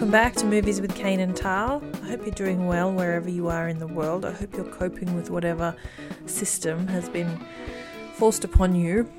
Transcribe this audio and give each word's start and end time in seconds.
welcome 0.00 0.10
back 0.10 0.34
to 0.34 0.46
Movies 0.46 0.80
with 0.80 0.94
Kane 0.94 1.20
and 1.20 1.36
Tal. 1.36 1.82
I 2.02 2.06
hope 2.06 2.24
you're 2.24 2.34
doing 2.34 2.66
well 2.66 2.90
wherever 2.90 3.28
you 3.28 3.48
are 3.48 3.68
in 3.68 3.78
the 3.78 3.86
world. 3.86 4.24
I 4.24 4.32
hope 4.32 4.54
you're 4.54 4.64
coping 4.64 5.14
with 5.14 5.28
whatever 5.28 5.76
system 6.24 6.88
has 6.88 7.10
been 7.10 7.38
forced 8.14 8.42
upon 8.42 8.74
you 8.74 9.12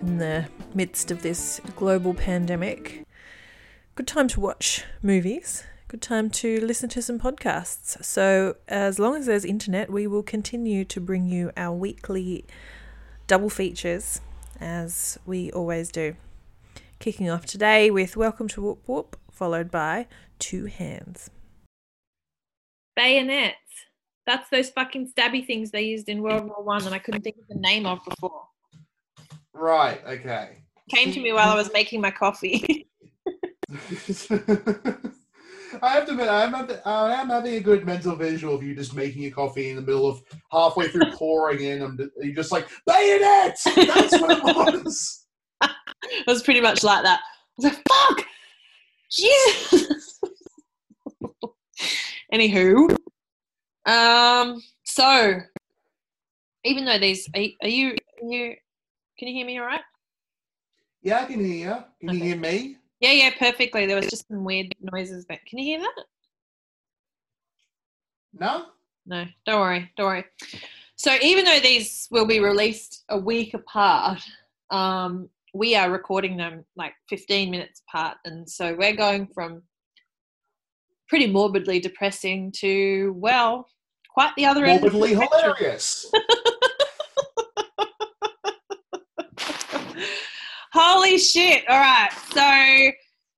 in 0.00 0.16
the 0.16 0.48
midst 0.72 1.10
of 1.10 1.20
this 1.20 1.60
global 1.76 2.14
pandemic. 2.14 3.06
Good 3.94 4.06
time 4.06 4.26
to 4.28 4.40
watch 4.40 4.84
movies. 5.02 5.64
Good 5.88 6.00
time 6.00 6.30
to 6.30 6.64
listen 6.64 6.88
to 6.88 7.02
some 7.02 7.18
podcasts. 7.18 8.02
So, 8.02 8.56
as 8.68 8.98
long 8.98 9.16
as 9.16 9.26
there's 9.26 9.44
internet, 9.44 9.92
we 9.92 10.06
will 10.06 10.22
continue 10.22 10.86
to 10.86 10.98
bring 10.98 11.26
you 11.26 11.52
our 11.58 11.76
weekly 11.76 12.46
double 13.26 13.50
features 13.50 14.22
as 14.58 15.18
we 15.26 15.52
always 15.52 15.92
do. 15.92 16.16
Kicking 17.00 17.28
off 17.28 17.44
today 17.44 17.90
with 17.90 18.16
Welcome 18.16 18.48
to 18.48 18.62
Woop 18.62 18.78
Woop, 18.88 19.18
followed 19.32 19.70
by 19.70 20.06
Two 20.42 20.66
Hands. 20.66 21.30
Bayonets. 22.96 23.56
That's 24.26 24.50
those 24.50 24.70
fucking 24.70 25.12
stabby 25.12 25.46
things 25.46 25.70
they 25.70 25.82
used 25.82 26.08
in 26.08 26.20
World 26.20 26.46
War 26.46 26.62
One 26.62 26.82
that 26.82 26.92
I 26.92 26.98
couldn't 26.98 27.22
think 27.22 27.36
of 27.36 27.46
the 27.48 27.60
name 27.60 27.86
of 27.86 28.04
before. 28.04 28.42
Right. 29.54 30.00
Okay. 30.04 30.58
Came 30.90 31.12
to 31.12 31.20
me 31.20 31.32
while 31.32 31.48
I 31.48 31.54
was 31.54 31.72
making 31.72 32.00
my 32.00 32.10
coffee. 32.10 32.88
I 35.80 35.94
have 35.94 36.06
to 36.06 36.12
admit, 36.12 36.28
I'm 36.28 36.52
having, 36.52 36.76
I 36.84 37.14
am 37.14 37.28
having 37.28 37.54
a 37.54 37.60
good 37.60 37.86
mental 37.86 38.16
visual 38.16 38.54
of 38.54 38.64
you 38.64 38.74
just 38.74 38.94
making 38.94 39.22
your 39.22 39.30
coffee 39.30 39.70
in 39.70 39.76
the 39.76 39.82
middle 39.82 40.08
of 40.08 40.22
halfway 40.50 40.88
through 40.88 41.10
pouring 41.12 41.62
in. 41.62 41.82
I'm 41.82 41.98
you're 42.20 42.34
just 42.34 42.50
like 42.52 42.68
bayonet. 42.84 43.58
That's 43.64 44.20
what 44.20 44.38
it 44.38 44.42
was. 44.42 45.26
it 45.62 46.26
was 46.26 46.42
pretty 46.42 46.60
much 46.60 46.82
like 46.82 47.04
that. 47.04 47.20
I 47.20 47.62
was 47.62 47.64
like, 47.64 47.82
"Fuck, 47.88 48.26
Jesus." 49.10 50.20
Anywho, 52.32 52.96
um, 53.86 54.62
so 54.84 55.38
even 56.64 56.84
though 56.84 56.98
these 56.98 57.28
are, 57.34 57.42
are 57.62 57.68
you 57.68 57.90
are 57.90 58.26
you 58.26 58.54
can 59.18 59.28
you 59.28 59.34
hear 59.34 59.46
me 59.46 59.58
all 59.58 59.66
right? 59.66 59.82
Yeah, 61.02 61.20
I 61.22 61.24
can 61.26 61.44
hear 61.44 61.68
you. 61.68 61.84
Can 62.00 62.10
Okay. 62.10 62.18
you 62.18 62.24
hear 62.24 62.36
me? 62.36 62.76
Yeah, 63.00 63.12
yeah, 63.12 63.30
perfectly. 63.36 63.86
There 63.86 63.96
was 63.96 64.06
just 64.06 64.28
some 64.28 64.44
weird 64.44 64.72
noises 64.80 65.24
back. 65.24 65.44
Can 65.46 65.58
you 65.58 65.64
hear 65.64 65.80
that? 65.80 66.04
No. 68.32 68.66
No, 69.04 69.26
don't 69.44 69.60
worry, 69.60 69.90
don't 69.96 70.06
worry. 70.06 70.24
So 70.94 71.16
even 71.20 71.44
though 71.44 71.58
these 71.58 72.06
will 72.12 72.26
be 72.26 72.38
released 72.38 73.04
a 73.08 73.18
week 73.18 73.54
apart, 73.54 74.20
um, 74.70 75.28
we 75.52 75.74
are 75.74 75.90
recording 75.90 76.36
them 76.36 76.64
like 76.76 76.94
15 77.08 77.50
minutes 77.50 77.82
apart, 77.88 78.18
and 78.24 78.48
so 78.48 78.74
we're 78.76 78.94
going 78.94 79.26
from 79.26 79.62
pretty 81.08 81.26
morbidly 81.26 81.80
depressing 81.80 82.52
to 82.58 83.14
well, 83.16 83.66
quite 84.12 84.32
the 84.36 84.46
other 84.46 84.64
end. 84.64 84.84
of 84.84 84.92
the 84.92 84.98
Morbidly 84.98 85.28
hilarious. 85.30 86.10
Holy 90.72 91.18
shit! 91.18 91.68
All 91.68 91.78
right, 91.78 92.10
so 92.32 92.92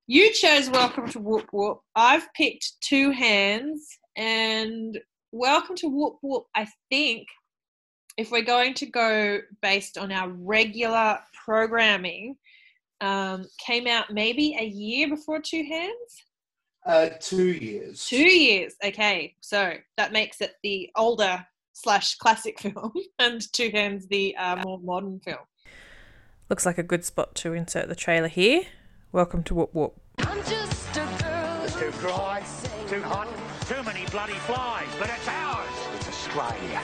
you 0.06 0.32
chose 0.32 0.70
Welcome 0.70 1.08
to 1.08 1.20
Woop 1.20 1.46
Woop. 1.52 1.78
I've 1.96 2.32
picked 2.34 2.74
Two 2.80 3.10
Hands, 3.10 3.80
and 4.16 5.00
Welcome 5.32 5.76
to 5.76 5.86
Woop 5.90 6.16
Woop. 6.24 6.44
I 6.54 6.66
think 6.90 7.26
if 8.16 8.30
we're 8.30 8.42
going 8.42 8.74
to 8.74 8.86
go 8.86 9.40
based 9.62 9.98
on 9.98 10.12
our 10.12 10.28
regular 10.28 11.18
programming, 11.44 12.36
um, 13.00 13.46
came 13.64 13.86
out 13.86 14.12
maybe 14.12 14.56
a 14.58 14.64
year 14.64 15.08
before 15.08 15.40
Two 15.40 15.64
Hands. 15.64 16.24
Uh, 16.84 17.08
two 17.18 17.52
years. 17.52 18.04
Two 18.06 18.16
years. 18.16 18.74
Okay, 18.84 19.34
so 19.40 19.74
that 19.96 20.12
makes 20.12 20.40
it 20.40 20.54
the 20.62 20.90
older 20.96 21.44
slash 21.72 22.16
classic 22.16 22.60
film, 22.60 22.92
and 23.18 23.40
Two 23.52 23.70
Hands 23.70 24.06
the 24.08 24.36
uh, 24.36 24.56
more 24.56 24.78
modern 24.80 25.20
film. 25.20 25.38
Looks 26.50 26.66
like 26.66 26.76
a 26.76 26.82
good 26.82 27.04
spot 27.04 27.34
to 27.36 27.54
insert 27.54 27.88
the 27.88 27.94
trailer 27.94 28.28
here. 28.28 28.62
Welcome 29.12 29.42
to 29.44 29.54
Woop 29.54 29.72
Woop. 29.72 29.92
I'm 30.18 30.38
just 30.44 30.96
a 30.96 31.22
girl. 31.22 31.68
Too 31.68 31.90
dry, 32.00 32.42
too 32.86 33.02
hot, 33.02 33.28
too 33.66 33.82
many 33.82 34.04
bloody 34.10 34.34
flies, 34.34 34.86
but 34.98 35.08
it's 35.08 35.26
ours. 35.26 35.68
It's 35.96 36.08
Australia. 36.08 36.80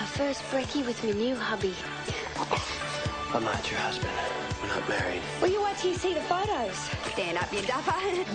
My 0.00 0.06
first 0.06 0.42
brekkie 0.44 0.84
with 0.86 1.02
my 1.04 1.12
new 1.12 1.36
hubby. 1.36 1.74
I'm 3.34 3.44
not 3.44 3.70
your 3.70 3.80
husband. 3.80 4.45
We're 4.62 4.68
not 4.68 4.88
married. 4.88 5.22
Will 5.40 5.48
you 5.48 5.62
wait 5.62 5.76
till 5.76 5.90
you 5.90 5.96
see 5.96 6.14
the 6.14 6.20
photos? 6.22 6.76
Stand 7.12 7.38
up, 7.38 7.52
you 7.52 7.62
duffer. 7.62 7.92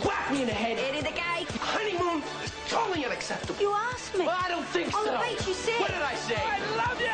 Whack 0.07 0.31
me 0.31 0.41
in 0.41 0.47
the 0.47 0.53
head. 0.53 0.77
Head 0.77 0.95
of 0.95 1.03
the 1.03 1.11
gate. 1.11 1.49
Honeymoon 1.59 2.21
is 2.43 2.51
totally 2.67 3.05
unacceptable. 3.05 3.59
You 3.59 3.73
asked 3.73 4.17
me. 4.17 4.25
Well, 4.25 4.37
I 4.39 4.49
don't 4.49 4.65
think 4.67 4.93
On 4.95 5.05
so. 5.05 5.11
the 5.11 5.17
beach, 5.19 5.47
you 5.47 5.53
said. 5.53 5.79
What 5.79 5.91
did 5.91 6.01
I 6.01 6.15
say? 6.15 6.35
I 6.37 6.59
love 6.75 7.01
you. 7.01 7.11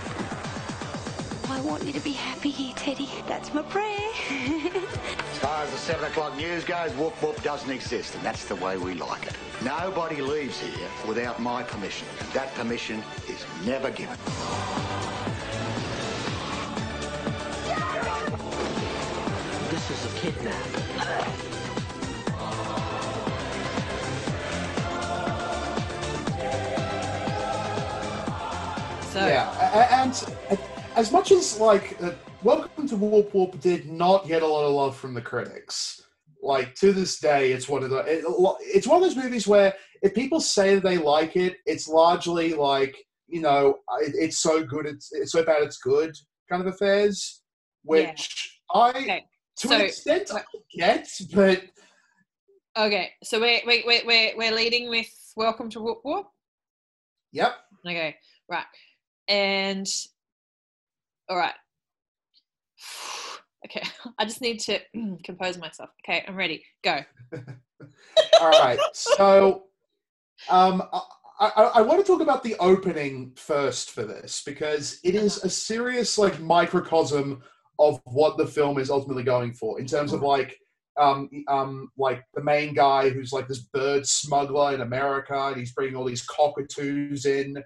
I 1.52 1.60
want 1.62 1.84
you 1.84 1.92
to 1.92 2.00
be 2.00 2.12
happy 2.12 2.48
here, 2.50 2.72
Teddy. 2.76 3.10
That's 3.26 3.52
my 3.52 3.62
prayer. 3.62 3.98
As 4.30 5.38
far 5.38 5.62
as 5.62 5.70
the 5.70 5.76
seven 5.76 6.04
o'clock 6.06 6.36
news 6.36 6.64
goes, 6.64 6.90
woop 6.92 7.12
woop 7.20 7.42
doesn't 7.42 7.70
exist, 7.70 8.14
and 8.14 8.24
that's 8.24 8.44
the 8.46 8.56
way 8.56 8.78
we 8.78 8.94
like 8.94 9.26
it. 9.26 9.34
Nobody 9.62 10.22
leaves 10.22 10.58
here 10.58 10.88
without 11.06 11.40
my 11.40 11.62
permission, 11.62 12.06
and 12.18 12.28
that 12.30 12.54
permission 12.54 13.02
is 13.28 13.44
never 13.66 13.90
given. 13.90 14.16
This 20.30 20.38
is 20.38 20.46
a 20.46 20.92
kidnap. 20.92 21.40
So 29.10 29.26
Yeah, 29.26 30.02
and 30.02 30.36
uh, 30.50 30.56
as 30.96 31.10
much 31.10 31.32
as 31.32 31.58
like 31.58 32.00
uh, 32.02 32.12
Welcome 32.42 32.88
to 32.88 32.96
Woop 32.96 33.32
Woop 33.32 33.60
did 33.60 33.90
not 33.90 34.26
get 34.26 34.42
a 34.42 34.46
lot 34.46 34.64
of 34.64 34.72
love 34.72 34.96
from 34.96 35.14
the 35.14 35.20
critics. 35.20 36.00
Like 36.42 36.74
to 36.76 36.92
this 36.92 37.18
day, 37.18 37.52
it's 37.52 37.68
one 37.68 37.82
of 37.82 37.90
the 37.90 37.98
it, 37.98 38.24
it's 38.60 38.86
one 38.86 38.96
of 38.96 39.02
those 39.02 39.16
movies 39.16 39.46
where 39.46 39.74
if 40.02 40.14
people 40.14 40.40
say 40.40 40.78
they 40.78 40.96
like 40.96 41.36
it, 41.36 41.56
it's 41.66 41.88
largely 41.88 42.54
like 42.54 42.96
you 43.26 43.40
know 43.42 43.78
it, 44.00 44.14
it's 44.14 44.38
so 44.38 44.64
good, 44.64 44.86
it's 44.86 45.12
it's 45.12 45.32
so 45.32 45.44
bad, 45.44 45.62
it's 45.62 45.78
good 45.78 46.16
kind 46.48 46.66
of 46.66 46.72
affairs. 46.72 47.42
Which 47.82 48.60
I, 48.72 48.90
Okay, 48.90 49.24
to 49.60 49.68
so- 49.68 49.74
an 49.74 49.80
extent, 49.82 50.30
I 50.34 50.42
get, 50.74 51.08
but 51.34 51.62
Okay, 52.78 53.10
so 53.22 53.40
we're 53.40 53.60
we 53.66 53.82
we're, 53.86 54.02
we're 54.06 54.32
we're 54.36 54.54
leading 54.54 54.88
with 54.88 55.08
welcome 55.36 55.68
to 55.70 55.80
Woop 55.80 56.02
Woop. 56.04 56.24
yep. 57.32 57.54
Okay, 57.86 58.16
right, 58.48 58.64
and 59.28 59.86
all 61.28 61.36
right. 61.36 61.54
Okay, 63.66 63.82
I 64.18 64.24
just 64.24 64.40
need 64.40 64.58
to 64.60 64.78
compose 65.22 65.58
myself. 65.58 65.90
Okay, 66.02 66.24
I'm 66.26 66.34
ready. 66.34 66.64
Go. 66.82 67.00
All 68.40 68.48
right. 68.48 68.78
So, 68.94 69.64
um, 70.48 70.82
I, 70.90 71.00
I, 71.38 71.62
I 71.74 71.82
want 71.82 72.00
to 72.00 72.06
talk 72.10 72.22
about 72.22 72.42
the 72.42 72.56
opening 72.58 73.32
first 73.36 73.90
for 73.90 74.02
this 74.02 74.42
because 74.46 74.98
it 75.04 75.14
is 75.14 75.44
a 75.44 75.50
serious 75.50 76.16
like 76.16 76.40
microcosm 76.40 77.42
of 77.80 78.00
what 78.04 78.36
the 78.36 78.46
film 78.46 78.78
is 78.78 78.90
ultimately 78.90 79.24
going 79.24 79.52
for 79.52 79.80
in 79.80 79.86
terms 79.86 80.12
of 80.12 80.22
like 80.22 80.56
um 81.00 81.30
um 81.48 81.88
like 81.96 82.22
the 82.34 82.42
main 82.42 82.74
guy 82.74 83.08
who's 83.08 83.32
like 83.32 83.48
this 83.48 83.60
bird 83.60 84.06
smuggler 84.06 84.74
in 84.74 84.82
America 84.82 85.46
and 85.48 85.56
he's 85.56 85.72
bringing 85.72 85.96
all 85.96 86.04
these 86.04 86.26
cockatoos 86.26 87.24
in. 87.24 87.56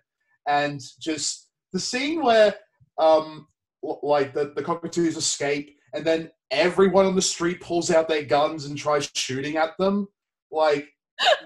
And 0.46 0.80
just 1.00 1.48
the 1.72 1.80
scene 1.80 2.22
where 2.22 2.54
um 2.98 3.48
like 3.82 4.32
the, 4.32 4.52
the 4.54 4.62
cockatoos 4.62 5.16
escape 5.16 5.76
and 5.92 6.04
then 6.04 6.30
everyone 6.50 7.06
on 7.06 7.16
the 7.16 7.22
street 7.22 7.60
pulls 7.60 7.90
out 7.90 8.08
their 8.08 8.24
guns 8.24 8.66
and 8.66 8.78
tries 8.78 9.10
shooting 9.14 9.56
at 9.56 9.76
them. 9.78 10.06
Like 10.52 10.88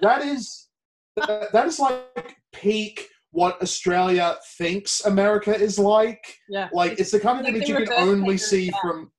that 0.02 0.22
is 0.22 0.68
that, 1.16 1.52
that 1.52 1.66
is 1.66 1.78
like 1.78 2.36
peak 2.52 3.08
what 3.30 3.60
australia 3.62 4.36
thinks 4.56 5.04
america 5.04 5.54
is 5.54 5.78
like 5.78 6.24
Yeah. 6.48 6.68
like 6.72 6.98
it's 6.98 7.10
the 7.10 7.20
kind 7.20 7.38
of 7.38 7.44
Like 7.44 7.54
image 7.54 7.68
you 7.68 7.76
can 7.76 7.92
only 7.92 8.36
Taken 8.36 8.38
see 8.38 8.70
Down. 8.70 8.80
from 8.80 9.12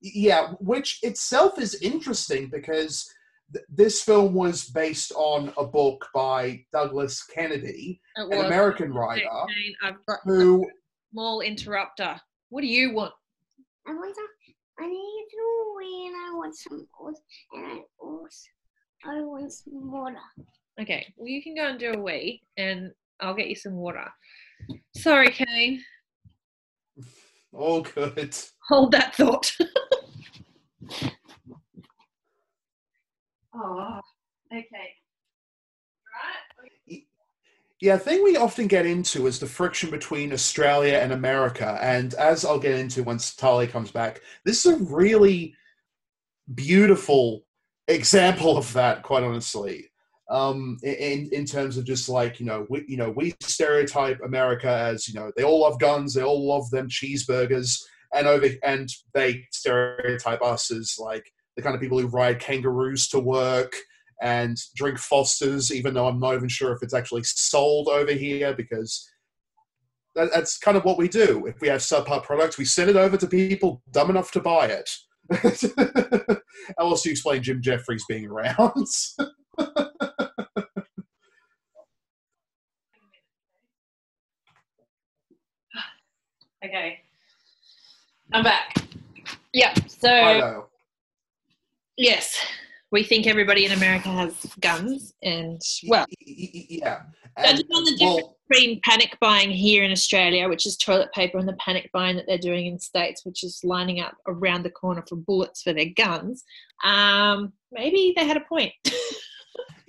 yeah 0.00 0.52
which 0.60 0.98
itself 1.02 1.58
is 1.58 1.74
interesting 1.82 2.48
because 2.50 3.08
th- 3.54 3.64
this 3.68 4.02
film 4.02 4.34
was 4.34 4.64
based 4.70 5.12
on 5.16 5.52
a 5.56 5.64
book 5.64 6.06
by 6.14 6.64
douglas 6.72 7.22
kennedy 7.24 8.00
an 8.16 8.44
american 8.46 8.92
writer 8.92 9.28
Jane, 9.48 9.74
I've 9.82 10.04
got 10.06 10.18
who 10.24 10.64
a 10.64 10.66
small 11.12 11.40
interrupter. 11.40 12.20
What 12.50 12.60
do 12.62 12.66
you 12.66 12.92
want? 12.92 13.12
I 13.86 13.92
want 13.94 14.14
some. 14.14 14.26
I 14.78 14.86
need 14.86 15.26
to 15.30 15.42
and 16.06 16.14
I 16.16 16.34
want 16.34 16.56
some 16.56 16.86
oats, 17.00 17.20
and 17.52 17.66
I 17.66 17.80
also 18.00 18.48
I 19.04 19.20
want 19.20 19.52
some 19.52 19.90
water. 19.92 20.16
Okay, 20.80 21.12
well 21.16 21.28
you 21.28 21.42
can 21.42 21.54
go 21.54 21.66
and 21.68 21.78
do 21.78 21.92
a 21.92 21.98
wee, 21.98 22.42
and 22.56 22.90
I'll 23.22 23.34
get 23.34 23.48
you 23.48 23.54
some 23.54 23.74
water. 23.74 24.04
Sorry, 24.96 25.30
Kane. 25.30 25.82
All 27.52 27.82
good. 27.82 28.36
Hold 28.68 28.92
that 28.92 29.14
thought. 29.14 29.52
oh, 33.54 34.00
okay. 34.52 34.94
Right. 36.88 37.02
Yeah, 37.80 37.94
a 37.94 37.98
thing 37.98 38.22
we 38.22 38.36
often 38.36 38.68
get 38.68 38.86
into 38.86 39.26
is 39.26 39.40
the 39.40 39.46
friction 39.46 39.90
between 39.90 40.32
Australia 40.32 40.98
and 40.98 41.12
America. 41.12 41.78
And 41.82 42.14
as 42.14 42.44
I'll 42.44 42.60
get 42.60 42.78
into 42.78 43.02
once 43.02 43.34
Tali 43.34 43.66
comes 43.66 43.90
back, 43.90 44.20
this 44.44 44.64
is 44.64 44.80
a 44.80 44.84
really 44.84 45.54
beautiful 46.54 47.44
example 47.88 48.56
of 48.56 48.72
that, 48.74 49.02
quite 49.02 49.24
honestly. 49.24 49.91
Um, 50.30 50.78
in 50.82 51.28
in 51.32 51.44
terms 51.44 51.76
of 51.76 51.84
just 51.84 52.08
like 52.08 52.40
you 52.40 52.46
know 52.46 52.66
we 52.70 52.84
you 52.88 52.96
know 52.96 53.10
we 53.10 53.34
stereotype 53.40 54.20
America 54.24 54.70
as 54.70 55.06
you 55.06 55.14
know 55.14 55.30
they 55.36 55.42
all 55.42 55.60
love 55.60 55.78
guns, 55.78 56.14
they 56.14 56.22
all 56.22 56.46
love 56.46 56.70
them 56.70 56.88
cheeseburgers, 56.88 57.78
and 58.14 58.26
over 58.26 58.48
and 58.62 58.88
they 59.14 59.44
stereotype 59.50 60.42
us 60.42 60.70
as 60.70 60.96
like 60.98 61.24
the 61.56 61.62
kind 61.62 61.74
of 61.74 61.80
people 61.80 61.98
who 61.98 62.06
ride 62.06 62.38
kangaroos 62.38 63.08
to 63.08 63.20
work 63.20 63.74
and 64.22 64.56
drink 64.76 64.98
Fosters, 64.98 65.72
even 65.72 65.94
though 65.94 66.06
I'm 66.06 66.20
not 66.20 66.34
even 66.34 66.48
sure 66.48 66.72
if 66.72 66.82
it's 66.82 66.94
actually 66.94 67.24
sold 67.24 67.88
over 67.88 68.12
here 68.12 68.54
because 68.54 69.10
that, 70.14 70.30
that's 70.32 70.58
kind 70.58 70.76
of 70.76 70.84
what 70.84 70.96
we 70.96 71.08
do. 71.08 71.46
If 71.46 71.60
we 71.60 71.68
have 71.68 71.80
subpar 71.80 72.22
products, 72.22 72.56
we 72.56 72.64
send 72.64 72.90
it 72.90 72.96
over 72.96 73.16
to 73.16 73.26
people 73.26 73.82
dumb 73.90 74.10
enough 74.10 74.30
to 74.32 74.40
buy 74.40 74.66
it. 74.66 74.90
How 76.78 76.86
else 76.86 77.02
do 77.02 77.08
you 77.08 77.12
explain 77.12 77.42
Jim 77.42 77.60
Jefferies 77.60 78.04
being 78.08 78.26
around? 78.26 78.86
Okay. 86.64 87.00
I'm 88.32 88.44
back. 88.44 88.76
Yeah. 89.52 89.74
So 89.88 90.68
yes, 91.96 92.38
we 92.92 93.02
think 93.02 93.26
everybody 93.26 93.64
in 93.64 93.72
America 93.72 94.08
has 94.08 94.46
guns, 94.60 95.12
and 95.22 95.60
well, 95.88 96.06
yeah. 96.20 97.02
And, 97.36 97.64
on 97.74 97.84
the 97.84 97.96
difference 97.98 98.22
well, 98.22 98.36
between 98.48 98.80
panic 98.84 99.16
buying 99.20 99.50
here 99.50 99.82
in 99.82 99.90
Australia, 99.90 100.48
which 100.48 100.66
is 100.66 100.76
toilet 100.76 101.10
paper, 101.12 101.38
and 101.38 101.48
the 101.48 101.54
panic 101.54 101.90
buying 101.92 102.14
that 102.16 102.26
they're 102.28 102.38
doing 102.38 102.66
in 102.66 102.78
states, 102.78 103.24
which 103.24 103.42
is 103.42 103.60
lining 103.64 104.00
up 104.00 104.14
around 104.28 104.62
the 104.62 104.70
corner 104.70 105.02
for 105.08 105.16
bullets 105.16 105.62
for 105.62 105.72
their 105.72 105.90
guns, 105.96 106.44
um, 106.84 107.52
maybe 107.72 108.12
they 108.16 108.26
had 108.26 108.36
a 108.36 108.44
point. 108.48 108.72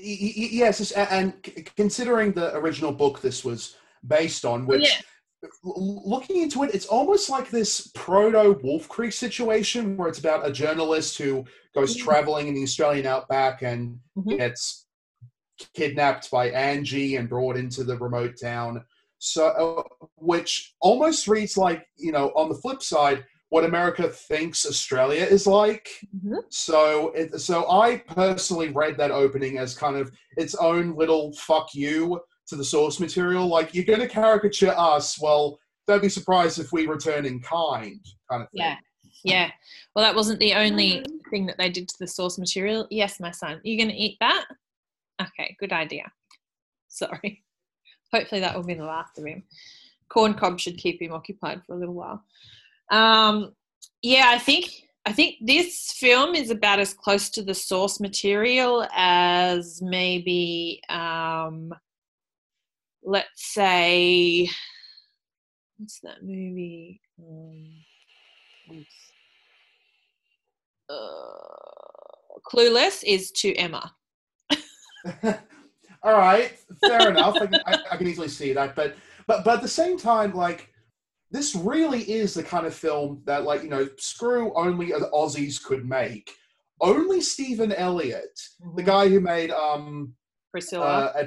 Yes, 0.06 0.92
and 0.92 1.34
considering 1.78 2.34
the 2.34 2.54
original 2.58 2.92
book 2.92 3.22
this 3.22 3.46
was 3.46 3.78
based 4.06 4.44
on, 4.44 4.66
which 4.66 4.90
yeah. 4.90 5.02
Looking 5.64 6.42
into 6.42 6.64
it, 6.64 6.74
it's 6.74 6.86
almost 6.86 7.30
like 7.30 7.50
this 7.50 7.88
proto 7.96 8.60
Wolf 8.64 8.88
Creek 8.88 9.12
situation 9.14 9.98
where 9.98 10.08
it's 10.08 10.20
about 10.20 10.48
a 10.48 10.52
journalist 10.52 11.18
who 11.18 11.46
goes 11.74 11.96
Mhm. 11.96 12.02
traveling 12.02 12.48
in 12.48 12.54
the 12.54 12.64
Australian 12.64 13.06
outback 13.06 13.62
and 13.62 14.00
Mhm. 14.18 14.38
gets 14.38 14.86
kidnapped 15.74 16.30
by 16.32 16.50
Angie 16.50 17.16
and 17.16 17.30
brought 17.30 17.58
into 17.58 17.84
the 17.84 17.98
remote 17.98 18.36
town. 18.42 18.86
So, 19.20 19.48
uh, 19.48 20.06
which 20.18 20.76
almost 20.82 21.28
reads 21.28 21.58
like 21.58 21.88
you 21.98 22.12
know, 22.12 22.32
on 22.36 22.50
the 22.50 22.56
flip 22.56 22.82
side, 22.84 23.26
what 23.50 23.64
America 23.64 24.10
thinks 24.10 24.66
Australia 24.66 25.24
is 25.26 25.46
like. 25.46 25.88
Mhm. 26.26 26.44
So, 26.50 27.10
it, 27.12 27.40
so 27.40 27.70
I 27.70 27.98
personally 28.08 28.70
read 28.70 28.98
that 28.98 29.12
opening 29.12 29.58
as 29.60 29.76
kind 29.76 29.96
of 29.96 30.12
its 30.38 30.56
own 30.56 30.96
little 30.96 31.34
fuck 31.34 31.74
you 31.76 32.20
to 32.48 32.56
the 32.56 32.64
source 32.64 33.00
material. 33.00 33.48
Like, 33.48 33.74
you're 33.74 33.86
going 33.86 34.00
to 34.00 34.08
caricature 34.08 34.74
us. 34.78 35.20
Well, 35.22 35.60
don't 35.88 36.02
be 36.02 36.10
surprised 36.10 36.60
if 36.60 36.72
we 36.72 36.88
return 36.88 37.26
in 37.26 37.40
kind, 37.42 38.00
kind 38.30 38.44
of 38.44 38.50
thing. 38.50 38.62
Yeah. 38.62 38.76
Yeah. 39.24 39.52
Well, 39.96 40.04
that 40.04 40.16
wasn't 40.16 40.40
the 40.40 40.54
only 40.54 41.06
thing 41.30 41.46
that 41.46 41.58
they 41.58 41.70
did 41.70 41.88
to 41.90 41.96
the 42.00 42.08
source 42.08 42.38
material. 42.38 42.88
Yes, 42.90 43.20
my 43.20 43.32
son. 43.32 43.62
you're 43.64 43.78
going 43.78 43.96
to 43.96 44.02
eat 44.02 44.18
that? 44.20 44.46
Okay, 45.22 45.56
good 45.60 45.72
idea. 45.72 46.12
Sorry. 46.88 47.44
Hopefully 48.14 48.42
that 48.42 48.56
will 48.56 48.64
be 48.64 48.74
the 48.74 48.84
last 48.84 49.18
of 49.18 49.26
him. 49.26 49.44
Corn 50.10 50.34
cob 50.34 50.60
should 50.60 50.78
keep 50.78 51.02
him 51.02 51.14
occupied 51.14 51.62
for 51.66 51.74
a 51.74 51.80
little 51.80 51.96
while. 51.96 52.24
Um, 52.92 53.54
yeah, 54.02 54.26
I 54.28 54.38
think 54.38 54.70
I 55.06 55.12
think 55.12 55.36
this 55.42 55.92
film 55.94 56.36
is 56.36 56.50
about 56.50 56.80
as 56.80 56.94
close 56.94 57.30
to 57.32 57.42
the 57.42 57.54
source 57.54 58.00
material 58.00 58.88
as 58.94 59.82
maybe 59.82 60.82
um, 60.90 61.74
let's 63.04 63.54
say 63.54 64.50
what's 65.78 66.00
that 66.02 66.24
movie? 66.24 67.02
Um, 67.20 68.86
uh, 70.90 72.40
Clueless 72.50 73.04
is 73.06 73.32
to 73.32 73.54
Emma. 73.56 73.94
All 76.04 76.18
right, 76.18 76.54
fair 76.86 77.10
enough. 77.10 77.36
I 77.36 77.48
can, 77.48 77.62
I, 77.66 77.78
I 77.92 77.98
can 77.98 78.08
easily 78.08 78.28
see 78.28 78.54
that, 78.54 78.76
but 78.76 78.96
but 79.28 79.44
but 79.44 79.56
at 79.56 79.62
the 79.62 79.68
same 79.68 79.98
time, 79.98 80.34
like 80.34 80.70
this 81.32 81.56
really 81.56 82.02
is 82.04 82.34
the 82.34 82.44
kind 82.44 82.66
of 82.66 82.74
film 82.74 83.22
that, 83.26 83.44
like 83.44 83.64
you 83.64 83.70
know, 83.70 83.88
screw 83.98 84.54
only 84.56 84.88
the 84.88 85.10
Aussies 85.14 85.62
could 85.62 85.88
make. 85.88 86.32
Only 86.82 87.22
Stephan 87.22 87.72
Elliott, 87.72 88.40
the 88.76 88.84
guy 88.84 89.08
who 89.08 89.20
made 89.20 89.52
um 89.52 90.14
Priscilla. 90.52 91.14
uh, 91.16 91.24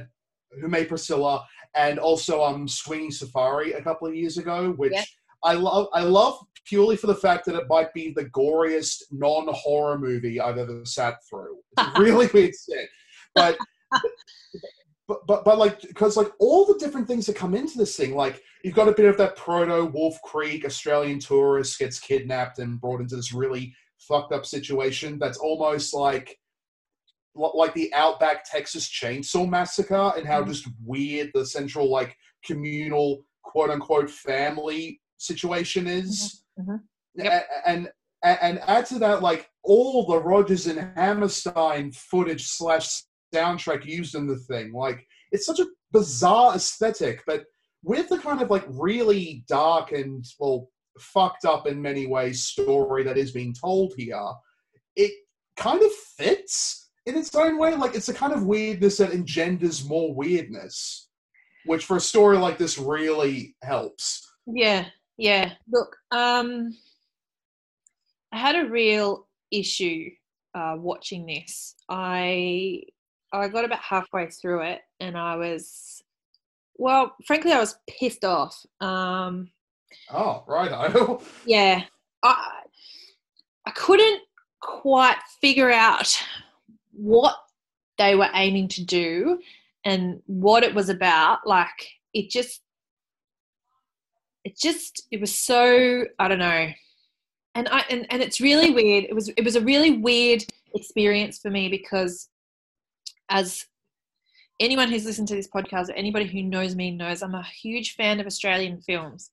who 0.61 0.69
made 0.69 0.89
Priscilla 0.89 1.47
and 1.77 1.99
also 1.99 2.43
um 2.43 2.67
Swinging 2.67 3.11
Safari 3.11 3.73
a 3.73 3.83
couple 3.83 4.09
of 4.09 4.15
years 4.15 4.39
ago, 4.39 4.73
which 4.77 4.93
Yeah. 4.93 5.05
I 5.45 5.53
love. 5.55 5.89
I 5.93 6.01
love 6.03 6.39
purely 6.65 6.97
for 6.97 7.07
the 7.07 7.15
fact 7.15 7.45
that 7.47 7.55
it 7.55 7.69
might 7.69 7.93
be 7.95 8.13
the 8.13 8.25
goriest 8.31 9.03
non-horror 9.13 9.99
movie 9.99 10.41
I've 10.41 10.59
ever 10.59 10.85
sat 10.85 11.19
through. 11.29 11.59
It's 11.79 11.99
really 11.99 12.27
weird 12.35 12.55
shit, 12.55 12.89
but. 13.35 13.57
But, 15.09 15.25
but 15.29 15.45
but 15.45 15.57
like 15.57 15.83
because 15.83 16.17
like 16.17 16.33
all 16.41 16.67
the 16.67 16.79
different 16.81 17.07
things 17.07 17.27
that 17.27 17.37
come 17.37 17.55
into 17.55 17.79
this 17.79 17.97
thing 17.97 18.17
like 18.17 18.43
you've 18.65 18.75
got 18.75 18.89
a 18.89 18.93
bit 18.93 19.07
of 19.07 19.17
that 19.19 19.37
proto 19.37 19.85
Wolf 19.85 20.21
Creek 20.25 20.65
Australian 20.65 21.21
tourist 21.21 21.79
gets 21.79 22.01
kidnapped 22.01 22.59
and 22.59 22.81
brought 22.81 23.01
into 23.01 23.15
this 23.15 23.33
really 23.33 23.73
fucked 24.01 24.33
up 24.33 24.45
situation 24.45 25.17
that's 25.21 25.39
almost 25.39 25.95
like 25.95 26.27
li- 26.27 26.37
like 27.37 27.75
the 27.75 27.93
Outback 27.95 28.45
Texas 28.51 28.89
Chainsaw 28.89 29.49
Massacre 29.49 30.13
and 30.17 30.27
how 30.27 30.43
Mhm. 30.43 30.49
just 30.49 30.69
weird 30.85 31.31
the 31.35 31.45
central 31.47 31.91
like 31.91 32.17
communal 32.45 33.25
quote 33.43 33.71
unquote 33.71 34.11
family 34.11 35.01
situation 35.19 35.87
is. 35.87 36.43
Mhm. 36.59 36.81
A- 37.21 37.69
And, 37.69 37.91
and 38.23 38.39
and 38.43 38.59
add 38.61 38.87
to 38.87 38.99
that 39.01 39.23
like 39.23 39.49
all 39.63 40.07
the 40.07 40.19
Rodgers 40.19 40.67
and 40.67 40.79
Hammerstein 40.97 41.93
footage 41.93 42.47
slash 42.47 43.03
soundtrack 43.35 43.85
used 43.85 44.15
in 44.15 44.27
the 44.27 44.39
thing. 44.39 44.73
Like 44.73 45.07
it's 45.33 45.47
such 45.47 45.61
a 45.61 45.67
bizarre 45.93 46.55
aesthetic, 46.55 47.23
but 47.27 47.45
with 47.83 48.09
the 48.09 48.19
kind 48.19 48.41
of 48.43 48.51
like 48.51 48.65
really 48.69 49.45
dark 49.49 49.93
and 49.93 50.25
well 50.39 50.71
fucked 50.99 51.45
up 51.45 51.67
in 51.67 51.81
many 51.83 52.07
ways 52.07 52.45
story 52.45 53.03
that 53.05 53.19
is 53.19 53.31
being 53.33 53.53
told 53.55 53.93
here, 53.97 54.29
it 54.97 55.13
kind 55.57 55.83
of 55.83 55.93
fits 55.93 56.86
in 57.07 57.17
its 57.17 57.35
own 57.35 57.59
way. 57.59 57.75
Like 57.75 57.95
it's 57.95 58.09
a 58.09 58.15
kind 58.15 58.33
of 58.33 58.45
weirdness 58.45 58.99
that 58.99 59.13
engenders 59.13 59.85
more 59.85 60.13
weirdness, 60.15 61.09
which 61.65 61.85
for 61.85 61.97
a 61.97 62.01
story 62.01 62.37
like 62.37 62.59
this 62.59 62.79
really 62.79 63.57
helps. 63.63 64.29
Yeah, 64.47 64.87
yeah. 65.17 65.53
Look, 65.71 65.97
um, 66.11 66.77
I 68.33 68.39
had 68.39 68.57
a 68.57 68.69
real 68.69 69.27
issue 69.51 70.11
uh, 70.55 70.77
watching 70.79 71.27
this. 71.27 71.75
I 71.89 72.83
I 73.33 73.49
got 73.49 73.65
about 73.65 73.81
halfway 73.81 74.29
through 74.29 74.63
it, 74.63 74.81
and 75.01 75.17
I 75.17 75.37
was, 75.37 76.03
well, 76.77 77.15
frankly, 77.27 77.53
I 77.53 77.61
was 77.61 77.77
pissed 77.89 78.25
off. 78.25 78.65
Um, 78.81 79.51
Oh, 80.13 80.45
right. 80.47 80.71
yeah, 81.47 81.83
I 82.23 82.61
I 83.67 83.71
couldn't 83.71 84.23
quite 84.61 85.17
figure 85.41 85.71
out 85.71 86.21
what 86.97 87.37
they 87.99 88.15
were 88.15 88.29
aiming 88.35 88.69
to 88.69 88.85
do 88.85 89.39
and 89.85 90.21
what 90.27 90.65
it 90.65 90.75
was 90.75 90.89
about. 90.89 91.47
Like 91.47 91.89
it 92.13 92.31
just 92.31 92.61
it 94.45 94.59
just 94.59 95.07
it 95.11 95.21
was 95.21 95.35
so 95.35 96.05
I 96.19 96.29
don't 96.29 96.39
know. 96.39 96.69
And 97.55 97.69
I 97.69 97.85
and, 97.91 98.07
and 98.11 98.23
it's 98.23 98.41
really 98.41 98.71
weird. 98.71 99.05
It 99.05 99.15
was 99.15 99.29
it 99.29 99.45
was 99.45 99.57
a 99.57 99.61
really 99.61 99.99
weird 99.99 100.45
experience 100.75 101.39
for 101.39 101.51
me 101.51 101.69
because 101.69 102.29
as 103.31 103.67
anyone 104.61 104.91
who's 104.91 105.05
listened 105.05 105.29
to 105.29 105.35
this 105.35 105.49
podcast 105.49 105.89
or 105.89 105.93
anybody 105.93 106.27
who 106.27 106.43
knows 106.43 106.75
me 106.75 106.91
knows 106.91 107.23
I'm 107.23 107.35
a 107.35 107.43
huge 107.43 107.95
fan 107.95 108.21
of 108.21 108.27
Australian 108.27 108.81
films. 108.81 109.31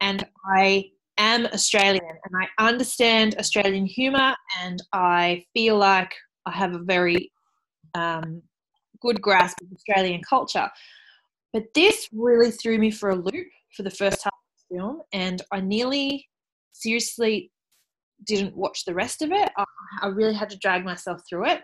And 0.00 0.26
I 0.56 0.90
am 1.18 1.46
Australian 1.46 2.04
and 2.04 2.34
I 2.42 2.64
understand 2.64 3.36
Australian 3.38 3.86
humour 3.86 4.34
and 4.60 4.82
I 4.92 5.44
feel 5.54 5.78
like 5.78 6.12
I 6.46 6.52
have 6.52 6.74
a 6.74 6.78
very 6.78 7.30
um, 7.94 8.42
good 9.00 9.20
grasp 9.20 9.58
of 9.62 9.72
Australian 9.72 10.22
culture. 10.22 10.68
But 11.52 11.64
this 11.74 12.08
really 12.12 12.50
threw 12.50 12.78
me 12.78 12.90
for 12.90 13.10
a 13.10 13.16
loop 13.16 13.48
for 13.76 13.82
the 13.82 13.90
first 13.90 14.22
half 14.22 14.32
of 14.32 14.68
the 14.70 14.76
film, 14.76 15.02
and 15.12 15.42
I 15.52 15.60
nearly 15.60 16.26
seriously 16.72 17.50
didn't 18.24 18.56
watch 18.56 18.84
the 18.84 18.94
rest 18.94 19.22
of 19.22 19.32
it. 19.32 19.50
I, 19.56 19.64
I 20.02 20.06
really 20.08 20.34
had 20.34 20.50
to 20.50 20.58
drag 20.58 20.84
myself 20.84 21.22
through 21.28 21.46
it. 21.50 21.62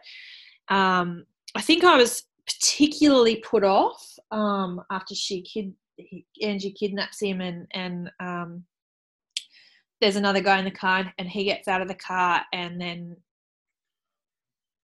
Um, 0.69 1.25
I 1.55 1.61
think 1.61 1.85
I 1.85 1.97
was 1.97 2.25
particularly 2.47 3.37
put 3.37 3.65
off 3.65 4.03
um, 4.31 4.81
after 4.91 5.15
she 5.15 5.43
kid 5.43 5.73
he, 5.97 6.25
Angie 6.43 6.73
kidnaps 6.73 7.21
him 7.21 7.41
and 7.41 7.67
and 7.73 8.11
um, 8.21 8.65
there's 10.01 10.17
another 10.17 10.41
guy 10.41 10.59
in 10.59 10.65
the 10.65 10.71
car 10.71 11.13
and 11.19 11.29
he 11.29 11.45
gets 11.45 11.69
out 11.69 11.81
of 11.81 11.89
the 11.89 11.95
car 11.95 12.43
and 12.53 12.81
then 12.81 13.17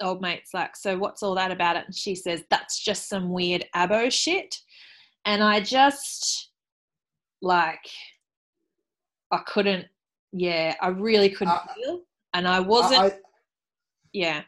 old 0.01 0.21
mate's 0.21 0.55
like, 0.55 0.77
so 0.77 0.97
what's 0.99 1.23
all 1.23 1.35
that 1.35 1.51
about 1.51 1.77
it? 1.77 1.85
And 1.87 1.95
she 1.95 2.15
says, 2.15 2.43
that's 2.51 2.79
just 2.83 3.09
some 3.09 3.31
weird 3.31 3.65
abo 3.75 4.11
shit. 4.11 4.57
And 5.25 5.43
I 5.43 5.61
just 5.61 6.51
like 7.43 7.87
I 9.31 9.39
couldn't 9.47 9.87
yeah, 10.33 10.75
I 10.81 10.89
really 10.89 11.31
couldn't 11.31 11.55
Uh, 11.55 11.75
feel. 11.75 12.01
And 12.35 12.47
I 12.47 12.61
wasn't 12.61 13.01
I, 13.01 13.19
yeah. 14.13 14.43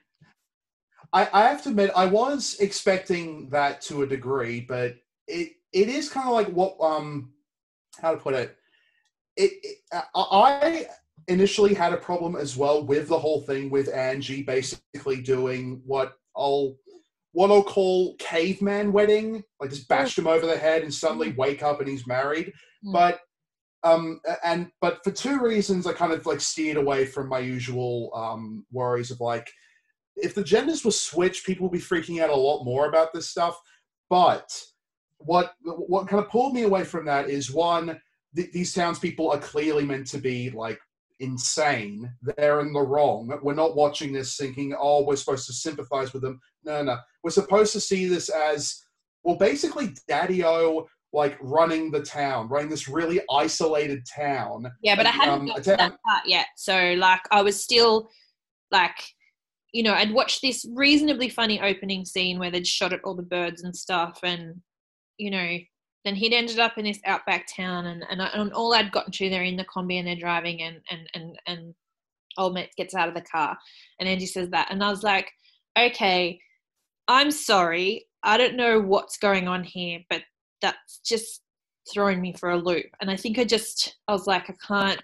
I, 1.12 1.28
I 1.32 1.48
have 1.48 1.62
to 1.62 1.70
admit, 1.70 1.90
I 1.96 2.06
was 2.06 2.56
expecting 2.60 3.48
that 3.50 3.80
to 3.82 4.02
a 4.02 4.06
degree, 4.06 4.60
but 4.60 4.96
it 5.26 5.52
it 5.72 5.88
is 5.88 6.08
kind 6.08 6.28
of 6.28 6.34
like 6.34 6.48
what 6.48 6.76
um 6.80 7.32
how 8.00 8.12
to 8.12 8.16
put 8.18 8.34
it. 8.34 8.56
It, 9.36 9.52
it 9.62 9.78
I 10.14 10.86
initially 11.30 11.72
had 11.72 11.92
a 11.92 11.96
problem 11.96 12.34
as 12.34 12.56
well 12.56 12.84
with 12.84 13.08
the 13.08 13.18
whole 13.18 13.40
thing 13.42 13.70
with 13.70 13.88
Angie 13.94 14.42
basically 14.42 15.22
doing 15.22 15.80
what 15.86 16.14
I'll 16.36 16.76
what 17.32 17.52
I'll 17.52 17.62
call 17.62 18.16
caveman 18.16 18.92
wedding, 18.92 19.44
like 19.60 19.70
just 19.70 19.86
bashed 19.86 20.18
him 20.18 20.26
over 20.26 20.44
the 20.44 20.58
head 20.58 20.82
and 20.82 20.92
suddenly 20.92 21.32
wake 21.32 21.62
up 21.62 21.78
and 21.78 21.88
he's 21.88 22.06
married. 22.06 22.52
Mm. 22.84 22.92
But 22.92 23.20
um 23.82 24.20
and 24.44 24.70
but 24.80 25.02
for 25.04 25.12
two 25.12 25.40
reasons 25.40 25.86
I 25.86 25.92
kind 25.92 26.12
of 26.12 26.26
like 26.26 26.40
steered 26.40 26.76
away 26.76 27.06
from 27.06 27.28
my 27.28 27.38
usual 27.38 28.10
um 28.14 28.66
worries 28.72 29.10
of 29.10 29.20
like 29.20 29.48
if 30.16 30.34
the 30.34 30.44
genders 30.44 30.84
were 30.84 30.90
switched, 30.90 31.46
people 31.46 31.68
would 31.68 31.78
be 31.78 31.82
freaking 31.82 32.20
out 32.20 32.30
a 32.30 32.36
lot 32.36 32.64
more 32.64 32.88
about 32.88 33.12
this 33.12 33.30
stuff. 33.30 33.58
But 34.10 34.50
what 35.18 35.54
what 35.62 36.08
kind 36.08 36.22
of 36.22 36.28
pulled 36.28 36.54
me 36.54 36.62
away 36.62 36.82
from 36.84 37.04
that 37.06 37.30
is 37.30 37.52
one, 37.52 38.00
th- 38.34 38.52
these 38.52 38.74
townspeople 38.74 39.30
are 39.30 39.38
clearly 39.38 39.84
meant 39.84 40.08
to 40.08 40.18
be 40.18 40.50
like 40.50 40.80
insane. 41.20 42.12
They're 42.36 42.60
in 42.60 42.72
the 42.72 42.80
wrong. 42.80 43.32
We're 43.42 43.54
not 43.54 43.76
watching 43.76 44.12
this 44.12 44.36
thinking, 44.36 44.74
oh, 44.78 45.04
we're 45.04 45.16
supposed 45.16 45.46
to 45.46 45.52
sympathize 45.52 46.12
with 46.12 46.22
them. 46.22 46.40
No, 46.64 46.82
no. 46.82 46.98
We're 47.22 47.30
supposed 47.30 47.72
to 47.74 47.80
see 47.80 48.06
this 48.06 48.28
as 48.28 48.82
well, 49.22 49.36
basically, 49.36 49.94
Daddy 50.08 50.44
O 50.44 50.88
like 51.12 51.36
running 51.40 51.90
the 51.90 52.02
town, 52.02 52.48
running 52.48 52.68
this 52.68 52.88
really 52.88 53.20
isolated 53.30 54.04
town. 54.06 54.70
Yeah, 54.82 54.96
but 54.96 55.06
I 55.06 55.10
hadn't 55.10 55.40
Um, 55.40 55.46
got 55.46 55.64
to 55.64 55.70
that 55.70 55.98
part 56.06 56.26
yet. 56.26 56.46
So 56.56 56.94
like 56.98 57.22
I 57.30 57.42
was 57.42 57.60
still 57.60 58.08
like 58.70 58.94
you 59.72 59.84
know, 59.84 59.94
I'd 59.94 60.12
watched 60.12 60.42
this 60.42 60.66
reasonably 60.74 61.28
funny 61.28 61.60
opening 61.60 62.04
scene 62.04 62.40
where 62.40 62.50
they'd 62.50 62.66
shot 62.66 62.92
at 62.92 63.00
all 63.04 63.14
the 63.14 63.22
birds 63.22 63.62
and 63.62 63.74
stuff 63.74 64.18
and 64.24 64.60
you 65.18 65.30
know, 65.30 65.58
then 66.04 66.14
he'd 66.14 66.32
ended 66.32 66.58
up 66.58 66.78
in 66.78 66.84
this 66.84 67.00
outback 67.04 67.46
town 67.54 67.86
and, 67.86 68.04
and, 68.10 68.20
and 68.20 68.52
all 68.52 68.74
I'd 68.74 68.92
gotten 68.92 69.12
to 69.12 69.30
they're 69.30 69.42
in 69.42 69.56
the 69.56 69.64
Kombi 69.64 69.98
and 69.98 70.06
they're 70.06 70.16
driving 70.16 70.62
and 70.62 70.80
and 70.90 71.08
and 71.14 71.38
and 71.46 71.74
old 72.38 72.54
mate 72.54 72.70
gets 72.76 72.94
out 72.94 73.08
of 73.08 73.14
the 73.14 73.20
car 73.22 73.56
and 73.98 74.08
Angie 74.08 74.26
says 74.26 74.48
that 74.50 74.68
and 74.70 74.82
I 74.82 74.90
was 74.90 75.02
like, 75.02 75.30
okay, 75.78 76.40
I'm 77.08 77.30
sorry, 77.30 78.06
I 78.22 78.36
don't 78.36 78.56
know 78.56 78.80
what's 78.80 79.18
going 79.18 79.48
on 79.48 79.64
here, 79.64 80.00
but 80.08 80.22
that's 80.62 81.00
just 81.04 81.42
throwing 81.92 82.20
me 82.20 82.34
for 82.38 82.50
a 82.50 82.56
loop. 82.56 82.86
And 83.00 83.10
I 83.10 83.16
think 83.16 83.38
I 83.38 83.44
just 83.44 83.96
I 84.08 84.12
was 84.12 84.26
like, 84.26 84.48
I 84.48 84.54
can't 84.66 85.02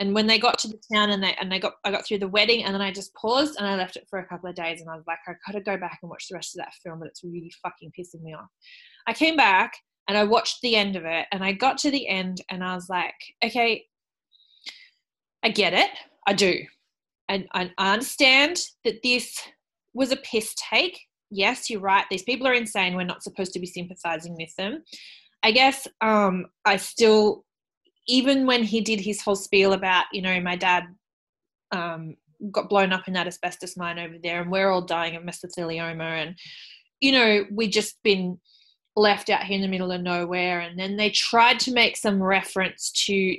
and 0.00 0.12
when 0.12 0.26
they 0.26 0.38
got 0.38 0.58
to 0.58 0.68
the 0.68 0.80
town 0.92 1.10
and 1.10 1.22
they 1.22 1.34
and 1.40 1.50
they 1.50 1.58
got 1.58 1.74
I 1.84 1.90
got 1.90 2.06
through 2.06 2.18
the 2.18 2.28
wedding 2.28 2.64
and 2.64 2.74
then 2.74 2.82
I 2.82 2.90
just 2.90 3.14
paused 3.14 3.56
and 3.58 3.66
I 3.66 3.76
left 3.76 3.96
it 3.96 4.06
for 4.08 4.18
a 4.18 4.26
couple 4.26 4.48
of 4.48 4.56
days 4.56 4.80
and 4.80 4.90
I 4.90 4.96
was 4.96 5.04
like, 5.06 5.18
I 5.26 5.32
gotta 5.46 5.62
go 5.62 5.76
back 5.76 5.98
and 6.02 6.10
watch 6.10 6.28
the 6.28 6.34
rest 6.34 6.56
of 6.56 6.64
that 6.64 6.74
film, 6.82 6.98
but 6.98 7.08
it's 7.08 7.22
really 7.22 7.52
fucking 7.62 7.92
pissing 7.98 8.22
me 8.22 8.34
off. 8.34 8.48
I 9.06 9.12
came 9.12 9.36
back 9.36 9.74
and 10.08 10.18
I 10.18 10.24
watched 10.24 10.60
the 10.60 10.76
end 10.76 10.96
of 10.96 11.04
it 11.04 11.26
and 11.32 11.42
I 11.42 11.52
got 11.52 11.78
to 11.78 11.90
the 11.90 12.06
end 12.08 12.42
and 12.50 12.62
I 12.62 12.74
was 12.74 12.88
like, 12.88 13.14
okay, 13.44 13.84
I 15.42 15.48
get 15.48 15.72
it. 15.72 15.90
I 16.26 16.34
do. 16.34 16.58
And 17.28 17.46
I, 17.54 17.70
understand 17.78 18.60
that 18.84 19.02
this 19.02 19.40
was 19.94 20.12
a 20.12 20.16
piss 20.16 20.54
take. 20.70 21.00
Yes, 21.30 21.70
you're 21.70 21.80
right. 21.80 22.04
These 22.10 22.22
people 22.22 22.46
are 22.46 22.52
insane. 22.52 22.94
We're 22.94 23.04
not 23.04 23.22
supposed 23.22 23.52
to 23.54 23.60
be 23.60 23.66
sympathizing 23.66 24.36
with 24.36 24.54
them. 24.56 24.84
I 25.42 25.52
guess 25.52 25.88
um, 26.00 26.46
I 26.64 26.76
still, 26.76 27.44
even 28.06 28.46
when 28.46 28.62
he 28.62 28.82
did 28.82 29.00
his 29.00 29.22
whole 29.22 29.36
spiel 29.36 29.72
about, 29.72 30.06
you 30.12 30.20
know, 30.20 30.38
my 30.40 30.56
dad 30.56 30.84
um, 31.72 32.16
got 32.50 32.68
blown 32.68 32.92
up 32.92 33.08
in 33.08 33.14
that 33.14 33.26
asbestos 33.26 33.76
mine 33.76 33.98
over 33.98 34.16
there 34.22 34.42
and 34.42 34.50
we're 34.50 34.70
all 34.70 34.82
dying 34.82 35.16
of 35.16 35.22
mesothelioma 35.22 36.00
and, 36.00 36.38
you 37.00 37.12
know, 37.12 37.44
we 37.50 37.68
just 37.68 38.02
been 38.02 38.38
left 38.96 39.30
out 39.30 39.42
here 39.42 39.56
in 39.56 39.62
the 39.62 39.68
middle 39.68 39.92
of 39.92 40.02
nowhere. 40.02 40.60
And 40.60 40.78
then 40.78 40.96
they 40.96 41.10
tried 41.10 41.58
to 41.60 41.72
make 41.72 41.96
some 41.96 42.22
reference 42.22 42.90
to 43.06 43.36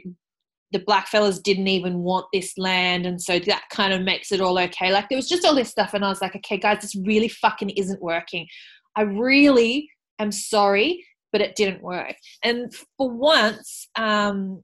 the 0.72 0.80
blackfellas 0.80 1.42
didn't 1.42 1.68
even 1.68 2.00
want 2.00 2.26
this 2.34 2.58
land. 2.58 3.06
And 3.06 3.22
so 3.22 3.40
that 3.40 3.64
kind 3.70 3.94
of 3.94 4.02
makes 4.02 4.32
it 4.32 4.42
all 4.42 4.60
okay. 4.60 4.92
Like 4.92 5.08
there 5.08 5.18
was 5.18 5.30
just 5.30 5.46
all 5.46 5.56
this 5.56 5.70
stuff. 5.70 5.94
And 5.94 6.04
I 6.04 6.10
was 6.10 6.22
like, 6.22 6.36
okay, 6.36 6.58
guys, 6.58 6.82
this 6.82 6.96
really 6.96 7.30
fucking 7.30 7.70
isn't 7.72 8.02
working. 8.02 8.48
I 8.96 9.04
really 9.04 9.90
am 10.20 10.32
sorry, 10.32 11.06
but 11.32 11.42
it 11.42 11.56
didn't 11.56 11.82
work. 11.82 12.16
And 12.44 12.74
for 12.98 13.10
once, 13.10 13.88
um, 13.96 14.64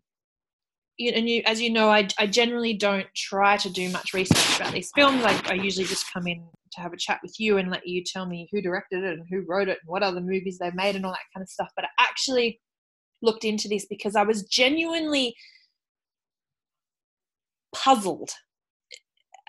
and 1.10 1.30
you, 1.30 1.42
as 1.46 1.62
you 1.62 1.70
know, 1.72 1.90
I, 1.90 2.08
I 2.18 2.28
generally 2.28 2.74
don't 2.74 3.08
try 3.16 3.58
to 3.58 3.70
do 3.70 3.90
much 3.90 4.14
research 4.14 4.60
about 4.60 4.74
these 4.74 4.92
films. 4.96 5.24
I, 5.24 5.42
I 5.48 5.54
usually 5.54 5.86
just 5.86 6.12
come 6.12 6.28
in 6.28 6.44
to 6.74 6.82
have 6.82 6.94
a 6.94 6.98
chat 6.98 7.20
with 7.22 7.40
you 7.40 7.58
and 7.58 7.70
let 7.70 7.88
you 7.88 8.04
tell 8.04 8.26
me 8.26 8.48
who 8.52 8.62
directed 8.62 9.04
it 9.04 9.20
and 9.20 9.28
who 9.30 9.44
wrote 9.48 9.68
it 9.68 9.80
and 9.82 9.88
what 9.88 10.04
other 10.04 10.22
movies 10.22 10.58
they 10.58 10.72
made 10.72 10.96
and 10.96 11.06
all 11.06 11.12
that 11.12 11.20
kind 11.34 11.44
of 11.44 11.50
stuff. 11.50 11.70
But 11.76 11.86
I 11.86 11.90
actually 12.00 12.60
looked 13.22 13.46
into 13.46 13.68
this 13.68 13.86
because 13.86 14.16
I 14.16 14.24
was 14.24 14.44
genuinely 14.44 15.36
puzzled 17.74 18.32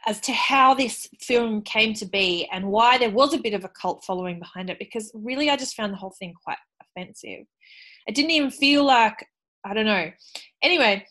as 0.07 0.21
to 0.21 0.33
how 0.33 0.75
this 0.75 1.09
film 1.21 1.63
came 1.63 1.95
to 1.95 2.05
be 2.05 2.49
and 2.53 2.67
why 2.67 2.99
there 2.99 3.11
was 3.11 3.35
a 3.35 3.39
bit 3.39 3.55
of 3.55 3.65
a 3.65 3.69
cult 3.69 4.05
following 4.05 4.39
behind 4.39 4.69
it 4.69 4.79
because 4.79 5.13
really 5.15 5.49
I 5.49 5.57
just 5.57 5.77
found 5.77 5.93
the 5.93 5.97
whole 5.97 6.15
thing 6.19 6.35
quite 6.45 6.59
offensive. 6.83 7.47
It 8.07 8.15
didn't 8.15 8.33
even 8.33 8.51
feel 8.51 8.85
like, 8.85 9.25
I 9.65 9.75
don't 9.75 9.87
know. 9.87 10.11
Anyway, 10.63 11.07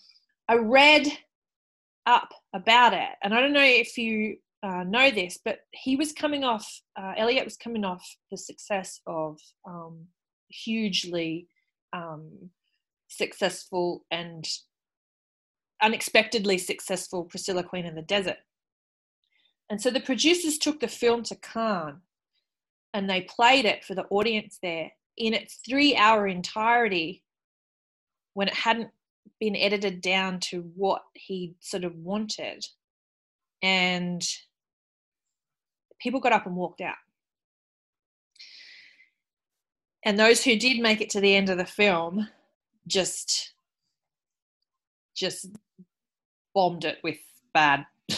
I 0.52 0.56
read 0.56 1.08
up 2.06 2.34
about 2.54 2.94
it 2.94 3.08
and 3.24 3.34
I 3.34 3.40
don't 3.40 3.54
know 3.54 3.64
if 3.64 3.98
you 3.98 4.36
uh, 4.62 4.84
know 4.84 5.10
this, 5.10 5.40
but 5.46 5.60
he 5.72 5.96
was 5.96 6.12
coming 6.12 6.44
off, 6.44 6.82
uh, 7.00 7.14
Elliott 7.16 7.46
was 7.46 7.56
coming 7.56 7.86
off 7.86 8.06
the 8.32 8.38
success 8.38 9.00
of 9.08 9.40
um, 9.66 10.08
hugely 10.50 11.48
um, 11.94 12.50
successful 13.08 14.04
and 14.12 14.46
unexpectedly 15.82 16.58
successful 16.58 17.24
Priscilla 17.24 17.64
Queen 17.64 17.86
in 17.86 17.96
the 17.96 18.02
Desert. 18.02 18.40
And 19.70 19.82
so 19.82 19.90
the 19.90 20.02
producers 20.02 20.58
took 20.58 20.82
the 20.82 20.90
film 20.90 21.24
to 21.24 21.36
Cannes 21.38 22.02
and 22.94 23.10
they 23.10 23.22
played 23.22 23.64
it 23.64 23.86
for 23.86 23.96
the 23.96 24.06
audience 24.10 24.60
there 24.62 24.92
in 25.16 25.34
its 25.34 25.62
three 25.66 25.96
hour 25.96 26.28
entirety 26.28 27.24
when 28.34 28.50
it 28.50 28.54
hadn't 28.54 28.90
been 29.40 29.56
edited 29.56 30.02
down 30.02 30.40
to 30.40 30.62
what 30.76 31.02
he 31.14 31.56
sort 31.60 31.84
of 31.84 31.96
wanted. 31.96 32.66
And 33.62 34.24
people 36.00 36.20
got 36.20 36.34
up 36.34 36.46
and 36.46 36.56
walked 36.56 36.82
out. 36.82 36.96
And 40.04 40.20
those 40.20 40.44
who 40.44 40.56
did 40.56 40.82
make 40.82 41.02
it 41.02 41.10
to 41.12 41.22
the 41.22 41.36
end 41.36 41.50
of 41.50 41.58
the 41.58 41.66
film 41.66 42.28
just 42.88 43.54
just 45.16 45.50
bombed 46.56 46.86
it 46.86 46.98
with 47.04 47.18
bad 47.54 47.86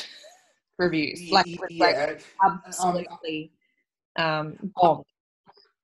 reviews. 0.78 1.30
Like, 1.30 1.46
was 1.46 1.70
like 1.78 2.24
absolutely 2.44 3.52
um, 4.18 4.58
bombed. 4.76 5.04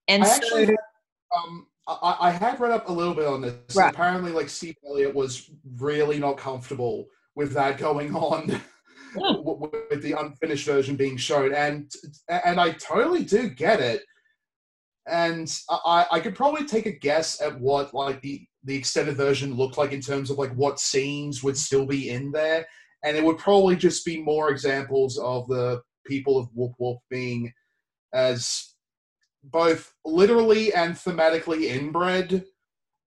And 0.07 0.23
I 0.23 0.27
so, 0.27 0.35
actually 0.35 0.77
um, 1.35 1.67
I, 1.89 2.27
I 2.27 2.31
had 2.31 2.59
read 2.59 2.71
up 2.71 2.89
a 2.89 2.93
little 2.93 3.13
bit 3.13 3.25
on 3.25 3.41
this. 3.41 3.75
Right. 3.75 3.93
Apparently, 3.93 4.31
like 4.31 4.49
Steve 4.49 4.75
Elliott 4.87 5.15
was 5.15 5.49
really 5.77 6.19
not 6.19 6.37
comfortable 6.37 7.07
with 7.35 7.53
that 7.53 7.77
going 7.77 8.15
on, 8.15 8.47
w- 9.15 9.71
with 9.89 10.01
the 10.03 10.19
unfinished 10.19 10.65
version 10.65 10.95
being 10.95 11.17
shown, 11.17 11.53
and 11.53 11.91
and 12.29 12.59
I 12.59 12.71
totally 12.71 13.23
do 13.23 13.49
get 13.49 13.79
it. 13.79 14.03
And 15.07 15.51
I, 15.69 16.05
I 16.11 16.19
could 16.19 16.35
probably 16.35 16.65
take 16.65 16.85
a 16.85 16.91
guess 16.91 17.41
at 17.41 17.59
what 17.59 17.93
like 17.93 18.21
the 18.21 18.45
the 18.63 18.75
extended 18.75 19.15
version 19.15 19.55
looked 19.55 19.77
like 19.77 19.91
in 19.91 20.01
terms 20.01 20.29
of 20.29 20.37
like 20.37 20.53
what 20.53 20.79
scenes 20.79 21.43
would 21.43 21.57
still 21.57 21.85
be 21.85 22.09
in 22.09 22.31
there, 22.31 22.67
and 23.03 23.17
it 23.17 23.23
would 23.23 23.37
probably 23.37 23.75
just 23.75 24.05
be 24.05 24.21
more 24.21 24.51
examples 24.51 25.17
of 25.17 25.47
the 25.47 25.81
people 26.05 26.37
of 26.37 26.49
Woop 26.55 26.73
Woop 26.79 26.99
being 27.09 27.51
as 28.13 28.68
both 29.43 29.93
literally 30.05 30.73
and 30.73 30.95
thematically 30.95 31.63
inbred. 31.63 32.45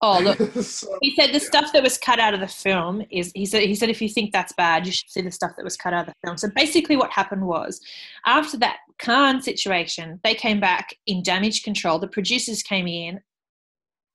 Oh 0.01 0.19
look, 0.19 0.39
So- 0.63 0.99
he 1.01 1.15
said 1.15 1.33
the 1.33 1.41
stuff 1.41 1.73
that 1.73 1.83
was 1.83 1.97
cut 1.97 2.19
out 2.19 2.35
of 2.35 2.41
the 2.41 2.49
film 2.49 3.03
is 3.11 3.31
he 3.35 3.47
said 3.47 3.63
he 3.63 3.75
said 3.75 3.89
if 3.89 4.03
you 4.03 4.09
think 4.09 4.33
that's 4.33 4.53
bad, 4.55 4.85
you 4.87 4.93
should 4.93 5.11
see 5.11 5.21
the 5.21 5.31
stuff 5.31 5.53
that 5.57 5.65
was 5.65 5.77
cut 5.77 5.95
out 5.95 6.09
of 6.09 6.15
the 6.15 6.27
film. 6.27 6.37
So 6.37 6.49
basically, 6.55 6.97
what 6.97 7.11
happened 7.11 7.47
was 7.47 7.81
after 8.27 8.57
that 8.59 8.79
Cannes 8.99 9.43
situation, 9.43 10.21
they 10.25 10.35
came 10.35 10.61
back 10.61 10.95
in 11.07 11.23
damage 11.23 11.63
control. 11.63 11.99
The 11.99 12.09
producers 12.09 12.63
came 12.63 12.89
in 12.89 13.21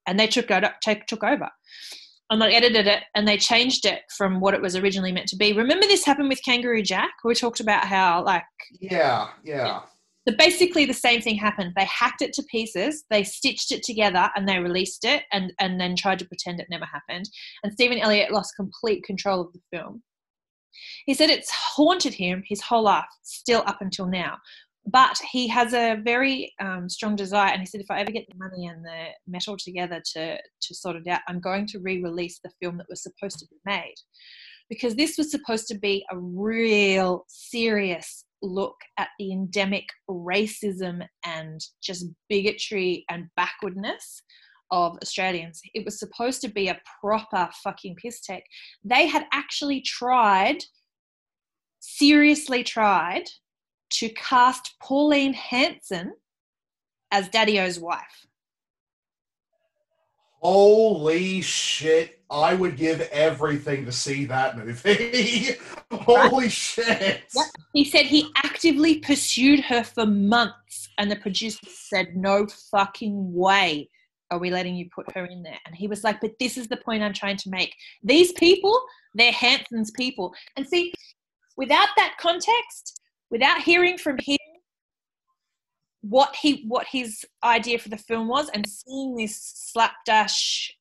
and 0.08 0.20
they 0.20 0.28
took 0.28 0.50
over, 0.50 0.74
took, 0.82 1.06
took 1.06 1.24
over. 1.24 1.50
And 2.30 2.42
they 2.42 2.56
edited 2.56 2.88
it 2.88 3.04
and 3.16 3.26
they 3.26 3.38
changed 3.38 3.86
it 3.86 4.02
from 4.18 4.42
what 4.42 4.54
it 4.54 4.62
was 4.62 4.76
originally 4.76 5.14
meant 5.14 5.30
to 5.30 5.38
be. 5.38 5.54
Remember 5.54 5.86
this 5.86 6.04
happened 6.06 6.28
with 6.28 6.44
Kangaroo 6.44 6.82
Jack? 6.82 7.12
We 7.24 7.34
talked 7.34 7.62
about 7.62 7.86
how 7.86 8.24
like 8.26 8.44
yeah, 8.82 9.30
yeah. 9.44 9.82
So 10.28 10.36
basically 10.36 10.86
the 10.86 10.94
same 10.94 11.22
thing 11.22 11.36
happened. 11.36 11.74
They 11.76 11.86
hacked 11.86 12.22
it 12.22 12.34
to 12.34 12.44
pieces, 12.44 13.06
they 13.10 13.24
stitched 13.24 13.72
it 13.72 13.84
together 13.84 14.30
and 14.36 14.48
they 14.48 14.60
released 14.60 15.06
it 15.06 15.24
and, 15.32 15.54
and 15.60 15.80
then 15.80 15.96
tried 15.96 16.20
to 16.20 16.26
pretend 16.26 16.60
it 16.60 16.68
never 16.70 16.86
happened. 16.86 17.30
And 17.64 17.72
Stephen 17.72 18.00
Elliott 18.00 18.32
lost 18.32 18.56
complete 18.56 19.04
control 19.04 19.42
of 19.42 19.54
the 19.54 19.62
film. 19.72 20.04
He 21.06 21.14
said 21.14 21.30
it's 21.30 21.50
haunted 21.50 22.14
him 22.14 22.44
his 22.46 22.62
whole 22.62 22.84
life, 22.84 23.06
still 23.24 23.64
up 23.66 23.78
until 23.82 24.06
now. 24.06 24.38
But 24.90 25.20
he 25.32 25.48
has 25.50 25.74
a 25.74 26.00
very 26.02 26.54
um, 26.62 26.88
strong 26.88 27.18
desire, 27.18 27.52
and 27.52 27.60
he 27.60 27.66
said, 27.66 27.82
if 27.82 27.92
I 27.92 28.00
ever 28.00 28.12
get 28.12 28.26
the 28.30 28.38
money 28.38 28.68
and 28.68 28.86
the 28.86 29.08
metal 29.28 29.58
together 29.58 30.02
to 30.14 30.38
to 30.38 30.76
sort 30.76 30.96
it 30.96 31.08
out, 31.08 31.20
I'm 31.28 31.42
going 31.42 31.68
to 31.68 31.80
re-release 31.80 32.40
the 32.42 32.52
film 32.62 32.78
that 32.78 32.88
was 32.90 33.04
supposed 33.04 33.40
to 33.40 33.48
be 33.48 33.58
made, 33.66 33.96
because 34.70 34.96
this 34.96 35.18
was 35.18 35.30
supposed 35.30 35.68
to 35.68 35.78
be 35.78 36.06
a 36.10 36.18
real 36.18 37.26
serious 37.28 38.24
look 38.42 38.76
at 38.98 39.10
the 39.20 39.32
endemic 39.32 39.86
racism 40.10 41.06
and 41.26 41.60
just 41.82 42.06
bigotry 42.30 43.06
and 43.10 43.28
backwardness 43.36 44.22
of 44.72 44.98
Australians. 45.02 45.62
It 45.74 45.86
was 45.86 46.00
supposed 46.00 46.42
to 46.42 46.50
be 46.50 46.68
a 46.68 46.80
proper 47.02 47.50
fucking 47.64 47.96
piss 47.96 48.22
take. 48.22 48.44
They 48.84 49.08
had 49.08 49.26
actually 49.32 49.82
tried, 49.82 50.58
seriously 51.80 52.64
tried, 52.64 53.24
to 53.90 54.10
cast 54.10 54.76
Pauline 54.82 55.34
Hanson 55.34 56.14
as 57.12 57.30
Daddy 57.30 57.60
O's 57.60 57.80
wife. 57.80 58.27
Holy 60.48 61.42
shit! 61.42 62.22
I 62.32 62.54
would 62.54 62.78
give 62.78 63.02
everything 63.12 63.84
to 63.84 63.92
see 63.92 64.24
that 64.28 64.58
movie. 64.58 65.58
Holy 65.92 66.48
shit! 66.48 67.24
Yep. 67.36 67.46
He 67.74 67.84
said 67.84 68.06
he 68.06 68.32
actively 68.38 69.00
pursued 69.00 69.60
her 69.60 69.84
for 69.84 70.06
months, 70.06 70.88
and 70.98 71.12
the 71.12 71.18
producer 71.18 71.68
said, 71.68 72.16
No 72.16 72.48
fucking 72.72 73.34
way 73.34 73.90
are 74.32 74.40
we 74.40 74.50
letting 74.50 74.76
you 74.76 74.88
put 74.96 75.14
her 75.18 75.26
in 75.26 75.44
there. 75.44 75.60
And 75.66 75.76
he 75.76 75.88
was 75.88 76.06
like, 76.06 76.22
But 76.22 76.40
this 76.40 76.58
is 76.58 76.70
the 76.70 76.78
point 76.78 77.04
I'm 77.04 77.12
trying 77.12 77.36
to 77.40 77.50
make. 77.50 77.76
These 78.02 78.32
people, 78.32 78.82
they're 79.16 79.34
Hanson's 79.34 79.92
people. 79.92 80.34
And 80.56 80.66
see, 80.66 80.94
without 81.58 81.90
that 81.98 82.16
context, 82.22 83.02
without 83.30 83.64
hearing 83.64 83.98
from 83.98 84.18
him 84.24 84.37
what 86.10 86.36
he 86.36 86.64
what 86.68 86.88
his 86.92 87.26
idea 87.44 87.78
for 87.78 87.90
the 87.90 87.98
film 87.98 88.28
was 88.28 88.50
and 88.50 88.68
seeing 88.68 89.16
this 89.16 89.36
slapdash 89.72 90.72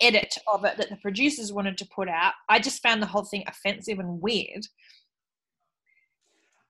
edit 0.00 0.36
of 0.52 0.64
it 0.64 0.76
that 0.76 0.88
the 0.88 0.96
producers 0.96 1.52
wanted 1.52 1.78
to 1.78 1.86
put 1.94 2.08
out 2.08 2.32
i 2.48 2.58
just 2.58 2.82
found 2.82 3.00
the 3.00 3.06
whole 3.06 3.24
thing 3.24 3.44
offensive 3.46 3.98
and 3.98 4.20
weird 4.20 4.66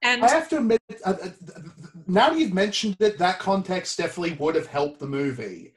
and 0.02 0.24
I 0.24 0.30
have 0.30 0.48
to 0.48 0.58
admit, 0.58 0.80
uh, 1.04 1.14
uh, 1.22 1.28
now 2.08 2.30
that 2.30 2.38
you've 2.38 2.52
mentioned 2.52 2.96
it, 2.98 3.18
that 3.18 3.38
context 3.38 3.98
definitely 3.98 4.32
would 4.32 4.56
have 4.56 4.66
helped 4.66 4.98
the 4.98 5.06
movie. 5.06 5.74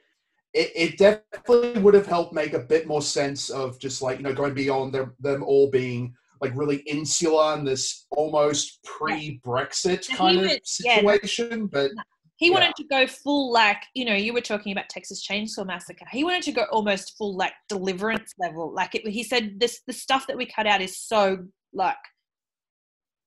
It, 0.51 0.71
it 0.75 0.97
definitely 0.97 1.79
would 1.79 1.93
have 1.93 2.07
helped 2.07 2.33
make 2.33 2.53
a 2.53 2.59
bit 2.59 2.87
more 2.87 3.03
sense 3.03 3.51
of 3.51 3.77
just 3.77 4.01
like 4.01 4.17
you 4.17 4.23
know 4.23 4.33
going 4.33 4.55
beyond 4.55 4.93
them, 4.93 5.13
them 5.19 5.43
all 5.43 5.69
being 5.69 6.15
like 6.41 6.53
really 6.55 6.77
insular 6.87 7.55
in 7.55 7.65
this 7.65 8.07
almost 8.11 8.83
pre-Brexit 8.83 10.09
kind 10.15 10.39
of 10.39 10.43
was- 10.45 10.81
yeah. 10.83 10.95
situation. 10.95 11.67
But 11.67 11.91
he 12.37 12.47
Yeah. 12.47 12.53
wanted 12.53 12.75
to 12.75 12.83
go 12.85 13.07
full 13.07 13.51
like 13.51 13.81
you 13.93 14.05
know 14.05 14.13
you 14.15 14.33
were 14.33 14.41
talking 14.41 14.71
about 14.71 14.89
texas 14.89 15.25
chainsaw 15.25 15.65
massacre. 15.65 16.05
He 16.11 16.23
wanted 16.23 16.43
to 16.43 16.51
go 16.51 16.63
almost 16.71 17.17
full 17.17 17.35
like 17.35 17.53
deliverance 17.69 18.33
level. 18.39 18.73
Like 18.73 18.95
it, 18.95 19.07
he 19.07 19.23
said 19.23 19.59
this 19.59 19.81
the 19.87 19.93
stuff 19.93 20.27
that 20.27 20.37
we 20.37 20.45
cut 20.45 20.67
out 20.67 20.81
is 20.81 20.97
so 20.99 21.45
like 21.73 21.97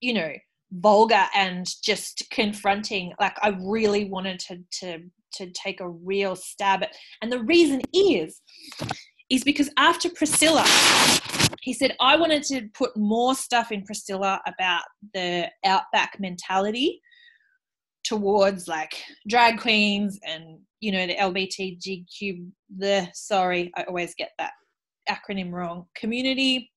you 0.01 0.15
know 0.15 0.33
vulgar 0.73 1.25
and 1.35 1.67
just 1.83 2.25
confronting. 2.31 3.13
Like 3.21 3.37
i 3.43 3.57
really 3.61 4.05
wanted 4.05 4.39
to 4.41 4.59
to 4.81 4.99
to 5.33 5.51
take 5.53 5.81
a 5.81 5.89
real 5.89 6.35
stab 6.37 6.83
at 6.83 6.95
and 7.23 7.31
the 7.31 7.43
reason 7.43 7.81
is 7.93 8.41
is 9.31 9.45
because 9.45 9.71
after 9.77 10.09
priscilla 10.09 10.65
he 11.61 11.75
said 11.75 11.95
i 12.01 12.17
wanted 12.17 12.43
to 12.43 12.67
put 12.73 12.97
more 12.97 13.35
stuff 13.35 13.71
in 13.71 13.83
priscilla 13.85 14.41
about 14.47 14.85
the 15.13 15.47
outback 15.67 16.17
mentality 16.19 17.01
towards 18.09 18.69
like 18.69 18.95
drag 19.29 19.59
queens 19.59 20.19
and 20.27 20.59
you 20.81 20.93
know 20.93 21.07
the 21.07 21.15
lbtgq 21.17 22.47
the 22.79 23.09
sorry 23.13 23.71
i 23.77 23.83
always 23.83 24.15
get 24.15 24.31
that 24.39 24.53
acronym 25.09 25.53
wrong 25.53 25.87
community. 25.97 26.71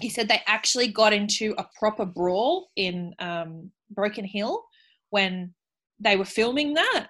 He 0.00 0.08
said 0.08 0.28
they 0.28 0.42
actually 0.46 0.88
got 0.88 1.12
into 1.12 1.54
a 1.58 1.66
proper 1.78 2.06
brawl 2.06 2.68
in 2.76 3.14
um, 3.18 3.70
broken 3.90 4.24
hill 4.24 4.62
when 5.10 5.54
they 5.98 6.16
were 6.16 6.24
filming 6.24 6.74
that. 6.74 7.08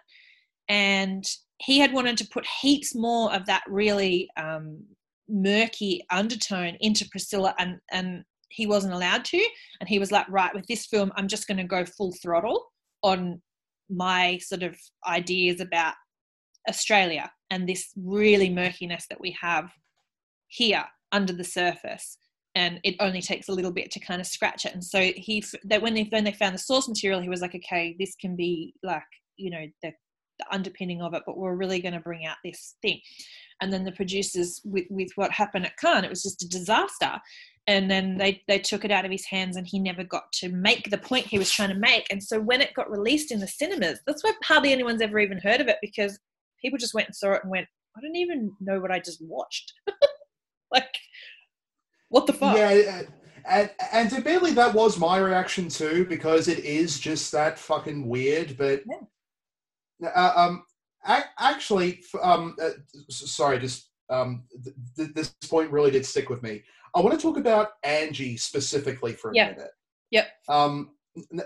And 0.68 1.24
he 1.58 1.78
had 1.78 1.92
wanted 1.92 2.16
to 2.18 2.28
put 2.28 2.46
heaps 2.60 2.94
more 2.94 3.32
of 3.32 3.46
that 3.46 3.62
really 3.68 4.28
um, 4.36 4.82
murky 5.28 6.04
undertone 6.10 6.76
into 6.80 7.08
priscilla 7.10 7.54
and 7.58 7.78
and 7.92 8.24
he 8.48 8.66
wasn't 8.66 8.92
allowed 8.92 9.24
to. 9.24 9.46
And 9.80 9.88
he 9.88 10.00
was 10.00 10.10
like 10.10 10.26
right 10.28 10.52
with 10.54 10.66
this 10.66 10.86
film 10.86 11.12
i'm 11.14 11.28
just 11.28 11.46
going 11.46 11.58
to 11.58 11.64
go 11.64 11.84
full 11.84 12.12
throttle 12.20 12.66
on 13.02 13.40
my 13.88 14.38
sort 14.38 14.62
of 14.62 14.76
ideas 15.06 15.60
about 15.60 15.94
Australia 16.68 17.30
and 17.50 17.68
this 17.68 17.90
really 17.96 18.50
murkiness 18.50 19.06
that 19.10 19.20
we 19.20 19.36
have 19.40 19.70
here 20.48 20.84
under 21.12 21.32
the 21.32 21.44
surface. 21.44 22.16
And 22.54 22.80
it 22.82 22.96
only 23.00 23.22
takes 23.22 23.48
a 23.48 23.52
little 23.52 23.72
bit 23.72 23.90
to 23.92 24.00
kind 24.00 24.20
of 24.20 24.26
scratch 24.26 24.64
it. 24.64 24.74
And 24.74 24.84
so 24.84 25.12
he, 25.14 25.44
that 25.64 25.82
when 25.82 25.94
they 25.94 26.02
when 26.10 26.24
they 26.24 26.32
found 26.32 26.54
the 26.54 26.58
source 26.58 26.88
material, 26.88 27.20
he 27.20 27.28
was 27.28 27.40
like, 27.40 27.54
okay, 27.54 27.94
this 27.98 28.16
can 28.20 28.34
be 28.34 28.74
like, 28.82 29.02
you 29.36 29.50
know, 29.50 29.66
the, 29.82 29.92
the 30.40 30.54
underpinning 30.54 31.00
of 31.00 31.14
it, 31.14 31.22
but 31.26 31.38
we're 31.38 31.54
really 31.54 31.80
going 31.80 31.94
to 31.94 32.00
bring 32.00 32.26
out 32.26 32.36
this 32.44 32.74
thing. 32.82 33.00
And 33.60 33.72
then 33.72 33.84
the 33.84 33.92
producers, 33.92 34.60
with, 34.64 34.86
with 34.90 35.10
what 35.14 35.30
happened 35.30 35.66
at 35.66 35.76
Cannes, 35.76 36.04
it 36.04 36.10
was 36.10 36.22
just 36.22 36.42
a 36.42 36.48
disaster 36.48 37.20
and 37.66 37.90
then 37.90 38.16
they 38.16 38.42
they 38.48 38.58
took 38.58 38.84
it 38.84 38.90
out 38.90 39.04
of 39.04 39.10
his 39.10 39.24
hands 39.26 39.56
and 39.56 39.66
he 39.66 39.78
never 39.78 40.02
got 40.02 40.30
to 40.32 40.48
make 40.48 40.90
the 40.90 40.98
point 40.98 41.26
he 41.26 41.38
was 41.38 41.50
trying 41.50 41.68
to 41.68 41.74
make 41.74 42.06
and 42.10 42.22
so 42.22 42.40
when 42.40 42.60
it 42.60 42.74
got 42.74 42.90
released 42.90 43.30
in 43.30 43.40
the 43.40 43.46
cinemas 43.46 44.00
that's 44.06 44.24
why 44.24 44.32
hardly 44.42 44.72
anyone's 44.72 45.02
ever 45.02 45.18
even 45.18 45.38
heard 45.38 45.60
of 45.60 45.68
it 45.68 45.76
because 45.82 46.18
people 46.60 46.78
just 46.78 46.94
went 46.94 47.06
and 47.06 47.14
saw 47.14 47.32
it 47.32 47.42
and 47.42 47.50
went 47.50 47.66
i 47.96 48.00
don't 48.00 48.16
even 48.16 48.50
know 48.60 48.80
what 48.80 48.90
i 48.90 48.98
just 48.98 49.20
watched 49.22 49.72
like 50.72 50.94
what 52.08 52.26
the 52.26 52.32
fuck 52.32 52.56
yeah, 52.56 53.02
and 53.48 53.70
and 53.92 54.12
admittedly, 54.12 54.52
that 54.52 54.74
was 54.74 54.98
my 54.98 55.18
reaction 55.18 55.68
too 55.68 56.04
because 56.04 56.48
it 56.48 56.60
is 56.60 56.98
just 56.98 57.32
that 57.32 57.58
fucking 57.58 58.06
weird. 58.06 58.56
But 58.56 58.82
uh, 60.04 60.32
um, 60.36 60.64
ac- 61.06 61.28
actually, 61.38 62.02
um, 62.22 62.56
uh, 62.62 62.70
sorry, 63.08 63.58
just 63.58 63.90
um, 64.08 64.44
th- 64.64 64.76
th- 64.96 65.14
this 65.14 65.34
point 65.48 65.70
really 65.70 65.90
did 65.90 66.06
stick 66.06 66.28
with 66.28 66.42
me. 66.42 66.62
I 66.94 67.00
want 67.00 67.18
to 67.18 67.22
talk 67.22 67.36
about 67.36 67.70
Angie 67.84 68.36
specifically 68.36 69.12
for 69.14 69.30
a 69.30 69.34
Yeah. 69.34 69.50
minute. 69.50 69.70
Yep. 70.10 70.26
Um, 70.48 70.90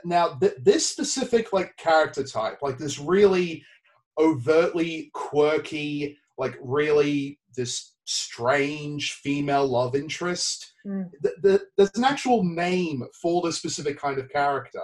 now, 0.04 0.34
th- 0.38 0.54
this 0.62 0.88
specific 0.88 1.52
like 1.52 1.76
character 1.76 2.24
type, 2.24 2.58
like 2.62 2.78
this 2.78 2.98
really 2.98 3.64
overtly 4.18 5.10
quirky, 5.14 6.18
like 6.38 6.56
really 6.62 7.38
this 7.56 7.94
strange 8.04 9.14
female 9.14 9.66
love 9.66 9.94
interest. 9.94 10.72
Mm. 10.86 11.10
Th- 11.22 11.34
th- 11.42 11.60
there's 11.76 11.90
an 11.96 12.04
actual 12.04 12.44
name 12.44 13.04
for 13.20 13.42
this 13.42 13.56
specific 13.56 13.98
kind 13.98 14.18
of 14.18 14.28
character. 14.28 14.82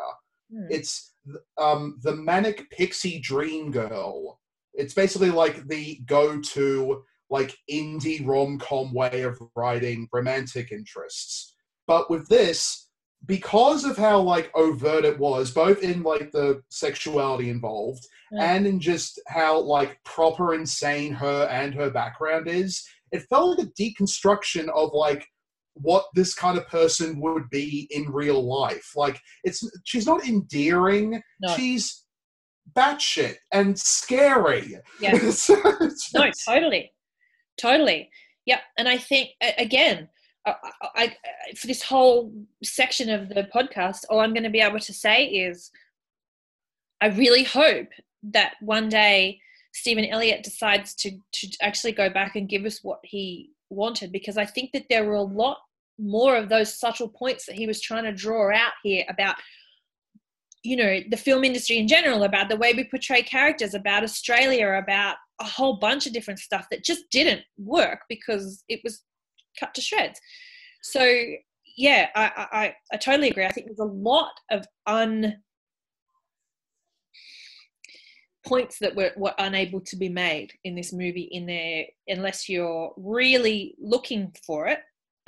Hmm. 0.53 0.66
It's 0.70 1.14
um, 1.59 1.99
the 2.03 2.16
manic 2.16 2.70
pixie 2.70 3.20
dream 3.20 3.70
girl. 3.70 4.40
It's 4.75 4.94
basically 4.94 5.31
like 5.31 5.66
the 5.68 6.01
go-to 6.07 7.05
like 7.31 7.57
indie 7.71 8.27
rom-com 8.27 8.93
way 8.93 9.23
of 9.23 9.38
writing 9.57 10.09
romantic 10.12 10.73
interests. 10.73 11.55
But 11.87 12.11
with 12.11 12.29
this, 12.29 12.88
because 13.27 13.85
of 13.85 13.97
how 13.97 14.21
like 14.21 14.51
overt 14.55 15.05
it 15.05 15.19
was, 15.19 15.51
both 15.51 15.83
in 15.83 16.03
like 16.03 16.31
the 16.33 16.62
sexuality 16.71 17.51
involved 17.51 18.07
Mm. 18.33 18.40
and 18.40 18.66
in 18.66 18.81
just 18.81 19.21
how 19.27 19.59
like 19.59 19.99
proper 20.05 20.55
insane 20.55 21.12
her 21.12 21.49
and 21.51 21.75
her 21.75 21.90
background 21.90 22.47
is, 22.47 22.85
it 23.12 23.25
felt 23.29 23.59
like 23.59 23.66
a 23.66 23.71
deconstruction 23.73 24.69
of 24.69 24.90
like 24.93 25.27
what 25.75 26.05
this 26.14 26.33
kind 26.35 26.57
of 26.57 26.69
person 26.69 27.21
would 27.21 27.49
be 27.51 27.88
in 27.90 28.11
real 28.11 28.40
life. 28.47 28.93
Like 28.95 29.21
it's 29.43 29.69
she's 29.85 30.07
not 30.07 30.27
endearing. 30.29 31.21
No. 31.40 31.57
She's 31.57 32.05
batshit 32.73 33.37
and 33.53 33.77
scary. 33.79 34.77
Yeah. 35.01 35.19
So 35.33 35.57
no 36.14 36.31
totally 36.47 36.93
Totally. 37.61 38.11
Yeah. 38.46 38.61
And 38.79 38.88
I 38.88 38.96
think 38.96 39.31
again, 39.59 40.09
I, 40.46 40.55
I, 40.96 41.16
for 41.57 41.66
this 41.66 41.83
whole 41.83 42.33
section 42.64 43.11
of 43.11 43.29
the 43.29 43.49
podcast, 43.55 44.05
all 44.09 44.20
I'm 44.20 44.33
going 44.33 44.44
to 44.44 44.51
be 44.51 44.62
able 44.62 44.81
to 44.81 44.92
say 44.94 45.27
is, 45.27 45.70
I 47.03 47.09
really 47.09 47.44
hope 47.44 47.88
that 48.23 48.55
one 48.61 48.88
day 48.88 49.40
Stephan 49.73 50.07
Elliott 50.07 50.42
decides 50.42 50.94
to 50.96 51.11
to 51.33 51.49
actually 51.61 51.92
go 51.92 52.09
back 52.09 52.37
and 52.37 52.49
give 52.49 52.64
us 52.64 52.83
what 52.83 53.01
he 53.03 53.51
wanted, 53.68 54.12
because 54.12 54.38
I 54.38 54.46
think 54.46 54.73
that 54.73 54.87
there 54.88 55.05
were 55.05 55.14
a 55.14 55.23
lot 55.23 55.59
more 55.99 56.37
of 56.37 56.49
those 56.49 56.79
subtle 56.79 57.09
points 57.09 57.44
that 57.46 57.57
he 57.57 57.66
was 57.66 57.81
trying 57.81 58.05
to 58.05 58.12
draw 58.12 58.51
out 58.55 58.73
here 58.83 59.05
about 59.09 59.37
you 60.62 60.77
know 60.77 61.01
the 61.11 61.16
film 61.16 61.44
industry 61.44 61.79
in 61.79 61.88
general 61.88 62.25
about 62.25 62.49
the 62.49 62.57
way 62.57 62.73
we 62.75 62.85
portray 62.85 63.23
characters 63.23 63.75
about 63.75 64.03
australia 64.03 64.66
about 64.75 65.16
a 65.40 65.44
whole 65.44 65.79
bunch 65.79 66.07
of 66.07 66.12
different 66.12 66.38
stuff 66.38 66.66
that 66.70 66.85
just 66.85 67.05
didn't 67.11 67.42
work 67.57 68.01
because 68.09 68.62
it 68.68 68.81
was 68.85 69.03
cut 69.59 69.75
to 69.75 69.81
shreds. 69.81 70.20
So 70.83 71.25
yeah 71.77 72.09
i 72.14 72.46
i, 72.53 72.75
I 72.92 72.96
totally 72.96 73.31
agree. 73.31 73.46
I 73.46 73.51
think 73.51 73.66
there's 73.66 73.79
a 73.79 73.85
lot 73.85 74.33
of 74.51 74.66
un 74.87 75.37
points 78.46 78.79
that 78.81 78.96
were, 78.96 79.12
were 79.16 79.35
unable 79.38 79.81
to 79.81 79.96
be 79.96 80.09
made 80.09 80.53
in 80.64 80.75
this 80.75 80.92
movie 80.92 81.29
in 81.31 81.46
there 81.46 81.85
unless 82.09 82.49
you're 82.49 82.92
really 82.96 83.75
looking 83.79 84.35
for 84.46 84.66
it 84.66 84.81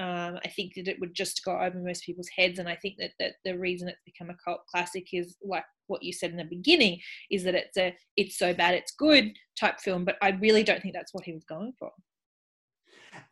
um, 0.03 0.41
I 0.45 0.49
think 0.49 0.75
that 0.75 0.89
it 0.89 0.99
would 0.99 1.15
just 1.15 1.45
go 1.45 1.57
over 1.57 1.79
most 1.79 2.05
people's 2.05 2.29
heads, 2.37 2.59
and 2.59 2.69
I 2.69 2.75
think 2.75 2.97
that, 2.99 3.13
that 3.21 3.35
the 3.45 3.57
reason 3.57 3.89
it's 3.89 4.03
become 4.05 4.31
a 4.31 4.37
cult 4.45 4.67
classic 4.67 5.07
is 5.13 5.37
like 5.45 5.65
what 5.87 6.03
you 6.03 6.13
said 6.13 6.31
in 6.31 6.37
the 6.37 6.45
beginning, 6.45 6.99
is 7.31 7.45
that 7.45 7.55
it's 7.55 7.77
a 7.77 7.95
it's 8.17 8.37
so 8.37 8.53
bad 8.53 8.75
it's 8.75 8.95
good 8.99 9.33
type 9.59 9.79
film. 9.79 10.05
But 10.05 10.17
I 10.21 10.31
really 10.31 10.65
don't 10.65 10.83
think 10.83 10.95
that's 10.95 11.15
what 11.15 11.25
he 11.25 11.33
was 11.33 11.45
going 11.45 11.73
for. 11.79 11.91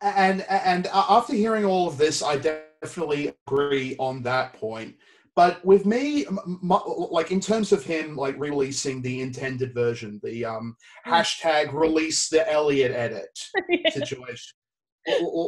And 0.01 0.45
and 0.49 0.87
after 0.87 1.33
hearing 1.33 1.65
all 1.65 1.87
of 1.87 1.97
this, 1.97 2.23
I 2.23 2.37
definitely 2.37 3.33
agree 3.47 3.97
on 3.99 4.23
that 4.23 4.53
point. 4.53 4.95
But 5.35 5.63
with 5.65 5.85
me, 5.85 6.25
my, 6.45 6.79
like 6.85 7.31
in 7.31 7.39
terms 7.39 7.71
of 7.73 7.83
him 7.83 8.15
like 8.15 8.37
releasing 8.37 9.01
the 9.01 9.21
intended 9.21 9.73
version, 9.73 10.21
the 10.23 10.45
um, 10.45 10.75
hmm. 11.03 11.11
hashtag 11.11 11.73
release 11.73 12.29
the 12.29 12.49
Elliott 12.49 12.91
edit 12.91 13.39
situation 13.89 14.53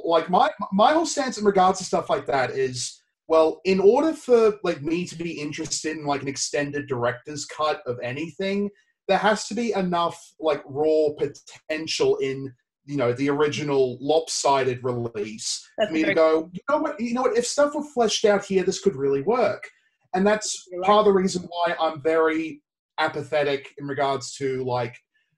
like 0.06 0.30
my 0.30 0.50
my 0.72 0.94
whole 0.94 1.06
stance 1.06 1.38
in 1.38 1.46
regards 1.46 1.80
to 1.80 1.86
stuff 1.86 2.10
like 2.10 2.26
that 2.26 2.52
is 2.52 3.02
well 3.28 3.62
in 3.66 3.80
order 3.80 4.14
for 4.14 4.54
like 4.64 4.82
me 4.82 5.06
to 5.06 5.16
be 5.16 5.40
interested 5.40 5.96
in 5.96 6.06
like 6.06 6.22
an 6.22 6.28
extended 6.28 6.88
director's 6.88 7.46
cut 7.46 7.82
of 7.86 8.00
anything 8.02 8.70
there 9.08 9.18
has 9.18 9.48
to 9.48 9.54
be 9.54 9.74
enough 9.74 10.20
like 10.40 10.62
raw 10.66 11.10
potential 11.18 12.18
in 12.18 12.52
you 12.86 12.98
know 12.98 13.14
the 13.14 13.30
original 13.30 13.98
lopsided 14.02 14.84
release 14.84 15.68
that's 15.78 15.90
for 15.90 15.94
me 15.94 16.04
to 16.04 16.14
go 16.14 16.50
you 16.52 16.62
know 16.70 16.78
what 16.78 17.00
you 17.00 17.14
know 17.14 17.22
what 17.22 17.38
if 17.38 17.46
stuff 17.46 17.76
were 17.76 17.84
fleshed 17.84 18.26
out 18.26 18.44
here 18.44 18.64
this 18.64 18.82
could 18.82 18.96
really 18.96 19.22
work 19.22 19.70
and 20.16 20.26
that's 20.26 20.68
right. 20.74 20.86
part 20.86 21.00
of 21.00 21.06
the 21.06 21.12
reason 21.12 21.44
why 21.44 21.76
i'm 21.80 22.02
very 22.02 22.62
apathetic 23.00 23.74
in 23.78 23.88
regards 23.88 24.36
to 24.36 24.64
like 24.64 24.96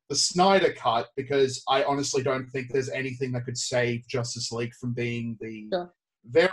the 0.10 0.16
Snyder 0.16 0.74
cut 0.74 1.08
because 1.16 1.64
I 1.70 1.84
honestly 1.84 2.22
don't 2.22 2.48
think 2.50 2.72
there's 2.72 2.90
anything 2.90 3.32
that 3.32 3.46
could 3.46 3.58
save 3.58 4.08
Justice 4.08 4.52
League 4.52 4.74
from 4.80 4.94
being 4.94 5.38
the 5.40 5.68
sure. 5.72 5.94
very 6.26 6.50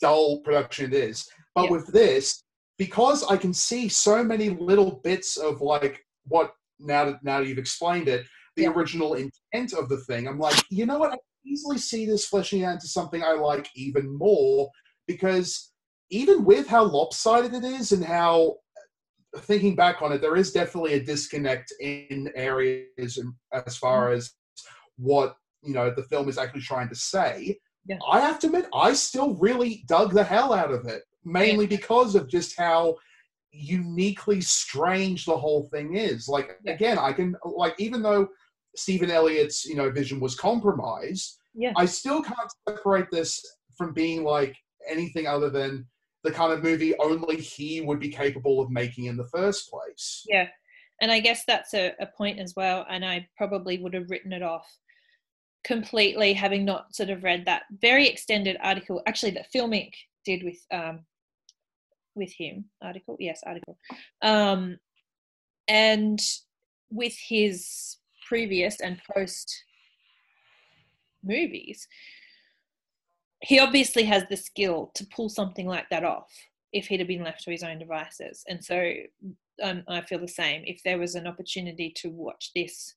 dull 0.00 0.40
production 0.40 0.86
it 0.86 0.94
is. 0.94 1.28
But 1.54 1.64
yeah. 1.64 1.70
with 1.70 1.86
this, 1.92 2.42
because 2.78 3.24
I 3.24 3.36
can 3.36 3.52
see 3.52 3.88
so 3.88 4.22
many 4.22 4.50
little 4.50 5.00
bits 5.04 5.36
of 5.36 5.60
like 5.60 6.04
what 6.26 6.52
now 6.78 7.04
that 7.06 7.24
now 7.24 7.40
that 7.40 7.46
you've 7.46 7.58
explained 7.58 8.08
it, 8.08 8.26
the 8.56 8.62
yeah. 8.62 8.70
original 8.70 9.14
intent 9.14 9.72
of 9.72 9.88
the 9.88 9.98
thing, 9.98 10.28
I'm 10.28 10.38
like, 10.38 10.62
you 10.70 10.86
know 10.86 10.98
what? 10.98 11.12
I 11.12 11.16
easily 11.44 11.78
see 11.78 12.06
this 12.06 12.26
fleshing 12.26 12.64
out 12.64 12.74
into 12.74 12.86
something 12.86 13.22
I 13.22 13.32
like 13.32 13.68
even 13.74 14.16
more 14.16 14.70
because 15.06 15.72
even 16.10 16.44
with 16.44 16.68
how 16.68 16.84
lopsided 16.84 17.54
it 17.54 17.64
is 17.64 17.92
and 17.92 18.04
how 18.04 18.56
thinking 19.40 19.74
back 19.74 20.02
on 20.02 20.12
it, 20.12 20.20
there 20.20 20.36
is 20.36 20.52
definitely 20.52 20.94
a 20.94 21.02
disconnect 21.02 21.72
in 21.80 22.30
areas 22.34 23.18
as 23.66 23.76
far 23.76 24.10
mm. 24.10 24.16
as 24.16 24.32
what 24.96 25.36
you 25.62 25.72
know 25.72 25.92
the 25.94 26.02
film 26.04 26.28
is 26.28 26.38
actually 26.38 26.60
trying 26.60 26.88
to 26.88 26.94
say. 26.94 27.58
Yeah. 27.86 27.98
I 28.10 28.20
have 28.20 28.38
to 28.40 28.46
admit, 28.46 28.66
I 28.74 28.92
still 28.92 29.34
really 29.34 29.84
dug 29.88 30.12
the 30.12 30.22
hell 30.22 30.52
out 30.52 30.70
of 30.70 30.86
it, 30.86 31.02
mainly 31.24 31.64
yeah. 31.64 31.76
because 31.76 32.14
of 32.14 32.28
just 32.28 32.56
how 32.56 32.96
uniquely 33.50 34.40
strange 34.40 35.24
the 35.24 35.36
whole 35.36 35.68
thing 35.72 35.96
is. 35.96 36.28
Like 36.28 36.58
yeah. 36.64 36.74
again, 36.74 36.98
I 36.98 37.12
can 37.12 37.36
like 37.44 37.74
even 37.78 38.02
though 38.02 38.28
Stephan 38.76 39.10
Elliott's 39.10 39.64
you 39.64 39.76
know 39.76 39.90
vision 39.90 40.20
was 40.20 40.34
compromised, 40.34 41.38
yeah. 41.54 41.72
I 41.76 41.86
still 41.86 42.22
can't 42.22 42.52
separate 42.68 43.10
this 43.10 43.44
from 43.76 43.92
being 43.92 44.24
like 44.24 44.56
anything 44.88 45.26
other 45.26 45.50
than 45.50 45.86
the 46.24 46.30
kind 46.30 46.52
of 46.52 46.62
movie 46.62 46.94
only 46.98 47.36
he 47.36 47.80
would 47.80 47.98
be 47.98 48.08
capable 48.08 48.60
of 48.60 48.70
making 48.70 49.06
in 49.06 49.16
the 49.16 49.28
first 49.28 49.70
place. 49.70 50.24
Yeah. 50.28 50.48
And 51.00 51.10
I 51.10 51.20
guess 51.20 51.44
that's 51.46 51.74
a, 51.74 51.94
a 52.00 52.06
point 52.06 52.38
as 52.38 52.54
well. 52.56 52.86
And 52.88 53.04
I 53.04 53.28
probably 53.36 53.78
would 53.78 53.94
have 53.94 54.10
written 54.10 54.32
it 54.32 54.42
off 54.42 54.66
completely, 55.64 56.32
having 56.32 56.64
not 56.64 56.94
sort 56.94 57.10
of 57.10 57.24
read 57.24 57.44
that 57.46 57.62
very 57.80 58.08
extended 58.08 58.56
article, 58.62 59.02
actually, 59.06 59.32
that 59.32 59.52
FilmInk. 59.52 59.92
did 60.24 60.44
with 60.44 60.64
um, 60.72 61.04
with 62.14 62.32
him 62.32 62.64
article 62.82 63.16
yes 63.18 63.40
article 63.46 63.78
um, 64.22 64.76
and 65.68 66.20
with 66.90 67.14
his 67.28 67.96
previous 68.28 68.80
and 68.80 69.00
post 69.14 69.64
movies 71.24 71.86
he 73.42 73.58
obviously 73.58 74.04
has 74.04 74.24
the 74.30 74.36
skill 74.36 74.92
to 74.94 75.06
pull 75.06 75.28
something 75.28 75.66
like 75.66 75.88
that 75.90 76.04
off 76.04 76.30
if 76.72 76.86
he'd 76.86 77.00
have 77.00 77.08
been 77.08 77.24
left 77.24 77.42
to 77.42 77.50
his 77.50 77.62
own 77.62 77.78
devices. 77.78 78.44
And 78.48 78.64
so 78.64 78.92
um, 79.62 79.82
I 79.88 80.00
feel 80.02 80.20
the 80.20 80.28
same. 80.28 80.62
If 80.64 80.80
there 80.84 80.98
was 80.98 81.16
an 81.16 81.26
opportunity 81.26 81.92
to 81.96 82.08
watch 82.08 82.52
this 82.54 82.94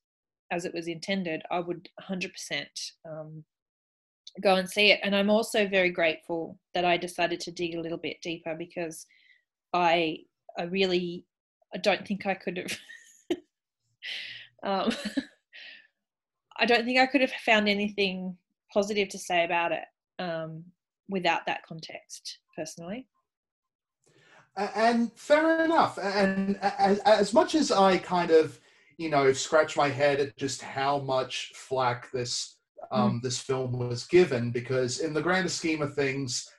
as 0.51 0.63
it 0.63 0.73
was 0.73 0.87
intended, 0.87 1.41
I 1.49 1.59
would 1.59 1.89
100% 1.99 2.31
um, 3.09 3.43
go 4.41 4.55
and 4.55 4.69
see 4.69 4.91
it. 4.91 4.99
And 5.03 5.15
I'm 5.15 5.31
also 5.31 5.67
very 5.67 5.89
grateful 5.89 6.59
that 6.75 6.85
I 6.85 6.95
decided 6.95 7.39
to 7.41 7.51
dig 7.51 7.75
a 7.75 7.81
little 7.81 7.97
bit 7.97 8.21
deeper 8.21 8.55
because 8.55 9.05
I 9.73 10.19
I 10.57 10.63
really 10.63 11.25
I 11.73 11.79
don't 11.79 12.07
think 12.07 12.25
I 12.25 12.35
could 12.35 12.57
have. 12.57 12.77
um, 14.63 14.95
I 16.57 16.65
don't 16.65 16.85
think 16.85 16.99
I 16.99 17.07
could 17.07 17.21
have 17.21 17.31
found 17.31 17.67
anything 17.67 18.37
positive 18.71 19.09
to 19.09 19.19
say 19.19 19.43
about 19.43 19.73
it 19.73 19.83
um, 20.19 20.63
without 21.09 21.45
that 21.45 21.65
context, 21.67 22.39
personally. 22.55 23.07
And 24.57 25.11
fair 25.13 25.65
enough. 25.65 25.99
And 26.01 26.57
as 26.61 27.33
much 27.33 27.55
as 27.55 27.71
I 27.71 27.97
kind 27.97 28.31
of, 28.31 28.57
you 28.97 29.09
know, 29.09 29.33
scratch 29.33 29.75
my 29.75 29.89
head 29.89 30.21
at 30.21 30.37
just 30.37 30.61
how 30.61 30.99
much 30.99 31.51
flack 31.55 32.09
this 32.11 32.57
um, 32.91 33.19
mm. 33.19 33.21
this 33.21 33.39
film 33.39 33.77
was 33.77 34.05
given, 34.05 34.51
because 34.51 34.99
in 34.99 35.13
the 35.13 35.21
grander 35.21 35.49
scheme 35.49 35.81
of 35.81 35.93
things, 35.93 36.49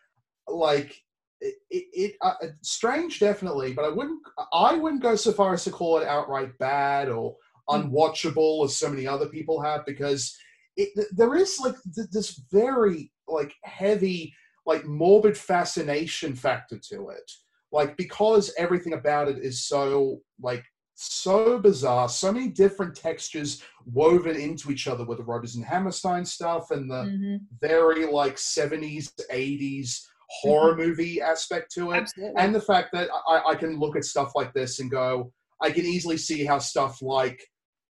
like 0.46 1.02
it, 1.40 1.54
it 1.70 2.16
uh, 2.20 2.34
strange 2.62 3.20
definitely, 3.20 3.72
but 3.72 3.86
I 3.86 3.88
wouldn't 3.88 4.20
I 4.52 4.74
wouldn't 4.74 5.02
go 5.02 5.16
so 5.16 5.32
far 5.32 5.54
as 5.54 5.64
to 5.64 5.70
call 5.70 5.98
it 5.98 6.06
outright 6.06 6.58
bad 6.58 7.08
or 7.08 7.36
mm. 7.70 7.90
unwatchable 7.90 8.64
as 8.66 8.76
so 8.76 8.90
many 8.90 9.06
other 9.06 9.26
people 9.26 9.62
have, 9.62 9.86
because 9.86 10.36
it, 10.76 10.90
there 11.12 11.34
is 11.34 11.58
like 11.60 11.76
this 12.12 12.42
very 12.52 13.10
like 13.28 13.54
heavy 13.64 14.34
like 14.66 14.84
morbid 14.84 15.36
fascination 15.36 16.34
factor 16.34 16.78
to 16.78 17.08
it 17.08 17.30
like 17.72 17.96
because 17.96 18.52
everything 18.58 18.92
about 18.92 19.28
it 19.28 19.38
is 19.38 19.66
so 19.66 20.18
like 20.40 20.64
so 20.94 21.58
bizarre 21.58 22.08
so 22.08 22.32
many 22.32 22.48
different 22.48 22.94
textures 22.94 23.62
woven 23.84 24.34
into 24.34 24.70
each 24.70 24.88
other 24.88 25.04
with 25.04 25.18
the 25.18 25.24
Rodgers 25.24 25.56
and 25.56 25.64
Hammerstein 25.64 26.24
stuff 26.24 26.70
and 26.70 26.90
the 26.90 27.04
mm-hmm. 27.04 27.36
very 27.60 28.06
like 28.06 28.36
70s 28.36 29.10
80s 29.30 30.00
horror 30.28 30.72
mm-hmm. 30.72 30.88
movie 30.88 31.20
aspect 31.20 31.72
to 31.74 31.92
it 31.92 31.98
Absolutely. 31.98 32.34
and 32.42 32.54
the 32.54 32.60
fact 32.60 32.90
that 32.92 33.08
I, 33.28 33.50
I 33.50 33.54
can 33.54 33.78
look 33.78 33.96
at 33.96 34.04
stuff 34.04 34.32
like 34.34 34.52
this 34.54 34.80
and 34.80 34.90
go 34.90 35.32
i 35.62 35.70
can 35.70 35.84
easily 35.84 36.16
see 36.16 36.44
how 36.44 36.58
stuff 36.58 37.00
like 37.00 37.40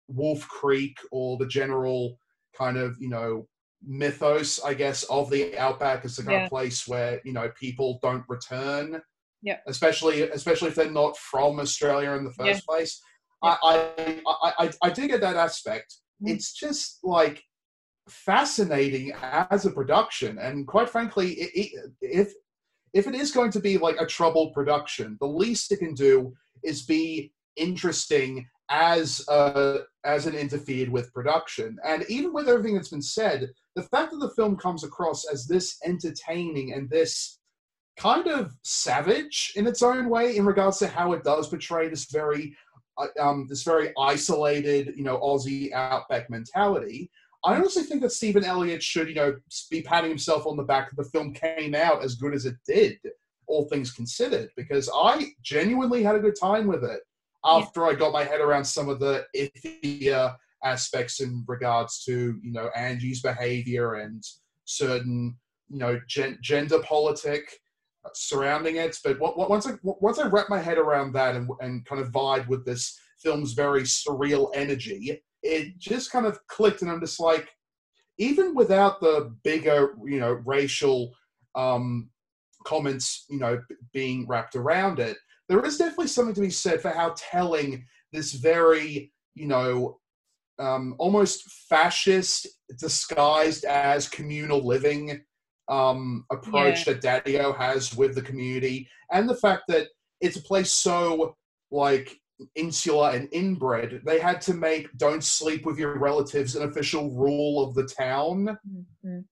wolf 0.09 0.45
creek 0.47 0.97
or 1.11 1.37
the 1.37 1.47
general 1.47 2.17
kind 2.57 2.77
of 2.77 2.97
you 2.99 3.09
know 3.09 3.47
mythos, 3.87 4.59
I 4.63 4.73
guess, 4.73 5.03
of 5.03 5.29
the 5.29 5.57
outback 5.57 6.03
as 6.05 6.17
the 6.17 6.23
kind 6.23 6.39
yeah. 6.39 6.43
of 6.43 6.49
place 6.49 6.87
where 6.87 7.21
you 7.23 7.33
know 7.33 7.49
people 7.59 7.99
don't 8.01 8.23
return. 8.27 9.01
Yeah. 9.41 9.57
Especially, 9.67 10.23
especially 10.23 10.69
if 10.69 10.75
they're 10.75 10.91
not 10.91 11.17
from 11.17 11.59
Australia 11.59 12.11
in 12.11 12.23
the 12.23 12.33
first 12.33 12.63
yeah. 12.63 12.67
place. 12.67 13.01
Yeah. 13.43 13.55
I, 13.63 14.21
I, 14.25 14.43
I, 14.59 14.71
I 14.81 14.89
do 14.89 15.07
get 15.07 15.21
that 15.21 15.35
aspect. 15.35 15.95
Mm. 16.23 16.31
It's 16.31 16.53
just 16.53 16.99
like 17.03 17.43
fascinating 18.09 19.13
as 19.21 19.65
a 19.65 19.71
production, 19.71 20.37
and 20.39 20.67
quite 20.67 20.89
frankly, 20.89 21.33
it, 21.33 21.51
it, 21.53 21.91
if 22.01 22.33
if 22.93 23.07
it 23.07 23.15
is 23.15 23.31
going 23.31 23.51
to 23.51 23.59
be 23.59 23.77
like 23.77 24.01
a 24.01 24.05
troubled 24.05 24.53
production, 24.53 25.17
the 25.19 25.27
least 25.27 25.71
it 25.71 25.77
can 25.77 25.93
do 25.93 26.33
is 26.63 26.85
be 26.85 27.31
interesting 27.55 28.47
as 28.69 29.27
uh, 29.29 29.79
as 30.03 30.25
an 30.25 30.35
interfered 30.35 30.89
with 30.89 31.13
production. 31.13 31.77
And 31.85 32.05
even 32.09 32.33
with 32.33 32.49
everything 32.49 32.75
that's 32.75 32.89
been 32.89 33.01
said, 33.01 33.49
the 33.75 33.83
fact 33.83 34.11
that 34.11 34.19
the 34.19 34.31
film 34.31 34.57
comes 34.57 34.83
across 34.83 35.25
as 35.31 35.47
this 35.47 35.77
entertaining 35.85 36.73
and 36.73 36.89
this 36.89 37.39
kind 37.97 38.27
of 38.27 38.51
savage 38.63 39.53
in 39.55 39.65
its 39.67 39.81
own 39.81 40.09
way 40.09 40.37
in 40.37 40.45
regards 40.45 40.77
to 40.79 40.87
how 40.87 41.13
it 41.13 41.23
does 41.23 41.47
portray 41.49 41.89
this 41.89 42.05
very 42.11 42.55
uh, 42.97 43.07
um, 43.19 43.45
this 43.47 43.63
very 43.63 43.93
isolated, 43.99 44.93
you 44.95 45.03
know, 45.03 45.17
Aussie 45.19 45.71
outback 45.71 46.29
mentality. 46.29 47.11
I 47.45 47.55
honestly 47.55 47.83
think 47.83 48.01
that 48.01 48.11
Stephan 48.11 48.43
Elliott 48.43 48.81
should, 48.81 49.07
you 49.07 49.15
know, 49.15 49.35
be 49.69 49.81
patting 49.81 50.09
himself 50.09 50.47
on 50.47 50.57
the 50.57 50.63
back 50.63 50.89
that 50.89 50.95
the 50.95 51.09
film 51.09 51.33
came 51.33 51.75
out 51.75 52.03
as 52.03 52.15
good 52.15 52.33
as 52.33 52.45
it 52.45 52.55
did, 52.65 52.97
all 53.45 53.69
things 53.69 53.91
considered, 53.91 54.49
because 54.57 54.89
I 54.93 55.27
genuinely 55.43 56.01
had 56.01 56.15
a 56.15 56.19
good 56.19 56.35
time 56.39 56.65
with 56.65 56.83
it 56.83 57.01
after 57.45 57.85
I 57.85 57.93
got 57.93 58.13
my 58.13 58.23
head 58.23 58.41
around 58.41 58.65
some 58.65 58.89
of 58.89 58.99
the 58.99 59.25
iffy 59.35 60.33
aspects 60.63 61.19
in 61.19 61.43
regards 61.47 62.03
to, 62.05 62.39
you 62.41 62.51
know, 62.51 62.69
Angie's 62.75 63.21
behavior 63.21 63.95
and 63.95 64.23
certain, 64.65 65.37
you 65.69 65.77
know, 65.77 65.99
gen- 66.07 66.39
gender 66.41 66.79
politic 66.79 67.43
surrounding 68.13 68.77
it. 68.77 68.97
But 69.03 69.19
what, 69.19 69.37
what, 69.37 69.49
once 69.49 69.67
I 69.67 69.73
once 69.83 70.19
I 70.19 70.27
wrapped 70.27 70.49
my 70.49 70.59
head 70.59 70.77
around 70.77 71.13
that 71.13 71.35
and, 71.35 71.49
and 71.59 71.85
kind 71.85 72.01
of 72.01 72.11
vibe 72.11 72.47
with 72.47 72.65
this 72.65 72.99
film's 73.21 73.53
very 73.53 73.83
surreal 73.83 74.49
energy, 74.53 75.21
it 75.43 75.77
just 75.77 76.11
kind 76.11 76.25
of 76.25 76.45
clicked, 76.47 76.81
and 76.81 76.91
I'm 76.91 76.99
just 76.99 77.19
like, 77.19 77.49
even 78.17 78.55
without 78.55 78.99
the 78.99 79.35
bigger, 79.43 79.95
you 80.05 80.19
know, 80.19 80.33
racial 80.45 81.13
um, 81.55 82.09
comments, 82.65 83.25
you 83.29 83.39
know, 83.39 83.61
being 83.93 84.27
wrapped 84.27 84.55
around 84.55 84.99
it, 84.99 85.17
there 85.49 85.65
is 85.65 85.77
definitely 85.77 86.07
something 86.07 86.35
to 86.35 86.41
be 86.41 86.49
said 86.49 86.81
for 86.81 86.89
how 86.89 87.13
telling 87.17 87.85
this 88.13 88.33
very, 88.33 89.11
you 89.35 89.47
know, 89.47 89.99
um, 90.59 90.95
almost 90.97 91.43
fascist 91.69 92.47
disguised 92.79 93.63
as 93.65 94.09
communal 94.09 94.65
living 94.65 95.21
um, 95.69 96.25
approach 96.31 96.87
Yeah. 96.87 96.93
that 96.93 97.25
Daddio 97.25 97.55
has 97.57 97.95
with 97.95 98.15
the 98.15 98.21
community, 98.21 98.87
and 99.11 99.29
the 99.29 99.35
fact 99.35 99.63
that 99.67 99.87
it's 100.21 100.37
a 100.37 100.41
place 100.41 100.71
so 100.73 101.35
like 101.71 102.17
insular 102.55 103.09
and 103.11 103.27
inbred, 103.31 104.01
they 104.05 104.19
had 104.19 104.39
to 104.41 104.53
make 104.53 104.87
"don't 104.97 105.23
sleep 105.23 105.65
with 105.65 105.77
your 105.77 105.99
relatives" 105.99 106.55
an 106.55 106.63
official 106.69 107.11
rule 107.11 107.63
of 107.63 107.75
the 107.75 107.85
town. 107.85 108.57
Mhm. 109.03 109.25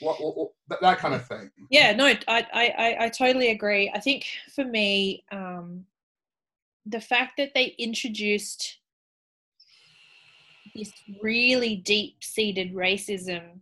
What, 0.00 0.20
what- 0.20 0.36
what- 0.36 0.80
that, 0.80 0.98
kind 0.98 1.14
of 1.14 1.26
thing. 1.26 1.50
Yeah, 1.70 1.92
no, 1.92 2.06
I, 2.06 2.16
I, 2.28 2.96
I, 3.00 3.08
totally 3.08 3.50
agree. 3.50 3.90
I 3.92 3.98
think 3.98 4.24
for 4.54 4.64
me, 4.64 5.24
um, 5.32 5.84
the 6.86 7.00
fact 7.00 7.32
that 7.38 7.52
they 7.54 7.74
introduced 7.78 8.78
this 10.74 10.92
really 11.20 11.76
deep-seated 11.76 12.72
racism 12.72 13.60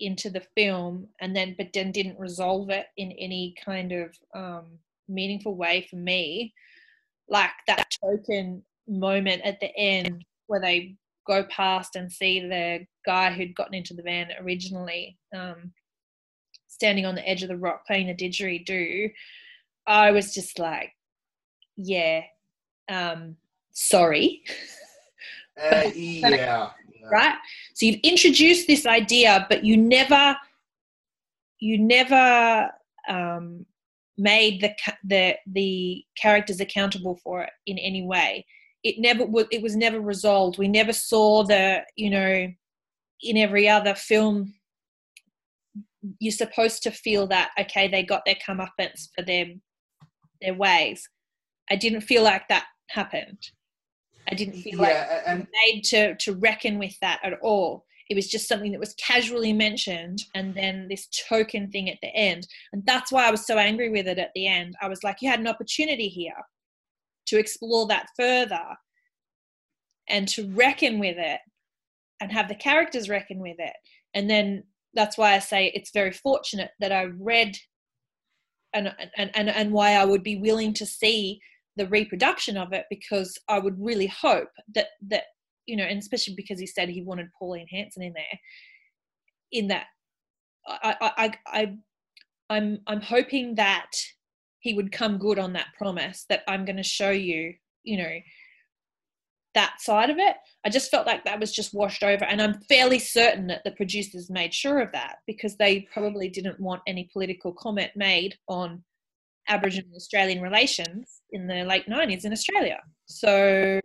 into 0.00 0.30
the 0.30 0.42
film, 0.56 1.08
and 1.20 1.36
then 1.36 1.54
but 1.58 1.68
then 1.74 1.92
didn't 1.92 2.18
resolve 2.18 2.70
it 2.70 2.86
in 2.96 3.12
any 3.12 3.54
kind 3.62 3.92
of 3.92 4.16
um, 4.34 4.64
meaningful 5.08 5.54
way 5.54 5.86
for 5.90 5.96
me, 5.96 6.54
like 7.28 7.50
that 7.66 7.94
token 8.02 8.62
moment 8.88 9.42
at 9.42 9.60
the 9.60 9.74
end 9.76 10.24
where 10.46 10.60
they 10.60 10.96
go 11.30 11.44
past 11.44 11.96
and 11.96 12.10
see 12.10 12.40
the 12.40 12.80
guy 13.06 13.32
who'd 13.32 13.54
gotten 13.54 13.74
into 13.74 13.94
the 13.94 14.02
van 14.02 14.28
originally. 14.40 15.16
Um, 15.34 15.72
standing 16.66 17.04
on 17.06 17.14
the 17.14 17.28
edge 17.28 17.42
of 17.42 17.48
the 17.48 17.56
rock 17.56 17.86
playing 17.86 18.06
the 18.06 18.14
didgeridoo, 18.14 19.10
I 19.86 20.10
was 20.12 20.32
just 20.34 20.58
like, 20.58 20.90
yeah, 21.76 22.22
um, 22.88 23.36
sorry, 23.72 24.42
Uh, 25.60 25.90
yeah. 25.94 26.30
yeah. 26.30 26.70
right? 27.12 27.34
So 27.74 27.86
you've 27.86 28.00
introduced 28.02 28.66
this 28.66 28.86
idea, 28.86 29.46
but 29.50 29.64
you 29.64 29.76
never, 29.76 30.36
you 31.58 31.78
never 31.78 32.70
um, 33.08 33.66
made 34.16 34.60
the 34.60 34.74
the 35.04 35.36
the 35.46 36.04
characters 36.16 36.60
accountable 36.60 37.18
for 37.22 37.42
it 37.42 37.50
in 37.66 37.78
any 37.78 38.02
way. 38.02 38.46
It 38.82 38.96
never 38.98 39.26
was. 39.26 39.46
It 39.50 39.62
was 39.62 39.76
never 39.76 40.00
resolved. 40.00 40.58
We 40.58 40.68
never 40.68 40.92
saw 40.92 41.44
the, 41.44 41.82
you 41.96 42.10
know, 42.10 42.48
in 43.22 43.36
every 43.36 43.68
other 43.68 43.94
film 43.94 44.54
you're 46.18 46.32
supposed 46.32 46.82
to 46.82 46.90
feel 46.90 47.26
that 47.26 47.50
okay 47.58 47.88
they 47.88 48.02
got 48.02 48.24
their 48.24 48.36
comeuppance 48.36 49.08
for 49.14 49.22
their 49.24 49.46
their 50.40 50.54
ways. 50.54 51.06
I 51.70 51.76
didn't 51.76 52.00
feel 52.00 52.22
like 52.22 52.48
that 52.48 52.64
happened. 52.88 53.38
I 54.30 54.34
didn't 54.34 54.62
feel 54.62 54.78
like 54.78 54.94
Yeah, 54.94 55.22
and 55.26 55.46
made 55.66 55.82
to 55.84 56.16
to 56.16 56.34
reckon 56.34 56.78
with 56.78 56.98
that 57.00 57.20
at 57.22 57.38
all. 57.42 57.84
It 58.08 58.16
was 58.16 58.28
just 58.28 58.48
something 58.48 58.72
that 58.72 58.80
was 58.80 58.94
casually 58.94 59.52
mentioned 59.52 60.24
and 60.34 60.52
then 60.52 60.88
this 60.88 61.06
token 61.28 61.70
thing 61.70 61.88
at 61.88 61.98
the 62.02 62.08
end. 62.08 62.48
And 62.72 62.82
that's 62.84 63.12
why 63.12 63.28
i 63.28 63.30
was 63.30 63.46
so 63.46 63.56
angry 63.56 63.88
with 63.88 64.08
it 64.08 64.18
at 64.18 64.32
the 64.34 64.48
end. 64.48 64.74
I 64.82 64.88
was 64.88 65.04
like 65.04 65.18
you 65.20 65.28
had 65.30 65.40
an 65.40 65.46
opportunity 65.46 66.08
here 66.08 66.34
to 67.30 67.38
explore 67.38 67.86
that 67.88 68.06
further 68.16 68.64
and 70.08 70.28
to 70.28 70.50
reckon 70.52 70.98
with 70.98 71.16
it 71.18 71.40
and 72.20 72.30
have 72.30 72.48
the 72.48 72.54
characters 72.54 73.08
reckon 73.08 73.38
with 73.38 73.56
it. 73.58 73.74
And 74.14 74.28
then 74.28 74.64
that's 74.94 75.16
why 75.16 75.34
i 75.34 75.38
say 75.38 75.70
it's 75.74 75.92
very 75.92 76.12
fortunate 76.12 76.70
that 76.80 76.92
i 76.92 77.04
read 77.04 77.56
and 78.74 78.92
and 79.16 79.30
and, 79.34 79.48
and 79.48 79.72
why 79.72 79.92
i 79.92 80.04
would 80.04 80.22
be 80.22 80.36
willing 80.36 80.72
to 80.74 80.86
see 80.86 81.40
the 81.76 81.86
reproduction 81.88 82.56
of 82.56 82.72
it 82.72 82.84
because 82.90 83.38
i 83.48 83.58
would 83.58 83.76
really 83.78 84.06
hope 84.06 84.48
that 84.74 84.88
that 85.06 85.24
you 85.66 85.76
know 85.76 85.84
and 85.84 85.98
especially 85.98 86.34
because 86.36 86.58
he 86.58 86.66
said 86.66 86.88
he 86.88 87.02
wanted 87.02 87.26
pauline 87.38 87.66
hanson 87.70 88.02
in 88.02 88.12
there 88.12 88.40
in 89.52 89.68
that 89.68 89.86
i 90.68 90.96
i 91.00 91.12
i, 91.16 91.32
I 91.46 91.72
i'm 92.50 92.80
i'm 92.86 93.00
hoping 93.00 93.54
that 93.56 93.90
he 94.60 94.74
would 94.74 94.92
come 94.92 95.18
good 95.18 95.38
on 95.38 95.52
that 95.52 95.68
promise 95.76 96.24
that 96.28 96.42
i'm 96.48 96.64
going 96.64 96.76
to 96.76 96.82
show 96.82 97.10
you 97.10 97.54
you 97.82 97.98
know 97.98 98.18
that 99.52 99.80
side 99.80 100.10
of 100.10 100.18
it. 100.18 100.36
I 100.64 100.68
just 100.68 100.92
felt 100.92 101.08
like 101.08 101.24
that 101.24 101.40
was 101.40 101.52
just 101.52 101.74
washed 101.74 102.04
over 102.04 102.24
and 102.24 102.40
i'm 102.40 102.60
fairly 102.68 103.00
certain 103.00 103.48
that 103.48 103.64
the 103.64 103.72
producers 103.72 104.30
made 104.30 104.54
sure 104.54 104.78
of 104.78 104.92
that 104.92 105.16
because 105.26 105.56
they 105.56 105.88
probably 105.92 106.28
didn't 106.28 106.60
want 106.60 106.82
any 106.86 107.10
political 107.12 107.52
comment 107.52 107.90
made 107.96 108.36
on 108.46 108.84
aboriginal 109.48 109.96
australian 109.96 110.40
relations 110.40 111.22
in 111.32 111.48
the 111.48 111.64
late 111.64 111.86
90s 111.88 112.24
in 112.24 112.32
australia. 112.32 112.80
So 113.06 113.80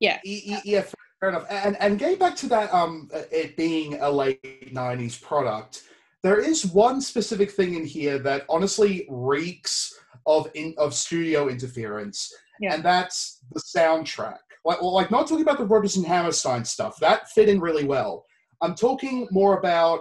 yeah. 0.00 0.18
Yeah, 0.24 0.82
fair- 0.82 0.94
fair 1.20 1.28
enough. 1.30 1.46
And 1.50 1.76
and 1.80 1.98
getting 1.98 2.18
back 2.18 2.36
to 2.36 2.48
that, 2.48 2.72
um, 2.72 3.10
it 3.32 3.56
being 3.56 4.00
a 4.00 4.10
late 4.10 4.72
'90s 4.72 5.20
product, 5.20 5.82
there 6.22 6.40
is 6.40 6.66
one 6.66 7.00
specific 7.00 7.50
thing 7.50 7.74
in 7.74 7.84
here 7.84 8.18
that 8.20 8.44
honestly 8.48 9.06
reeks 9.10 9.92
of 10.26 10.50
in 10.54 10.74
of 10.78 10.94
studio 10.94 11.48
interference, 11.48 12.32
Yeah. 12.60 12.74
and 12.74 12.84
that's 12.84 13.40
the 13.52 13.60
soundtrack. 13.60 14.38
Like, 14.64 14.82
well, 14.82 14.92
like 14.92 15.10
not 15.10 15.28
talking 15.28 15.42
about 15.42 15.58
the 15.58 15.64
Rodgers 15.66 15.96
and 15.96 16.06
Hammerstein 16.06 16.64
stuff. 16.64 16.96
That 17.00 17.28
fit 17.30 17.48
in 17.48 17.60
really 17.60 17.84
well. 17.84 18.24
I'm 18.60 18.74
talking 18.74 19.28
more 19.30 19.58
about 19.58 20.00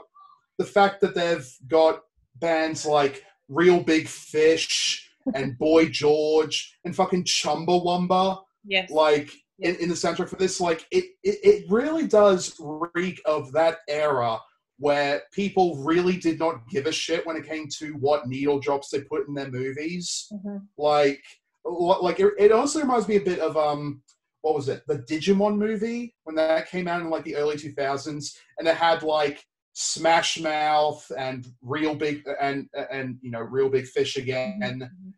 the 0.58 0.66
fact 0.66 1.00
that 1.02 1.14
they've 1.14 1.48
got 1.68 2.02
bands 2.38 2.86
like 2.86 3.24
Reel 3.48 3.82
Big 3.84 4.08
Fish 4.08 5.10
and 5.36 5.58
Boy 5.58 5.86
George 5.90 6.76
and 6.84 6.96
fucking 6.96 7.24
Chumbawamba 7.26 8.42
yes 8.66 8.90
like 8.90 9.32
in, 9.60 9.76
in 9.76 9.88
the 9.88 9.96
soundtrack 9.96 10.28
for 10.30 10.36
this 10.36 10.60
like 10.60 10.86
it, 10.92 11.06
it 11.24 11.38
it 11.44 11.66
really 11.70 12.06
does 12.08 12.56
reek 12.96 13.22
of 13.26 13.52
that 13.54 13.78
era 13.88 14.38
where 14.80 15.24
people 15.32 15.76
really 15.84 16.18
did 16.18 16.40
not 16.40 16.68
give 16.70 16.86
a 16.86 16.92
shit 16.92 17.26
when 17.26 17.36
it 17.36 17.48
came 17.48 17.68
to 17.80 17.94
what 17.94 18.28
needle 18.28 18.60
drops 18.60 18.90
they 18.90 19.02
put 19.02 19.28
in 19.28 19.34
their 19.34 19.50
movies 19.50 20.28
Mhm. 20.32 20.62
like 20.78 21.24
like 21.66 22.20
it, 22.20 22.34
it 22.38 22.52
also 22.52 22.80
reminds 22.80 23.08
me 23.08 23.18
a 23.18 23.22
bit 23.22 23.40
of 23.40 23.58
um 23.58 24.02
what 24.42 24.56
was 24.56 24.70
it 24.70 24.84
the 24.88 25.00
digimon 25.00 25.58
movie 25.58 26.14
when 26.24 26.36
that 26.36 26.70
came 26.70 26.88
out 26.88 27.02
in 27.02 27.10
like 27.10 27.24
the 27.26 27.36
early 27.36 27.56
2000s 27.58 28.36
and 28.58 28.68
it 28.68 28.76
had 28.76 29.04
like 29.04 29.44
smash 29.74 30.40
mouth 30.40 31.06
and 31.18 31.48
real 31.62 31.94
big 31.94 32.24
and 32.40 32.68
and 32.92 33.18
you 33.22 33.32
know 33.32 33.42
reel 33.42 33.70
big 33.70 33.86
fish 33.86 34.16
again 34.18 34.90
Mhm. 34.90 35.14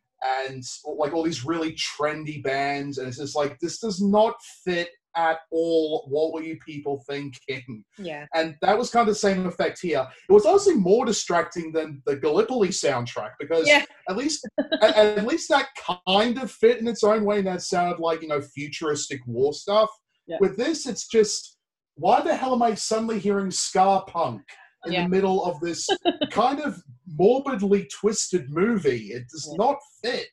and 0.48 0.64
like 0.98 1.14
all 1.14 1.24
these 1.24 1.46
really 1.46 1.74
trendy 1.74 2.42
bands 2.44 2.98
and 2.98 3.08
it's 3.08 3.18
just 3.18 3.36
like 3.36 3.58
this 3.60 3.80
does 3.80 4.02
not 4.02 4.36
fit 4.66 4.90
at 5.16 5.40
all 5.52 6.06
what 6.10 6.34
were 6.34 6.44
you 6.44 6.58
people 6.66 7.04
thinking 7.10 7.84
yeah 7.98 8.26
and 8.36 8.56
that 8.62 8.78
was 8.78 8.90
kind 8.92 9.08
of 9.08 9.14
the 9.14 9.20
same 9.20 9.46
effect 9.48 9.80
here 9.82 10.08
it 10.30 10.32
was 10.34 10.46
honestly 10.46 10.76
more 10.76 11.06
distracting 11.06 11.72
than 11.72 12.02
the 12.06 12.16
gallipoli 12.16 12.70
soundtrack 12.70 13.32
because 13.40 13.68
Yeah. 13.68 13.84
at 14.10 14.18
least 14.18 14.48
at, 14.82 14.96
at 14.96 15.26
least 15.28 15.50
that 15.50 15.68
kind 16.08 16.38
of 16.38 16.52
fit 16.52 16.78
in 16.80 16.88
its 16.88 17.04
own 17.04 17.26
way 17.26 17.40
and 17.40 17.48
that 17.48 17.62
sounded 17.64 18.00
like 18.00 18.22
you 18.22 18.28
know 18.28 18.42
futuristic 18.42 19.20
war 19.26 19.52
stuff 19.54 19.90
Yeah. 20.28 20.38
with 20.40 20.58
this 20.58 20.86
it's 20.88 21.08
just 21.08 21.58
why 21.96 22.22
the 22.22 22.36
hell 22.36 22.54
am 22.54 22.62
i 22.62 22.76
suddenly 22.76 23.20
hearing 23.20 23.52
ska 23.52 24.04
punk 24.08 24.42
in 24.86 24.94
Yeah. 24.94 25.04
the 25.04 25.10
middle 25.10 25.44
of 25.44 25.60
this 25.60 25.88
kind 26.32 26.60
of 26.62 26.82
morbidly 27.18 27.88
twisted 28.00 28.50
movie 28.50 29.08
it 29.12 29.24
does 29.30 29.50
Yeah. 29.52 29.66
not 29.66 29.78
fit 30.04 30.30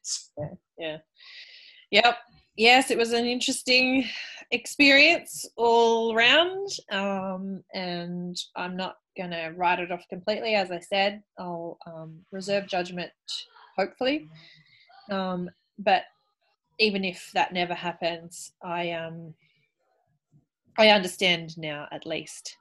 Yeah. 0.78 0.98
Yep. 1.90 2.16
yes, 2.56 2.90
it 2.90 2.98
was 2.98 3.12
an 3.12 3.24
interesting 3.26 4.04
experience 4.50 5.46
all 5.56 6.14
round, 6.14 6.68
um, 6.90 7.62
and 7.74 8.36
I'm 8.54 8.76
not 8.76 8.96
going 9.16 9.30
to 9.30 9.52
write 9.56 9.80
it 9.80 9.90
off 9.90 10.04
completely. 10.08 10.54
As 10.54 10.70
I 10.70 10.80
said, 10.80 11.22
I'll 11.38 11.78
um, 11.86 12.20
reserve 12.32 12.66
judgment, 12.66 13.10
hopefully. 13.76 14.28
Um, 15.10 15.50
but 15.78 16.02
even 16.78 17.04
if 17.04 17.30
that 17.34 17.52
never 17.52 17.74
happens, 17.74 18.52
I 18.62 18.92
um, 18.92 19.34
I 20.78 20.88
understand 20.88 21.56
now 21.56 21.88
at 21.90 22.06
least 22.06 22.56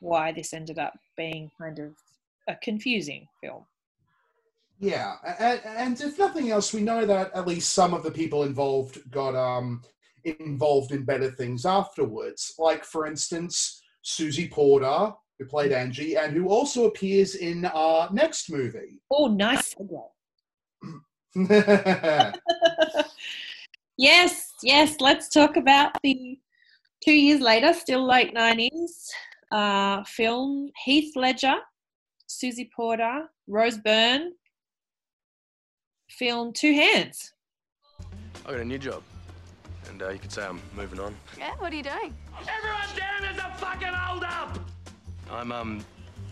why 0.00 0.32
this 0.32 0.52
ended 0.52 0.78
up 0.78 0.94
being 1.16 1.50
kind 1.58 1.78
of 1.78 1.92
a 2.48 2.56
confusing 2.56 3.26
film. 3.40 3.64
Yeah, 4.80 5.14
and, 5.38 5.98
if 6.00 6.18
nothing 6.18 6.50
else, 6.50 6.74
we 6.74 6.82
know 6.82 7.06
that 7.06 7.32
at 7.32 7.46
least 7.46 7.72
some 7.72 7.94
of 7.94 8.02
the 8.02 8.10
people 8.10 8.42
involved 8.42 9.08
got 9.10 9.34
um 9.36 9.82
involved 10.24 10.92
in 10.92 11.04
better 11.04 11.30
things 11.30 11.66
afterwards. 11.66 12.54
Like, 12.58 12.84
for 12.84 13.06
instance, 13.06 13.82
Susie 14.02 14.48
Porter, 14.48 15.12
who 15.38 15.46
played 15.46 15.72
Angie, 15.72 16.16
and 16.16 16.32
who 16.32 16.48
also 16.48 16.86
appears 16.86 17.34
in 17.34 17.64
our 17.66 18.08
next 18.12 18.50
movie. 18.50 19.00
Oh, 19.10 19.26
nice 19.28 19.74
yes, 23.96 24.52
yes. 24.62 24.96
Let's 25.00 25.28
talk 25.28 25.56
about 25.56 25.96
the 26.04 26.38
two 27.02 27.12
years 27.12 27.40
later, 27.40 27.72
still 27.72 28.06
late 28.06 28.32
nineties, 28.32 29.10
uh, 29.50 30.04
film 30.04 30.70
Heath 30.84 31.16
Ledger, 31.16 31.56
Susie 32.28 32.70
Porter, 32.74 33.28
Rose 33.48 33.78
Byrne, 33.78 34.34
film 36.08 36.52
Two 36.52 36.72
Hands. 36.72 37.32
I 38.46 38.50
got 38.50 38.60
a 38.60 38.64
new 38.64 38.78
job. 38.78 39.02
And 39.94 40.02
uh, 40.02 40.08
you 40.08 40.18
could 40.18 40.32
say 40.32 40.44
I'm 40.44 40.60
moving 40.74 40.98
on. 40.98 41.14
Yeah, 41.38 41.52
what 41.60 41.72
are 41.72 41.76
you 41.76 41.84
doing? 41.84 42.12
Everyone 42.36 42.98
down, 42.98 43.22
there's 43.22 43.38
a 43.38 43.56
fucking 43.58 43.86
hold 43.86 44.24
up! 44.24 44.58
I'm, 45.30 45.52
um, 45.52 45.84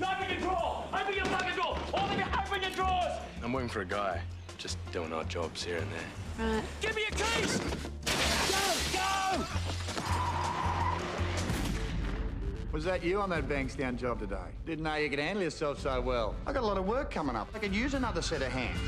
Open 0.03 0.31
your 0.31 0.41
drawer! 0.41 0.85
Open 0.93 1.15
your 1.15 1.25
fucking 1.27 1.55
drawer! 1.55 1.79
All 1.95 2.11
of 2.11 2.19
you, 2.19 2.25
open 2.25 2.61
your 2.61 2.73
drawers! 2.73 3.13
I'm 3.41 3.53
working 3.53 3.69
for 3.69 3.83
a 3.83 3.85
guy. 3.85 4.21
Just 4.59 4.79
doing 4.91 5.13
odd 5.13 5.29
jobs 5.29 5.63
here 5.63 5.77
and 5.77 5.87
there. 5.93 6.55
Right. 6.55 6.65
Give 6.81 6.97
me 6.97 7.03
your 7.03 7.13
keys! 7.13 7.59
Go! 8.91 9.39
Go! 9.39 9.45
Was 12.73 12.85
that 12.85 13.05
you 13.05 13.21
on 13.21 13.31
that 13.31 13.49
Bankstown 13.49 13.97
job 13.97 14.19
today? 14.19 14.39
Didn't 14.67 14.83
know 14.83 14.97
you 14.97 15.09
could 15.09 15.21
handle 15.21 15.45
yourself 15.45 15.79
so 15.79 16.01
well. 16.01 16.35
I 16.49 16.53
got 16.53 16.65
a 16.65 16.67
lot 16.67 16.79
of 16.79 16.85
work 16.85 17.13
coming 17.13 17.37
up. 17.37 17.47
I 17.55 17.61
could 17.61 17.77
use 17.77 17.95
another 17.95 18.23
set 18.23 18.43
of 18.43 18.51
hands. 18.51 18.81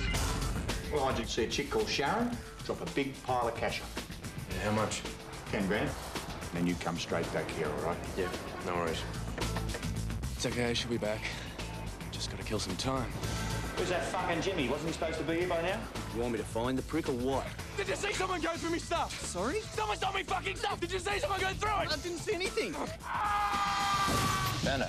Well, 0.92 1.04
I 1.04 1.12
did 1.14 1.28
see 1.28 1.44
a 1.44 1.48
chick 1.48 1.70
called 1.70 1.88
Sharon 1.88 2.36
drop 2.64 2.80
a 2.80 2.90
big 2.92 3.12
pile 3.24 3.46
of 3.46 3.54
cash 3.54 3.80
on. 3.80 4.03
Yeah, 4.54 4.70
how 4.70 4.72
much? 4.72 5.02
Ten 5.50 5.66
grand. 5.66 5.90
Then 6.52 6.66
you 6.66 6.74
come 6.76 6.98
straight 6.98 7.30
back 7.32 7.50
here, 7.50 7.68
all 7.68 7.88
right? 7.88 7.98
Yeah, 8.16 8.28
no 8.66 8.74
worries. 8.76 9.02
It's 10.36 10.46
okay, 10.46 10.74
she'll 10.74 10.90
be 10.90 10.98
back. 10.98 11.20
Just 12.12 12.30
gotta 12.30 12.44
kill 12.44 12.58
some 12.58 12.76
time. 12.76 13.10
Who's 13.76 13.88
that 13.88 14.04
fucking 14.04 14.40
Jimmy? 14.40 14.68
Wasn't 14.68 14.86
he 14.86 14.92
supposed 14.92 15.18
to 15.18 15.24
be 15.24 15.40
here 15.40 15.48
by 15.48 15.60
now? 15.62 15.80
You 16.14 16.20
want 16.20 16.32
me 16.32 16.38
to 16.38 16.44
find 16.44 16.78
the 16.78 16.82
prick 16.82 17.08
or 17.08 17.12
what? 17.12 17.44
Did 17.76 17.88
you 17.88 17.96
see 17.96 18.12
someone 18.12 18.40
go 18.40 18.50
through 18.50 18.70
me 18.70 18.78
stuff? 18.78 19.20
Sorry? 19.26 19.60
Someone 19.60 19.96
stole 19.96 20.12
me 20.12 20.22
fucking 20.22 20.56
stuff! 20.56 20.80
Did 20.80 20.92
you 20.92 21.00
see 21.00 21.18
someone 21.18 21.40
go 21.40 21.48
through 21.48 21.82
it? 21.82 21.92
I 21.92 21.96
didn't 21.96 22.18
see 22.18 22.34
anything. 22.34 22.74
Ah! 23.04 24.60
Pando. 24.64 24.88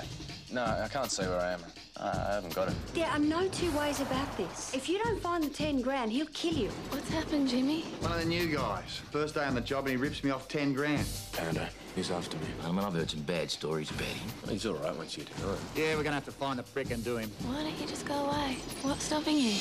No, 0.52 0.64
I 0.64 0.88
can't 0.88 1.10
see 1.10 1.24
where 1.24 1.40
I 1.40 1.54
am. 1.54 1.62
Uh, 1.98 2.26
I 2.30 2.34
haven't 2.36 2.54
got 2.54 2.68
it. 2.68 2.74
Yeah, 2.94 3.06
there 3.06 3.12
are 3.14 3.20
no 3.20 3.48
two 3.48 3.72
ways 3.72 4.02
about 4.02 4.36
this. 4.38 4.74
If 4.74 4.90
you 4.90 4.98
don't 5.04 5.22
find 5.22 5.44
the 5.44 5.50
10 5.50 5.82
grand, 5.82 6.12
he'll 6.12 6.26
kill 6.28 6.54
you. 6.54 6.70
What's 6.90 7.10
happened, 7.10 7.48
Jimmy? 7.48 7.82
One 8.02 8.12
of 8.12 8.20
the 8.20 8.26
new 8.26 8.48
guys. 8.54 9.02
First 9.12 9.36
day 9.36 9.46
on 9.46 9.56
the 9.56 9.62
job 9.62 9.86
and 9.86 9.92
he 9.92 9.96
rips 9.96 10.24
me 10.24 10.32
off 10.32 10.48
ten 10.50 10.74
grand. 10.74 11.08
Pando, 11.32 11.62
uh, 11.62 11.68
He's 11.96 12.12
after 12.12 12.36
me. 12.38 12.48
I 12.66 12.68
mean, 12.72 12.80
I've 12.80 12.94
heard 12.94 13.10
some 13.10 13.22
bad 13.22 13.50
stories 13.50 13.90
about 13.92 14.04
him. 14.08 14.30
He's 14.50 14.66
all 14.66 14.76
right 14.76 14.96
once 14.96 15.18
you 15.18 15.24
deny 15.24 15.54
it. 15.54 15.60
Yeah, 15.76 15.96
we're 15.96 16.04
gonna 16.04 16.16
have 16.16 16.26
to 16.26 16.32
find 16.32 16.60
the 16.60 16.64
prick 16.64 16.92
and 16.92 17.02
do 17.04 17.16
him. 17.16 17.32
Why 17.46 17.64
don't 17.64 17.80
you 17.80 17.88
just 17.88 18.06
go 18.06 18.14
away? 18.26 18.58
What's 18.82 19.06
stopping 19.06 19.38
you? 19.38 19.54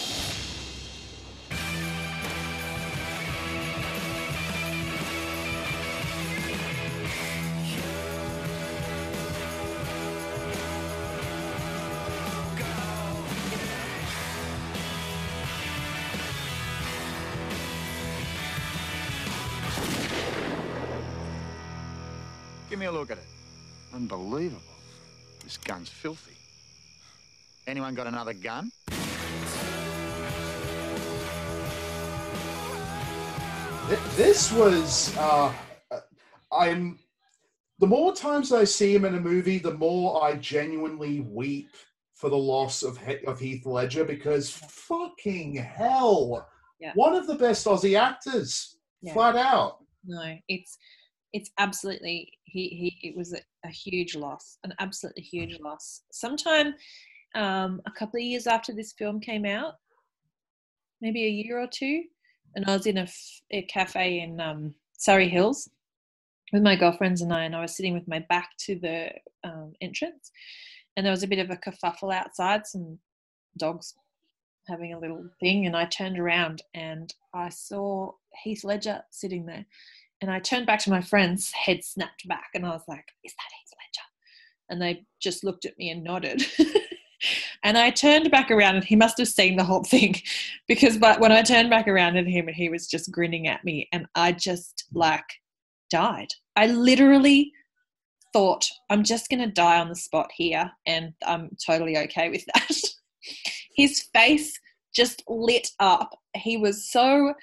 Look 22.95 23.11
at 23.11 23.19
it. 23.19 23.25
Unbelievable. 23.93 24.63
This 25.43 25.57
gun's 25.57 25.89
filthy. 25.89 26.37
Anyone 27.67 27.95
got 27.95 28.07
another 28.07 28.33
gun? 28.35 28.71
This 34.17 34.51
was. 34.53 35.15
Uh, 35.17 35.53
uh, 35.91 36.01
I'm. 36.53 36.99
The 37.81 37.87
more 37.87 38.15
times 38.15 38.53
I 38.53 38.65
see 38.65 38.95
him 38.95 39.05
in 39.05 39.17
a 39.17 39.21
movie, 39.21 39.59
the 39.59 39.75
more 39.75 40.25
I 40.25 40.37
genuinely 40.37 41.21
weep 41.21 41.71
for 42.15 42.31
the 42.31 42.37
loss 42.37 42.83
of 42.83 42.97
he- 42.97 43.25
of 43.27 43.41
Heath 43.41 43.67
Ledger 43.67 44.05
because 44.05 44.51
fucking 44.51 45.57
hell, 45.57 46.49
Yeah. 46.81 46.93
one 46.95 47.15
of 47.15 47.27
the 47.27 47.35
best 47.35 47.67
Aussie 47.67 47.99
actors, 47.99 48.79
Yeah. 49.03 49.13
flat 49.13 49.37
out. 49.37 49.79
No, 50.05 50.37
it's 50.49 50.79
it's 51.35 51.51
absolutely 51.59 52.33
he 52.45 52.69
he. 52.69 53.09
It 53.09 53.17
was 53.17 53.35
a, 53.35 53.41
a 53.65 53.69
huge 53.69 54.15
loss, 54.15 54.57
an 54.65 54.73
absolutely 54.79 55.25
huge 55.25 55.59
loss. 55.61 56.03
Sometime 56.13 56.75
um, 57.35 57.83
a 57.87 57.91
couple 57.91 58.19
of 58.19 58.25
years 58.25 58.47
after 58.47 58.73
this 58.73 58.93
film 58.93 59.21
came 59.21 59.45
out, 59.45 59.75
maybe 61.01 61.25
a 61.25 61.29
year 61.29 61.61
or 61.61 61.67
two, 61.67 62.05
and 62.55 62.65
I 62.67 62.77
was 62.77 62.87
in 62.87 62.99
a, 62.99 63.03
f- 63.03 63.41
a 63.51 63.63
cafe 63.63 64.21
in 64.21 64.41
um, 64.41 64.75
Surry 64.97 65.29
Hills 65.29 65.69
with 66.53 66.63
my 66.63 66.77
girlfriends 66.77 67.21
and 67.21 67.33
I, 67.33 67.45
and 67.45 67.57
I 67.57 67.61
was 67.61 67.77
sitting 67.77 67.95
with 67.95 68.07
my 68.07 68.21
back 68.29 68.51
to 68.67 68.77
the 68.77 69.11
um, 69.43 69.73
entrance, 69.81 70.31
and 70.97 71.05
there 71.05 71.11
was 71.11 71.25
a 71.25 71.29
bit 71.29 71.41
of 71.41 71.51
a 71.51 71.57
kerfuffle 71.57 72.15
outside, 72.15 72.65
some 72.65 72.99
dogs 73.59 73.95
having 74.69 74.95
a 74.95 75.01
little 75.01 75.29
thing, 75.41 75.67
and 75.67 75.77
I 75.77 75.87
turned 75.87 76.19
around 76.19 76.63
and 76.75 77.13
I 77.35 77.49
saw 77.49 78.13
Heath 78.45 78.63
Ledger 78.63 79.03
sitting 79.11 79.47
there, 79.47 79.67
and 80.25 80.33
I 80.33 80.41
turned 80.41 80.65
back 80.65 80.79
to 80.81 80.91
my 80.91 81.03
friends, 81.03 81.53
head 81.53 81.85
snapped 81.85 82.27
back, 82.27 82.49
and 82.55 82.65
I 82.65 82.71
was 82.71 82.85
like, 82.89 83.05
"Is 83.25 83.35
that 83.35 83.53
Heath 83.61 83.75
Ledger?" 83.79 84.07
And 84.71 84.81
they 84.81 85.05
just 85.21 85.45
looked 85.45 85.67
at 85.67 85.77
me 85.77 85.91
and 85.91 86.03
nodded. 86.03 86.43
and 87.63 87.77
I 87.77 87.91
turned 87.91 88.31
back 88.31 88.51
around, 88.51 88.77
and 88.77 88.85
he 88.85 88.97
must 88.97 89.19
have 89.19 89.29
seen 89.29 89.57
the 89.57 89.65
whole 89.65 89.85
thing, 89.85 90.15
because 90.67 90.97
but 90.97 91.21
when 91.21 91.31
I 91.31 91.43
turned 91.43 91.69
back 91.69 91.87
around 91.89 92.17
at 92.17 92.27
him, 92.27 92.49
and 92.49 92.57
he 92.57 92.71
was 92.71 92.87
just 92.87 93.13
grinning 93.13 93.49
at 93.49 93.65
me, 93.65 93.87
and 93.93 94.07
I 94.15 94.33
just 94.33 94.85
like 94.95 95.27
died. 95.91 96.33
I 96.57 96.69
literally 96.69 97.53
thought, 98.33 98.65
I'm 98.89 99.05
just 99.05 99.29
going 99.29 99.43
to 99.43 99.47
die 99.47 99.79
on 99.79 99.91
the 99.91 99.95
spot 99.95 100.31
here, 100.35 100.73
and 100.87 101.13
I'm 101.27 101.51
totally 101.67 101.99
okay 101.99 102.31
with 102.31 102.47
that. 102.55 102.79
His 103.77 104.09
face 104.15 104.59
just 104.95 105.23
lit 105.29 105.69
up. 105.81 106.19
He 106.35 106.57
was 106.57 106.91
so, 106.91 107.35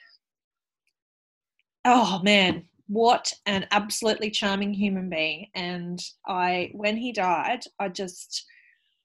oh 1.85 2.21
man, 2.23 2.65
what 2.91 3.31
an 3.45 3.65
absolutely 3.71 4.29
charming 4.29 4.73
human 4.73 5.09
being. 5.09 5.47
And 5.55 5.97
I, 6.27 6.71
when 6.73 6.97
he 6.97 7.13
died, 7.13 7.61
I 7.79 7.87
just, 7.87 8.43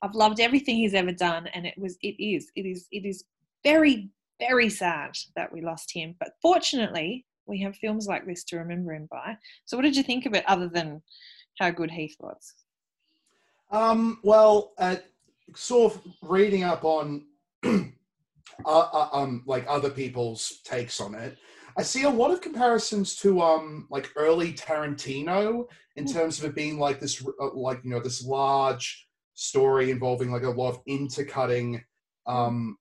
I've 0.03 0.17
loved 0.17 0.41
everything 0.41 0.75
he's 0.75 0.95
ever 0.95 1.13
done, 1.13 1.47
and 1.47 1.65
it 1.65 1.75
was, 1.79 1.97
it 2.03 2.21
is, 2.21 2.51
it 2.57 2.67
is, 2.67 2.89
it 2.91 3.07
is 3.07 3.23
very, 3.63 4.11
very 4.41 4.71
sad 4.71 5.13
that 5.37 5.53
we 5.53 5.61
lost 5.61 5.93
him. 5.95 6.17
But 6.19 6.33
fortunately, 6.43 7.27
we 7.47 7.61
have 7.61 7.77
films 7.77 8.09
like 8.09 8.27
this 8.27 8.43
to 8.47 8.57
remember 8.57 8.93
him 8.93 9.07
by. 9.09 9.37
So, 9.67 9.77
what 9.77 9.85
did 9.85 9.97
you 9.97 10.03
think 10.03 10.27
of 10.27 10.35
it, 10.35 10.45
other 10.49 10.69
than 10.69 11.01
how 11.61 11.71
good 11.71 11.93
Heath 11.93 12.17
was? 12.19 12.55
Um, 13.71 14.19
well, 14.25 14.73
uh, 14.79 14.97
sort 15.55 15.95
of 15.95 16.03
reading 16.23 16.65
up 16.65 16.85
on 16.85 17.25
uh, 17.65 17.85
uh, 18.67 19.09
um, 19.13 19.45
like 19.47 19.65
other 19.69 19.91
people's 19.91 20.61
takes 20.65 21.01
on 21.01 21.15
it, 21.15 21.39
I 21.77 21.83
see 21.83 22.05
a 22.05 22.11
lot 22.11 22.31
of 22.31 22.41
comparisons 22.41 23.17
to 23.17 23.43
um, 23.43 23.87
like 23.91 24.11
early 24.17 24.53
Tarantino 24.53 25.67
in 25.97 26.07
terms 26.07 26.39
of 26.39 26.47
it 26.47 26.55
being 26.55 26.79
like 26.79 27.01
this, 27.01 27.23
uh, 27.41 27.55
like 27.55 27.81
you 27.85 27.91
know, 27.91 28.01
this 28.01 28.25
large 28.25 29.07
story 29.35 29.91
involving 29.91 30.33
like 30.33 30.43
a 30.43 30.51
lot 30.51 30.71
of 30.71 30.81
intercutting, 30.87 31.85
um, 32.27 32.79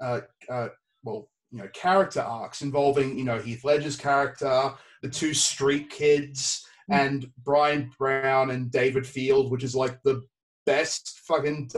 uh, 0.00 0.20
uh, 0.48 0.68
well, 1.02 1.28
you 1.50 1.58
know, 1.58 1.68
character 1.74 2.20
arcs 2.20 2.62
involving 2.62 3.18
you 3.18 3.24
know 3.24 3.38
Heath 3.38 3.64
Ledger's 3.64 3.96
character, 3.96 4.72
the 5.02 5.08
two 5.08 5.34
street 5.34 5.90
kids, 5.90 6.64
and 6.88 7.28
Bryan 7.42 7.90
Brown 7.98 8.50
and 8.50 8.70
David 8.70 9.06
Field, 9.06 9.50
which 9.50 9.64
is 9.64 9.74
like 9.74 10.00
the 10.02 10.22
best 10.66 11.20
fucking 11.26 11.70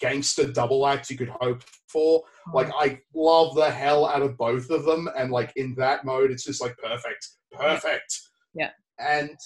gangster 0.00 0.50
double 0.50 0.86
acts 0.86 1.10
you 1.10 1.18
could 1.18 1.32
hope 1.40 1.62
for. 1.88 2.22
Like 2.54 2.70
I 2.78 3.00
love 3.14 3.54
the 3.54 3.70
hell 3.70 4.06
out 4.06 4.22
of 4.22 4.38
both 4.38 4.70
of 4.70 4.84
them, 4.84 5.08
and 5.16 5.30
like 5.30 5.52
in 5.56 5.74
that 5.74 6.04
mode, 6.04 6.30
it's 6.30 6.44
just 6.44 6.62
like 6.62 6.76
perfect, 6.78 7.28
perfect. 7.52 8.20
Yeah. 8.54 8.70
And 8.98 9.36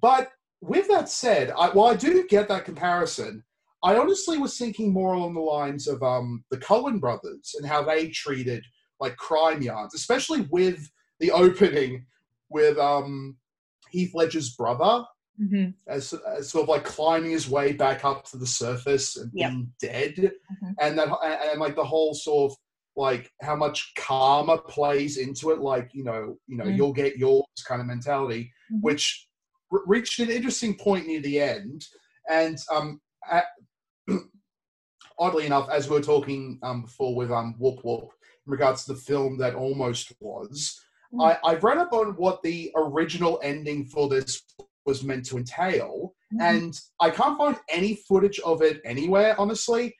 but 0.00 0.30
with 0.60 0.88
that 0.88 1.08
said, 1.08 1.50
I, 1.56 1.68
while 1.68 1.92
I 1.92 1.96
do 1.96 2.26
get 2.26 2.48
that 2.48 2.64
comparison, 2.64 3.44
I 3.84 3.96
honestly 3.96 4.38
was 4.38 4.56
thinking 4.58 4.92
more 4.92 5.14
along 5.14 5.34
the 5.34 5.40
lines 5.40 5.86
of 5.86 6.02
um 6.02 6.44
the 6.50 6.58
Coen 6.58 7.00
brothers 7.00 7.54
and 7.58 7.66
how 7.66 7.82
they 7.82 8.08
treated 8.08 8.64
like 8.98 9.16
crime 9.16 9.62
yards, 9.62 9.94
especially 9.94 10.48
with 10.50 10.90
the 11.20 11.30
opening 11.30 12.06
with 12.48 12.78
um 12.78 13.36
Heath 13.90 14.14
Ledger's 14.14 14.54
brother 14.54 15.04
Mhm. 15.40 15.74
as, 15.86 16.12
as 16.26 16.50
sort 16.50 16.62
of 16.64 16.68
like 16.68 16.84
climbing 16.84 17.30
his 17.30 17.48
way 17.48 17.72
back 17.72 18.04
up 18.04 18.24
to 18.30 18.36
the 18.38 18.46
surface 18.46 19.16
and 19.16 19.30
Yep. 19.34 19.50
being 19.50 19.72
dead, 19.80 20.14
Mhm. 20.62 20.74
and 20.80 20.98
that 20.98 21.08
and, 21.52 21.60
like 21.60 21.76
the 21.76 21.84
whole 21.84 22.14
sort 22.14 22.52
of 22.52 22.58
like 22.96 23.30
how 23.42 23.54
much 23.54 23.92
karma 23.98 24.56
plays 24.58 25.18
into 25.18 25.50
it, 25.50 25.58
like 25.60 25.90
you 25.92 26.04
know, 26.04 26.38
you 26.46 26.56
know, 26.56 26.64
Mm. 26.64 26.76
you'll 26.76 26.92
get 26.94 27.16
yours 27.18 27.44
kind 27.66 27.80
of 27.82 27.86
mentality, 27.86 28.50
Mhm. 28.72 28.80
which 28.80 29.28
r- 29.70 29.82
reached 29.86 30.18
an 30.20 30.30
interesting 30.30 30.76
point 30.78 31.06
near 31.06 31.20
the 31.20 31.38
end, 31.40 31.84
and 32.30 32.58
um, 32.72 33.00
at, 33.30 33.44
oddly 35.18 35.46
enough, 35.46 35.68
as 35.70 35.88
we 35.88 35.96
were 35.96 36.02
talking 36.02 36.58
um 36.62 36.82
before 36.82 37.14
with 37.14 37.30
um 37.30 37.54
Woop 37.60 37.82
Woop 37.82 38.08
in 38.46 38.52
regards 38.52 38.84
to 38.84 38.94
the 38.94 38.98
film 39.00 39.36
that 39.38 39.54
almost 39.54 40.12
was. 40.20 40.80
Mm. 41.12 41.24
I, 41.44 41.48
I've 41.48 41.64
read 41.64 41.78
up 41.78 41.92
on 41.92 42.16
what 42.16 42.42
the 42.42 42.70
original 42.76 43.38
ending 43.42 43.86
for 43.86 44.08
this 44.08 44.42
was 44.86 45.02
meant 45.02 45.26
to 45.26 45.36
entail, 45.36 46.14
Mhm. 46.32 46.40
and 46.40 46.80
I 47.00 47.10
can't 47.10 47.36
find 47.38 47.58
any 47.68 47.96
footage 48.08 48.38
of 48.40 48.62
it 48.62 48.80
anywhere, 48.84 49.38
honestly. 49.38 49.94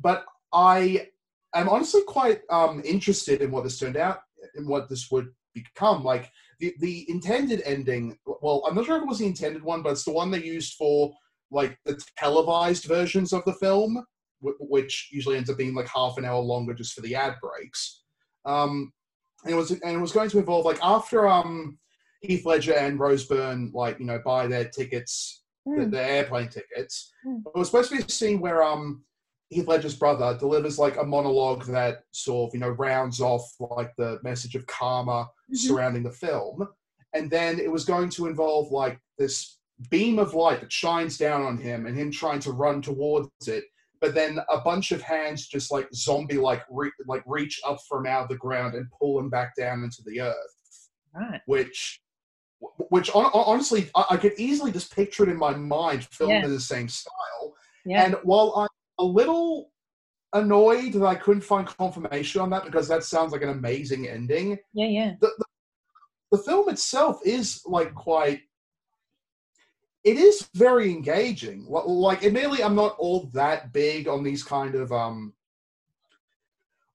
But 0.00 0.24
I 0.52 1.08
am 1.54 1.68
honestly 1.68 2.02
quite 2.06 2.42
um, 2.50 2.82
interested 2.84 3.42
in 3.42 3.50
what 3.50 3.64
this 3.64 3.78
turned 3.78 3.96
out, 3.96 4.20
in 4.56 4.66
what 4.66 4.88
this 4.88 5.10
would 5.10 5.28
become. 5.54 6.02
Like 6.04 6.30
the 6.60 6.74
the 6.80 7.08
intended 7.10 7.62
ending. 7.64 8.18
Well, 8.26 8.62
I'm 8.66 8.74
not 8.74 8.86
sure 8.86 8.96
if 8.96 9.02
it 9.02 9.08
was 9.08 9.18
the 9.18 9.26
intended 9.26 9.62
one, 9.62 9.82
but 9.82 9.92
it's 9.92 10.04
the 10.04 10.12
one 10.12 10.30
they 10.30 10.42
used 10.42 10.74
for 10.74 11.12
like 11.50 11.78
the 11.84 12.02
televised 12.16 12.84
versions 12.86 13.32
of 13.32 13.44
the 13.44 13.52
film, 13.54 14.02
wh- 14.42 14.58
which 14.60 15.10
usually 15.12 15.36
ends 15.36 15.50
up 15.50 15.58
being 15.58 15.74
like 15.74 15.88
half 15.88 16.16
an 16.16 16.24
hour 16.24 16.40
longer 16.40 16.72
just 16.74 16.94
for 16.94 17.02
the 17.02 17.14
ad 17.14 17.36
breaks. 17.42 18.02
Um, 18.44 18.92
and 19.44 19.52
it 19.52 19.56
was 19.56 19.70
and 19.70 19.82
it 19.96 20.00
was 20.00 20.12
going 20.12 20.30
to 20.30 20.38
involve 20.38 20.64
like 20.64 20.78
after 20.82 21.28
um 21.28 21.78
Heath 22.22 22.46
Ledger 22.46 22.74
and 22.74 22.98
Rose 22.98 23.24
Byrne 23.26 23.70
like 23.74 23.98
you 23.98 24.06
know 24.06 24.20
buy 24.24 24.46
their 24.46 24.68
tickets, 24.68 25.42
the, 25.66 25.72
Mm. 25.72 25.90
their 25.90 26.08
airplane 26.08 26.48
tickets. 26.48 27.12
Mm. 27.26 27.42
It 27.46 27.58
was 27.58 27.68
supposed 27.68 27.90
to 27.90 27.96
be 27.98 28.02
a 28.02 28.08
scene 28.08 28.40
where 28.40 28.62
um 28.62 29.04
Heath 29.50 29.66
Ledger's 29.68 29.96
brother 29.96 30.36
delivers 30.38 30.78
like 30.78 30.96
a 30.96 31.04
monologue 31.04 31.64
that 31.66 32.04
sort 32.12 32.50
of 32.50 32.54
you 32.54 32.60
know 32.60 32.70
rounds 32.70 33.20
off 33.20 33.44
like 33.60 33.92
the 33.96 34.18
message 34.22 34.54
of 34.54 34.66
karma 34.66 35.28
Mhm. 35.52 35.56
surrounding 35.56 36.02
the 36.04 36.10
film, 36.12 36.66
and 37.12 37.30
then 37.30 37.58
it 37.58 37.70
was 37.70 37.84
going 37.84 38.08
to 38.10 38.26
involve 38.26 38.70
like 38.70 38.98
this 39.18 39.58
beam 39.90 40.18
of 40.20 40.32
light 40.34 40.60
that 40.60 40.72
shines 40.72 41.18
down 41.18 41.42
on 41.42 41.58
him 41.58 41.86
and 41.86 41.98
him 41.98 42.10
trying 42.12 42.38
to 42.38 42.52
run 42.52 42.80
towards 42.80 43.28
it 43.48 43.64
but 44.00 44.14
then 44.14 44.38
a 44.48 44.60
bunch 44.60 44.92
of 44.92 45.02
hands 45.02 45.48
just 45.48 45.72
like 45.72 45.88
zombie 45.92 46.36
like 46.38 46.62
re- 46.70 46.92
like 47.08 47.22
reach 47.26 47.60
up 47.66 47.78
from 47.88 48.06
out 48.06 48.22
of 48.24 48.28
the 48.28 48.36
ground 48.36 48.74
and 48.74 48.86
pull 48.96 49.18
him 49.18 49.28
back 49.28 49.56
down 49.56 49.82
into 49.82 50.00
the 50.06 50.20
earth 50.20 50.88
Right. 51.14 51.40
which 51.46 52.00
which 52.90 53.10
hon- 53.10 53.30
hon- 53.32 53.44
honestly 53.46 53.90
I, 53.94 54.04
I 54.10 54.16
could 54.16 54.34
easily 54.38 54.72
just 54.72 54.94
picture 54.94 55.24
it 55.24 55.28
in 55.28 55.36
my 55.38 55.54
mind 55.54 56.04
filmed 56.04 56.32
Yeah. 56.32 56.44
in 56.44 56.50
the 56.52 56.60
same 56.60 56.88
style 56.88 57.54
Yeah. 57.84 58.04
and 58.04 58.16
while 58.22 58.52
i'm 58.56 58.68
a 58.98 59.04
little 59.04 59.70
annoyed 60.32 60.92
that 60.94 61.04
i 61.04 61.14
couldn't 61.14 61.42
find 61.42 61.66
confirmation 61.66 62.40
on 62.40 62.50
that 62.50 62.64
because 62.64 62.88
that 62.88 63.04
sounds 63.04 63.32
like 63.32 63.42
an 63.42 63.48
amazing 63.50 64.08
ending 64.08 64.58
yeah. 64.72 64.86
Yeah. 64.86 65.12
the, 65.20 65.30
the, 65.38 65.44
the 66.32 66.38
film 66.42 66.68
itself 66.68 67.20
is 67.24 67.62
like 67.66 67.94
quite 67.94 68.40
it 70.04 70.16
is 70.16 70.48
very 70.54 70.90
engaging 70.90 71.64
Li- 71.68 71.82
like 71.86 72.24
admittedly 72.24 72.62
i'm 72.62 72.74
not 72.74 72.96
all 72.98 73.28
that 73.34 73.72
big 73.72 74.08
on 74.08 74.22
these 74.22 74.42
kind 74.42 74.74
of 74.74 74.92
um 74.92 75.32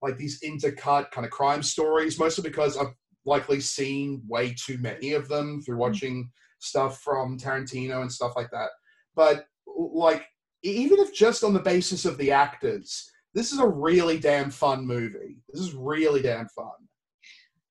like 0.01 0.17
these 0.17 0.39
intercut 0.41 1.09
kind 1.11 1.25
of 1.25 1.31
crime 1.31 1.61
stories 1.63 2.19
mostly 2.19 2.47
because 2.47 2.77
i've 2.77 2.93
likely 3.27 3.59
seen 3.59 4.21
way 4.27 4.55
too 4.57 4.77
many 4.79 5.13
of 5.13 5.27
them 5.27 5.61
through 5.61 5.77
watching 5.77 6.31
stuff 6.59 7.01
from 7.01 7.37
tarantino 7.37 8.01
and 8.01 8.11
stuff 8.11 8.33
like 8.35 8.49
that 8.51 8.69
but 9.15 9.45
like 9.77 10.25
even 10.63 10.97
if 10.99 11.13
just 11.13 11.43
on 11.43 11.53
the 11.53 11.59
basis 11.59 12.05
of 12.05 12.17
the 12.17 12.31
actors 12.31 13.11
this 13.35 13.51
is 13.51 13.59
a 13.59 13.67
really 13.67 14.17
damn 14.17 14.49
fun 14.49 14.87
movie 14.87 15.37
this 15.49 15.61
is 15.61 15.75
really 15.75 16.21
damn 16.21 16.47
fun 16.47 16.71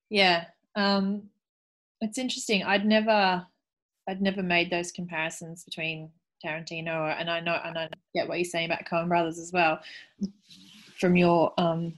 Yeah. 0.09 0.45
Um, 0.75 1.23
it's 2.01 2.17
interesting. 2.17 2.63
I'd 2.63 2.85
never, 2.85 3.45
I'd 4.07 4.21
never 4.21 4.43
made 4.43 4.69
those 4.69 4.91
comparisons 4.91 5.63
between 5.63 6.11
Tarantino 6.45 7.15
and 7.19 7.29
I 7.29 7.39
know, 7.39 7.59
and 7.63 7.77
I 7.77 7.89
get 8.13 8.27
what 8.27 8.37
you're 8.37 8.45
saying 8.45 8.67
about 8.67 8.85
Coen 8.85 9.07
Brothers 9.07 9.39
as 9.39 9.51
well. 9.51 9.79
From 10.99 11.15
your 11.15 11.53
um, 11.57 11.93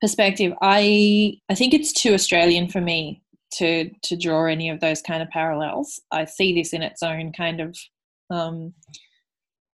perspective, 0.00 0.52
I 0.62 1.38
I 1.48 1.54
think 1.54 1.74
it's 1.74 1.92
too 1.92 2.14
Australian 2.14 2.68
for 2.68 2.80
me 2.80 3.22
to 3.54 3.90
to 4.02 4.16
draw 4.16 4.46
any 4.46 4.68
of 4.68 4.80
those 4.80 5.02
kind 5.02 5.22
of 5.22 5.30
parallels. 5.30 6.00
I 6.10 6.24
see 6.24 6.54
this 6.54 6.72
in 6.72 6.82
its 6.82 7.02
own 7.02 7.32
kind 7.32 7.60
of 7.60 7.76
um, 8.30 8.74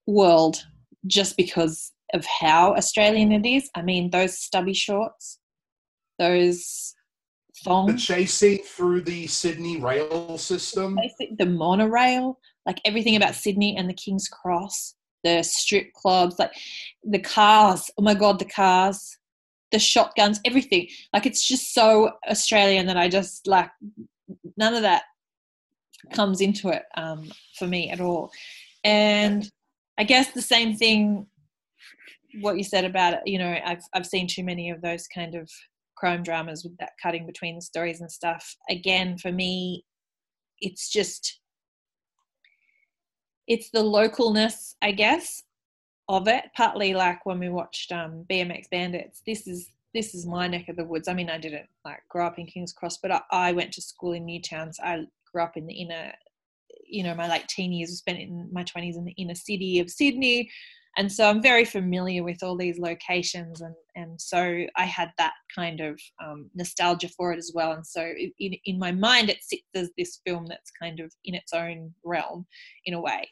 world 0.07 0.65
just 1.07 1.37
because 1.37 1.93
of 2.15 2.25
how 2.25 2.75
Australian 2.75 3.33
it 3.33 3.47
is. 3.47 3.69
I 3.75 3.83
mean, 3.83 4.11
those 4.11 4.39
stubby 4.39 4.75
shorts, 4.75 5.39
those 6.19 6.95
the 7.49 7.71
thongs, 7.71 8.05
chasing 8.05 8.59
through 8.59 9.03
the 9.03 9.27
Sydney 9.27 9.81
rail 9.81 10.39
system. 10.39 10.99
the 11.39 11.47
monorail, 11.47 12.39
like 12.67 12.81
everything 12.85 13.17
about 13.17 13.35
Sydney 13.35 13.77
and 13.77 13.89
the 13.89 13.95
King's 13.95 14.29
Cross, 14.29 14.95
the 15.25 15.43
strip 15.43 15.93
clubs, 15.93 16.39
like 16.39 16.53
the 17.03 17.19
cars. 17.19 17.91
Oh 17.99 18.03
my 18.03 18.15
god, 18.15 18.39
the 18.39 18.45
cars, 18.45 19.19
the 19.75 19.79
shotguns, 19.81 20.41
everything. 20.45 20.87
Like 21.13 21.27
it's 21.27 21.47
just 21.47 21.75
so 21.75 22.13
Australian 22.31 22.87
that 22.87 22.97
I 22.97 23.09
just 23.09 23.49
like 23.49 23.71
none 24.57 24.75
of 24.75 24.83
that 24.83 25.03
comes 26.13 26.41
into 26.41 26.69
it 26.69 26.85
um, 26.97 27.31
for 27.59 27.67
me 27.67 27.91
at 27.91 28.01
all. 28.01 28.31
And 28.85 29.51
I 29.99 30.05
guess 30.05 30.31
the 30.31 30.43
same 30.43 30.77
thing. 30.77 31.27
What 32.41 32.57
you 32.57 32.65
said 32.65 32.85
about 32.85 33.15
it, 33.15 33.21
you 33.27 33.39
know, 33.39 33.59
I've 33.65 33.83
I've 33.93 34.07
seen 34.07 34.29
too 34.29 34.45
many 34.45 34.71
of 34.71 34.81
those 34.81 35.07
kind 35.09 35.35
of 35.35 35.51
crime 35.97 36.23
dramas 36.23 36.63
with 36.63 36.77
that 36.79 36.93
cutting 37.03 37.27
between 37.27 37.57
the 37.57 37.63
stories 37.63 38.01
and 38.01 38.11
stuff. 38.11 38.57
Again, 38.71 39.19
for 39.19 39.33
me, 39.33 39.85
it's 40.61 40.89
just 40.89 41.41
it's 43.49 43.71
the 43.71 43.83
localness, 43.83 44.75
I 44.83 44.93
guess, 44.93 45.43
of 46.09 46.29
it. 46.29 46.45
Partly 46.57 46.95
like 46.95 47.25
when 47.27 47.39
we 47.39 47.49
watched 47.49 47.93
um, 47.93 48.25
BMX 48.31 48.71
Bandits. 48.71 49.23
This 49.27 49.47
is 49.47 49.71
this 49.95 50.15
is 50.15 50.27
my 50.27 50.49
neck 50.49 50.69
of 50.69 50.77
the 50.77 50.85
woods. 50.85 51.07
I 51.07 51.15
mean, 51.15 51.31
I 51.31 51.39
didn't 51.39 51.69
like 51.85 52.01
grow 52.09 52.27
up 52.27 52.39
in 52.39 52.47
Kings 52.47 52.73
Cross, 52.73 52.99
but 52.99 53.13
I, 53.13 53.21
I 53.31 53.53
went 53.53 53.73
to 53.75 53.83
school 53.83 54.13
in 54.13 54.27
Newtowns. 54.27 54.81
I 54.83 55.07
grew 55.33 55.43
up 55.43 55.57
in 55.57 55.67
the 55.67 55.75
inner, 55.75 56.13
you 56.85 57.05
know, 57.05 57.15
my 57.15 57.29
late 57.29 57.47
teen 57.49 57.73
years 57.73 57.91
was 57.91 57.99
spent 57.99 58.19
in 58.19 58.49
my 58.53 58.65
twenties 58.65 58.97
in 58.97 59.05
the 59.05 59.13
inner 59.13 59.37
city 59.37 59.79
of 59.79 59.89
Sydney, 59.89 60.51
and 60.97 61.11
so 61.11 61.29
I'm 61.29 61.43
very 61.43 61.65
familiar 61.65 62.23
with 62.23 62.43
all 62.43 62.57
these 62.57 62.79
locations, 62.79 63.61
and 63.61 63.75
and 63.97 64.21
so 64.21 64.65
I 64.77 64.85
had 64.85 65.11
that 65.19 65.35
kind 65.55 65.81
of 65.81 66.01
um, 66.25 66.51
nostalgia 66.55 67.09
for 67.09 67.33
it 67.33 67.39
as 67.39 67.53
well. 67.55 67.73
And 67.73 67.87
so 67.87 68.13
in 68.39 68.55
in 68.65 68.79
my 68.79 68.93
mind, 68.93 69.31
it 69.31 69.43
sits 69.43 69.63
as 69.75 69.91
this 69.97 70.21
film 70.27 70.47
that's 70.47 70.71
kind 70.71 71.01
of 71.01 71.13
in 71.25 71.35
its 71.35 71.53
own 71.53 71.95
realm, 72.05 72.47
in 72.85 72.95
a 72.95 73.01
way. 73.01 73.29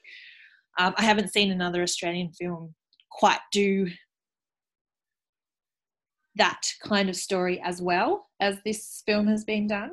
Um, 0.79 0.95
I 0.97 1.03
haven't 1.03 1.33
seen 1.33 1.51
another 1.51 1.83
Australian 1.83 2.33
film 2.33 2.75
quite 3.11 3.41
do 3.53 3.89
that 6.37 6.63
kind 6.83 7.11
of 7.11 7.17
story 7.17 7.61
as 7.63 7.83
well 7.83 8.27
as 8.41 8.57
this 8.65 9.03
film 9.07 9.27
has 9.27 9.45
been 9.45 9.67
done. 9.67 9.91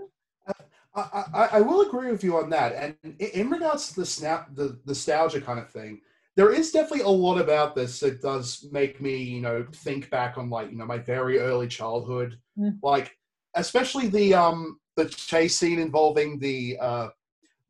I, 0.95 1.23
I, 1.33 1.49
I 1.53 1.61
will 1.61 1.81
agree 1.81 2.11
with 2.11 2.23
you 2.23 2.37
on 2.37 2.49
that. 2.51 2.73
And 2.73 2.95
in, 3.19 3.29
in 3.41 3.49
regards 3.49 3.89
to 3.89 3.99
the 3.99 4.05
snap, 4.05 4.55
the 4.55 4.79
nostalgia 4.85 5.41
kind 5.41 5.59
of 5.59 5.69
thing, 5.69 6.01
there 6.35 6.51
is 6.53 6.71
definitely 6.71 7.05
a 7.05 7.09
lot 7.09 7.37
about 7.39 7.75
this 7.75 7.99
that 7.99 8.21
does 8.21 8.65
make 8.71 9.01
me, 9.01 9.17
you 9.17 9.41
know, 9.41 9.65
think 9.73 10.09
back 10.09 10.37
on 10.37 10.49
like, 10.49 10.71
you 10.71 10.77
know, 10.77 10.85
my 10.85 10.97
very 10.97 11.39
early 11.39 11.67
childhood, 11.67 12.37
Mm. 12.57 12.77
like 12.83 13.15
especially 13.55 14.07
the 14.07 14.33
um 14.33 14.79
the 14.97 15.05
chase 15.05 15.57
scene 15.57 15.79
involving 15.79 16.39
the 16.39 16.77
uh 16.81 17.07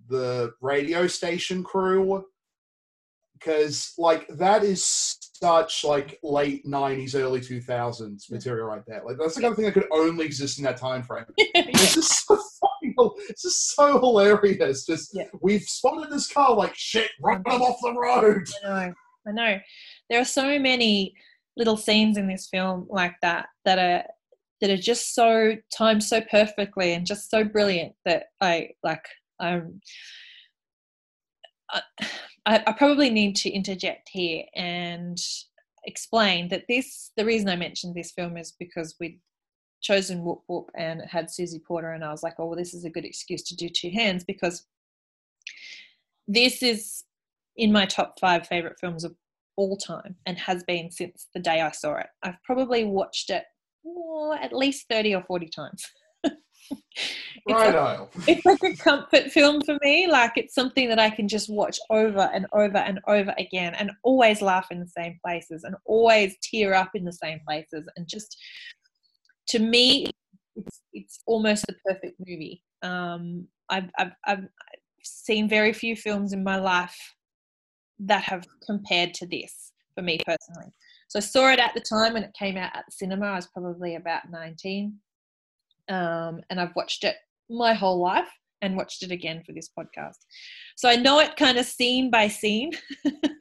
the 0.08 0.52
radio 0.62 1.06
station 1.06 1.64
crew 1.64 2.26
because 3.40 3.94
like 3.98 4.28
that 4.30 4.64
is 4.64 4.84
such 5.42 5.84
like 5.86 6.20
late 6.24 6.66
90s 6.66 7.16
early 7.16 7.40
2000s 7.40 8.30
material 8.30 8.68
right 8.68 8.82
there. 8.86 9.02
Like 9.06 9.18
that's 9.18 9.36
the 9.36 9.42
kind 9.42 9.52
of 9.52 9.56
thing 9.56 9.66
that 9.66 9.74
could 9.74 9.88
only 9.92 10.26
exist 10.26 10.58
in 10.60 10.66
that 10.66 10.78
time 10.78 11.04
frame. 11.04 11.26
It's 11.38 11.96
just 11.96 12.28
so 12.28 12.36
fucking, 12.36 12.96
it's 13.30 13.44
just 13.44 13.76
so 13.76 14.00
hilarious. 14.00 14.86
Just 14.86 15.12
Yeah. 15.14 15.26
we've 15.42 15.64
spotted 15.64 16.12
this 16.12 16.32
car 16.32 16.54
like 16.54 16.76
shit 16.76 17.10
run 17.22 17.42
them 17.46 17.62
off 17.62 17.78
the 17.82 17.94
road. 17.94 18.48
I 18.66 18.68
know. 18.88 18.94
I 19.28 19.32
know. 19.32 19.60
There 20.10 20.20
are 20.20 20.26
so 20.26 20.60
many 20.60 21.14
little 21.58 21.78
scenes 21.78 22.18
in 22.18 22.28
this 22.28 22.48
film 22.50 22.88
like 22.90 23.16
that 23.22 23.48
that 23.66 23.80
are 23.80 24.04
that 24.62 24.70
are 24.70 24.78
just 24.78 25.16
so 25.16 25.56
timed 25.74 26.04
so 26.04 26.20
perfectly 26.30 26.94
and 26.94 27.06
just 27.06 27.30
so 27.30 27.44
brilliant 27.46 27.94
that 28.06 28.26
I 28.42 28.72
like 28.84 29.06
um 29.40 29.80
I, 31.72 31.82
I 32.46 32.74
probably 32.74 33.10
need 33.10 33.36
to 33.38 33.50
interject 33.50 34.10
here 34.10 34.44
and 34.56 35.20
explain 35.86 36.50
that 36.50 36.66
this 36.68 37.12
the 37.16 37.26
reason 37.26 37.50
I 37.50 37.56
mentioned 37.56 37.96
this 37.96 38.12
film 38.12 38.38
is 38.38 38.54
because 38.60 38.96
we'd 39.00 39.20
chosen 39.82 40.24
Woop 40.24 40.42
Woop 40.50 40.68
and 40.76 41.02
it 41.02 41.08
had 41.08 41.32
Susie 41.32 41.60
Porter 41.60 41.92
and 41.92 42.04
I 42.04 42.12
was 42.12 42.24
like, 42.24 42.36
oh 42.40 42.48
well 42.48 42.58
this 42.58 42.74
is 42.74 42.86
a 42.86 42.90
good 42.90 43.06
excuse 43.06 43.44
to 43.44 43.56
do 43.56 43.70
two 43.70 43.90
hands 43.90 44.24
because 44.24 44.66
this 46.28 46.62
is 46.62 47.04
in 47.56 47.72
my 47.72 47.86
top 47.86 48.20
five 48.20 48.48
favorite 48.48 48.80
films 48.80 49.04
of 49.04 49.16
all 49.56 49.76
time 49.76 50.16
and 50.26 50.38
has 50.38 50.64
been 50.64 50.90
since 50.92 51.28
the 51.34 51.40
day 51.40 51.62
I 51.62 51.72
saw 51.72 51.96
it. 51.96 52.08
I've 52.24 52.42
probably 52.44 52.86
watched 52.86 53.30
it 53.30 53.44
oh, 53.86 54.38
at 54.42 54.54
least 54.54 54.88
30 54.90 55.16
or 55.16 55.24
40 55.24 55.48
times. 55.48 55.86
it's, 56.72 57.76
like, 57.76 58.10
it's 58.28 58.46
like 58.46 58.64
a 58.64 58.76
comfort 58.76 59.32
film 59.32 59.62
for 59.62 59.78
me. 59.82 60.08
Like 60.08 60.34
it's 60.36 60.54
something 60.54 60.90
that 60.90 61.00
I 61.00 61.10
can 61.10 61.28
just 61.28 61.50
watch 61.50 61.80
over 61.90 62.30
and 62.34 62.46
over 62.54 62.78
and 62.78 63.00
over 63.08 63.34
again 63.38 63.74
and 63.76 63.92
always 64.04 64.42
laugh 64.42 64.68
in 64.72 64.80
the 64.80 64.88
same 64.88 65.20
places 65.24 65.64
and 65.64 65.76
always 65.86 66.36
tear 66.42 66.74
up 66.74 66.92
in 66.96 67.06
the 67.06 67.14
same 67.14 67.40
places. 67.48 67.88
And 67.96 68.08
just 68.08 68.38
to 69.50 69.60
me, 69.60 70.12
it's, 70.56 70.82
it's 70.94 71.20
almost 71.26 71.66
the 71.68 71.76
perfect 71.86 72.20
movie. 72.20 72.64
Um, 72.82 73.48
I've, 73.70 73.90
I've, 73.98 74.12
I've 74.26 74.48
seen 75.04 75.50
very 75.50 75.74
few 75.74 75.96
films 75.96 76.34
in 76.34 76.44
my 76.44 76.58
life 76.58 76.98
that 78.00 78.24
have 78.24 78.46
compared 78.66 79.14
to 79.16 79.28
this 79.28 79.72
for 79.96 80.02
me 80.02 80.20
personally. 80.26 80.72
So 81.08 81.20
I 81.20 81.22
saw 81.22 81.52
it 81.52 81.60
at 81.60 81.74
the 81.74 81.82
time 81.82 82.14
when 82.14 82.24
it 82.24 82.34
came 82.38 82.56
out 82.56 82.76
at 82.76 82.86
the 82.86 82.92
cinema. 82.92 83.28
I 83.28 83.36
was 83.36 83.48
probably 83.48 83.96
about 83.96 84.30
19. 84.30 84.96
Um, 85.90 86.42
and 86.50 86.60
I've 86.60 86.76
watched 86.76 87.04
it 87.04 87.16
my 87.50 87.74
whole 87.74 88.00
life 88.00 88.30
and 88.62 88.76
watched 88.76 89.04
it 89.04 89.12
again 89.12 89.42
for 89.46 89.54
this 89.54 89.70
podcast. 89.78 90.18
So 90.76 90.90
I 90.90 90.96
know 90.96 91.20
it 91.20 91.36
kind 91.36 91.58
of 91.58 91.66
scene 91.66 92.12
by 92.12 92.28
scene. 92.28 92.72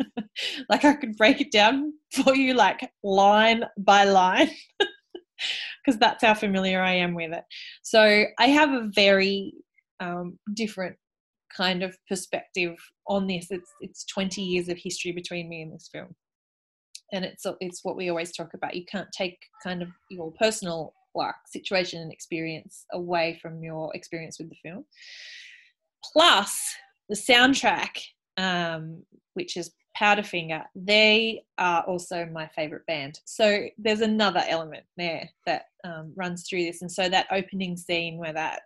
like 0.70 0.84
I 0.84 0.94
could 0.94 1.16
break 1.16 1.40
it 1.40 1.52
down 1.52 1.92
for 2.12 2.34
you, 2.34 2.54
like 2.54 2.88
line 3.02 3.64
by 3.76 4.04
line, 4.04 4.50
because 5.84 5.98
that's 5.98 6.24
how 6.24 6.34
familiar 6.34 6.80
I 6.80 6.94
am 6.94 7.14
with 7.14 7.32
it. 7.32 7.44
So 7.82 8.24
I 8.38 8.46
have 8.46 8.70
a 8.70 8.88
very 8.94 9.54
um, 10.00 10.38
different 10.54 10.96
kind 11.56 11.82
of 11.82 11.96
perspective 12.08 12.76
on 13.08 13.26
this. 13.26 13.48
It's 13.50 13.70
it's 13.80 14.04
20 14.06 14.42
years 14.42 14.68
of 14.68 14.78
history 14.78 15.12
between 15.12 15.48
me 15.48 15.62
and 15.62 15.72
this 15.72 15.88
film, 15.92 16.14
and 17.12 17.24
it's 17.24 17.44
it's 17.60 17.80
what 17.82 17.96
we 17.96 18.08
always 18.08 18.32
talk 18.32 18.54
about. 18.54 18.76
You 18.76 18.84
can't 18.90 19.08
take 19.16 19.38
kind 19.62 19.82
of 19.82 19.88
your 20.10 20.32
personal 20.38 20.94
like 21.18 21.34
situation 21.46 22.00
and 22.00 22.12
experience 22.12 22.86
away 22.92 23.38
from 23.42 23.62
your 23.62 23.94
experience 23.94 24.38
with 24.38 24.48
the 24.48 24.56
film. 24.62 24.84
Plus 26.12 26.74
the 27.08 27.16
soundtrack, 27.16 28.00
um, 28.36 29.02
which 29.34 29.56
is 29.56 29.72
Powderfinger, 29.98 30.64
they 30.74 31.42
are 31.58 31.82
also 31.82 32.26
my 32.26 32.46
favorite 32.54 32.86
band. 32.86 33.20
So 33.24 33.66
there's 33.76 34.00
another 34.00 34.42
element 34.48 34.84
there 34.96 35.28
that 35.44 35.66
um, 35.84 36.12
runs 36.16 36.48
through 36.48 36.64
this, 36.64 36.82
and 36.82 36.90
so 36.90 37.08
that 37.08 37.26
opening 37.32 37.76
scene 37.76 38.16
where 38.16 38.32
that 38.32 38.60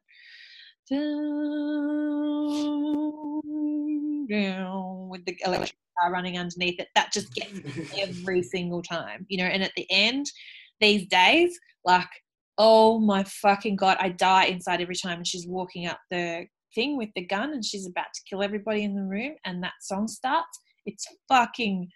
with 5.09 5.25
the 5.27 5.37
electric 5.45 5.77
car 6.01 6.13
running 6.13 6.39
underneath 6.39 6.81
it. 6.81 6.89
That 6.95 7.13
just 7.13 7.33
gets 7.35 7.61
every 7.99 8.43
single 8.43 8.83
time, 8.83 9.27
you 9.29 9.39
know. 9.39 9.45
And 9.45 9.63
at 9.63 9.73
the 9.77 9.87
end, 9.91 10.27
these 10.81 11.07
days, 11.07 11.59
like, 11.85 12.09
oh 12.59 12.99
my 12.99 13.25
fucking 13.25 13.77
god, 13.77 13.97
I 14.01 14.11
die 14.11 14.47
inside 14.47 14.81
every 14.81 14.97
time. 14.97 15.19
And 15.19 15.27
she's 15.27 15.47
walking 15.47 15.87
up 15.87 15.99
the 16.11 16.47
thing 16.75 16.97
with 16.97 17.11
the 17.15 17.27
gun, 17.27 17.53
and 17.53 17.65
she's 17.65 17.87
about 17.87 18.13
to 18.15 18.21
kill 18.29 18.43
everybody 18.43 18.85
in 18.85 18.95
the 18.95 19.03
room, 19.03 19.35
and 19.45 19.63
that 19.63 19.75
song 19.81 20.09
starts. 20.09 20.61
It's 20.87 21.07
fucking 21.29 21.89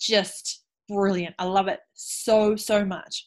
just 0.00 0.64
brilliant. 0.88 1.34
I 1.38 1.44
love 1.44 1.68
it 1.68 1.80
so 1.94 2.56
so 2.56 2.84
much. 2.84 3.26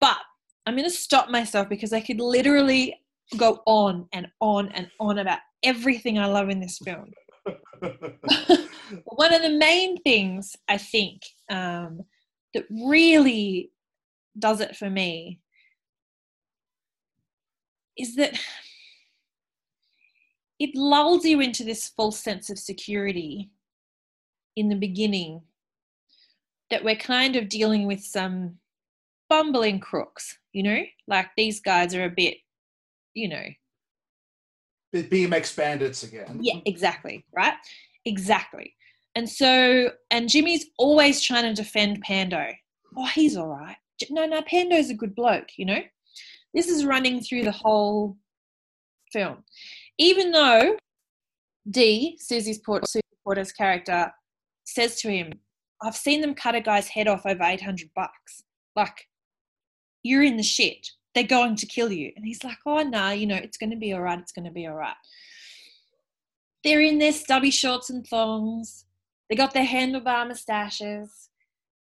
But 0.00 0.18
I'm 0.66 0.76
going 0.76 0.88
to 0.88 0.94
stop 0.94 1.30
myself 1.30 1.68
because 1.68 1.92
I 1.92 2.00
could 2.00 2.20
literally 2.20 2.94
go 3.36 3.60
on 3.66 4.06
and 4.12 4.26
on 4.40 4.68
and 4.68 4.88
on 4.98 5.18
about 5.18 5.38
everything 5.62 6.18
I 6.18 6.26
love 6.26 6.48
in 6.48 6.60
this 6.60 6.78
film. 6.84 7.10
One 9.04 9.32
of 9.32 9.42
the 9.42 9.56
main 9.58 10.00
things 10.02 10.56
I 10.68 10.78
think 10.78 11.22
um, 11.50 12.00
that 12.54 12.64
really 12.70 13.70
does 14.38 14.60
it 14.60 14.76
for 14.76 14.90
me 14.90 15.40
is 18.00 18.16
that 18.16 18.38
it 20.58 20.74
lulls 20.74 21.24
you 21.24 21.40
into 21.40 21.64
this 21.64 21.88
false 21.88 22.18
sense 22.18 22.50
of 22.50 22.58
security 22.58 23.50
in 24.56 24.68
the 24.68 24.76
beginning 24.76 25.42
that 26.70 26.84
we're 26.84 26.96
kind 26.96 27.36
of 27.36 27.48
dealing 27.48 27.86
with 27.86 28.00
some 28.00 28.56
bumbling 29.28 29.80
crooks, 29.80 30.38
you 30.52 30.62
know, 30.62 30.82
like 31.06 31.28
these 31.36 31.60
guys 31.60 31.94
are 31.94 32.04
a 32.04 32.10
bit 32.10 32.38
you 33.14 33.28
know 33.28 33.44
BMX 34.92 35.56
bandits 35.56 36.02
again. 36.02 36.38
Yeah, 36.40 36.60
exactly. 36.66 37.24
Right? 37.32 37.54
Exactly. 38.04 38.74
And 39.14 39.28
so, 39.28 39.90
and 40.10 40.28
Jimmy's 40.28 40.66
always 40.78 41.20
trying 41.20 41.44
to 41.44 41.62
defend 41.62 42.00
Pando. 42.02 42.46
Oh, 42.96 43.06
he's 43.06 43.36
all 43.36 43.48
right. 43.48 43.76
No, 44.08 44.26
no, 44.26 44.42
Pando's 44.42 44.90
a 44.90 44.94
good 44.94 45.14
bloke, 45.14 45.50
you 45.56 45.64
know? 45.64 45.80
This 46.54 46.68
is 46.68 46.84
running 46.84 47.20
through 47.20 47.44
the 47.44 47.52
whole 47.52 48.16
film. 49.12 49.44
Even 49.98 50.32
though 50.32 50.76
Dee, 51.70 52.18
Susie's 52.20 52.58
Port, 52.58 52.88
Susie 52.88 53.02
Porter's 53.24 53.52
character, 53.52 54.12
says 54.64 55.00
to 55.00 55.10
him, 55.10 55.32
I've 55.82 55.96
seen 55.96 56.20
them 56.20 56.34
cut 56.34 56.54
a 56.54 56.60
guy's 56.60 56.88
head 56.88 57.08
off 57.08 57.26
over 57.26 57.42
800 57.42 57.90
bucks. 57.94 58.42
Like, 58.76 59.08
you're 60.02 60.22
in 60.22 60.36
the 60.36 60.42
shit 60.42 60.90
they're 61.14 61.24
going 61.24 61.56
to 61.56 61.66
kill 61.66 61.90
you. 61.90 62.12
And 62.16 62.24
he's 62.24 62.44
like, 62.44 62.58
oh, 62.66 62.82
nah, 62.82 63.10
you 63.10 63.26
know, 63.26 63.36
it's 63.36 63.56
going 63.56 63.70
to 63.70 63.76
be 63.76 63.92
all 63.92 64.00
right. 64.00 64.18
It's 64.18 64.32
going 64.32 64.44
to 64.44 64.50
be 64.50 64.66
all 64.66 64.74
right. 64.74 64.94
They're 66.62 66.82
in 66.82 66.98
their 66.98 67.12
stubby 67.12 67.50
shorts 67.50 67.90
and 67.90 68.06
thongs. 68.06 68.84
They 69.28 69.36
got 69.36 69.54
their 69.54 69.66
handlebar 69.66 70.28
mustaches. 70.28 71.30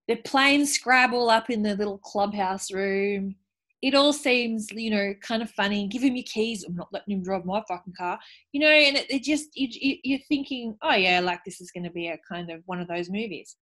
They're 0.08 0.18
playing 0.18 0.66
Scrabble 0.66 1.30
up 1.30 1.49
in 1.49 1.64
the 1.64 1.76
little 1.76 1.97
clubhouse 1.97 2.72
room. 2.72 3.36
It 3.82 3.95
all 3.95 4.13
seems, 4.13 4.67
you 4.71 4.91
know, 4.91 5.13
kind 5.21 5.41
of 5.41 5.49
funny. 5.49 5.88
Give 5.88 6.03
him 6.03 6.15
your 6.15 6.25
keys. 6.27 6.63
I'm 6.63 6.75
not 6.75 6.93
letting 6.93 7.15
him 7.15 7.23
drive 7.23 7.45
my 7.45 7.63
fucking 7.67 7.93
car. 7.97 8.19
You 8.51 8.61
know, 8.61 8.67
and 8.67 8.97
it, 8.97 9.09
it 9.09 9.23
just, 9.23 9.49
you, 9.55 9.97
you're 10.03 10.19
thinking, 10.27 10.77
oh, 10.84 10.93
yeah, 10.93 11.19
like 11.19 11.43
this 11.43 11.61
is 11.61 11.71
going 11.71 11.86
to 11.86 11.91
be 11.91 12.07
a 12.07 12.19
kind 12.29 12.51
of 12.51 12.61
one 12.67 12.79
of 12.79 12.88
those 12.88 13.09
movies. 13.09 13.55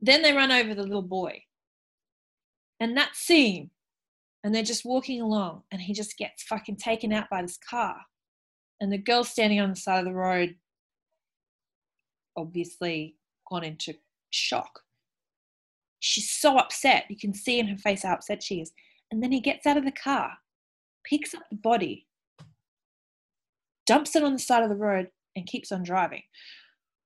Then 0.00 0.20
they 0.20 0.34
run 0.34 0.52
over 0.52 0.74
the 0.74 0.82
little 0.82 1.00
boy 1.00 1.42
and 2.78 2.96
that 2.96 3.16
scene, 3.16 3.70
and 4.44 4.54
they're 4.54 4.62
just 4.62 4.84
walking 4.84 5.20
along, 5.20 5.62
and 5.72 5.80
he 5.80 5.92
just 5.92 6.16
gets 6.18 6.42
fucking 6.42 6.76
taken 6.76 7.12
out 7.12 7.30
by 7.30 7.42
this 7.42 7.58
car. 7.58 7.96
And 8.80 8.92
the 8.92 8.98
girl 8.98 9.24
standing 9.24 9.60
on 9.60 9.70
the 9.70 9.76
side 9.76 10.00
of 10.00 10.04
the 10.04 10.12
road, 10.12 10.56
obviously 12.36 13.16
gone 13.50 13.64
into 13.64 13.94
shock. 14.30 14.82
She's 16.06 16.30
so 16.30 16.56
upset. 16.56 17.04
You 17.08 17.16
can 17.16 17.34
see 17.34 17.58
in 17.58 17.66
her 17.66 17.76
face 17.76 18.04
how 18.04 18.14
upset 18.14 18.42
she 18.42 18.60
is. 18.60 18.72
And 19.10 19.22
then 19.22 19.32
he 19.32 19.40
gets 19.40 19.66
out 19.66 19.76
of 19.76 19.84
the 19.84 19.92
car, 19.92 20.30
picks 21.04 21.34
up 21.34 21.42
the 21.50 21.56
body, 21.56 22.06
dumps 23.86 24.14
it 24.14 24.22
on 24.22 24.32
the 24.32 24.38
side 24.38 24.62
of 24.62 24.68
the 24.68 24.76
road, 24.76 25.08
and 25.34 25.46
keeps 25.46 25.72
on 25.72 25.82
driving 25.82 26.22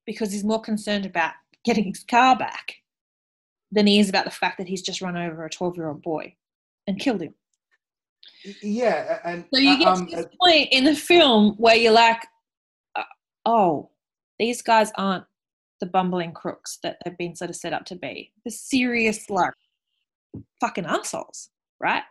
because 0.05 0.31
he's 0.31 0.43
more 0.43 0.61
concerned 0.61 1.05
about 1.05 1.33
getting 1.65 1.85
his 1.85 2.03
car 2.03 2.35
back 2.35 2.75
than 3.71 3.87
he 3.87 3.99
is 3.99 4.09
about 4.09 4.25
the 4.25 4.31
fact 4.31 4.57
that 4.57 4.67
he's 4.67 4.81
just 4.81 5.01
run 5.01 5.17
over 5.17 5.45
a 5.45 5.49
12 5.49 5.77
year 5.77 5.87
old 5.87 6.01
boy 6.01 6.33
and 6.87 6.99
killed 6.99 7.21
him. 7.21 7.33
Yeah, 8.61 9.19
and 9.23 9.45
so 9.53 9.59
you 9.59 9.77
get 9.79 9.87
um, 9.87 10.07
to 10.07 10.15
this 10.15 10.25
point 10.39 10.69
in 10.71 10.83
the 10.83 10.95
film 10.95 11.55
where 11.57 11.75
you're 11.75 11.91
like, 11.91 12.25
uh, 12.95 13.03
oh, 13.45 13.89
these 14.39 14.61
guys 14.61 14.91
aren't 14.97 15.25
the 15.81 15.85
bumbling 15.85 16.31
crooks 16.31 16.79
that 16.83 16.97
they've 17.03 17.17
been 17.17 17.35
sort 17.35 17.49
of 17.49 17.57
set 17.57 17.73
up 17.73 17.83
to 17.85 17.95
be. 17.95 18.31
The 18.45 18.51
serious, 18.51 19.29
like, 19.29 19.53
fucking 20.61 20.85
assholes, 20.85 21.49
right? 21.81 22.03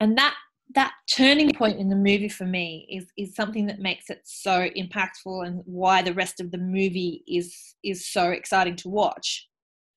And 0.00 0.18
that 0.18 0.34
that 0.74 0.92
turning 1.12 1.52
point 1.52 1.78
in 1.78 1.88
the 1.88 1.96
movie 1.96 2.28
for 2.28 2.44
me 2.44 2.86
is 2.90 3.06
is 3.16 3.34
something 3.34 3.66
that 3.66 3.80
makes 3.80 4.08
it 4.08 4.20
so 4.24 4.68
impactful 4.76 5.46
and 5.46 5.62
why 5.64 6.02
the 6.02 6.14
rest 6.14 6.40
of 6.40 6.50
the 6.50 6.58
movie 6.58 7.24
is 7.26 7.74
is 7.82 8.06
so 8.06 8.30
exciting 8.30 8.76
to 8.76 8.88
watch 8.88 9.48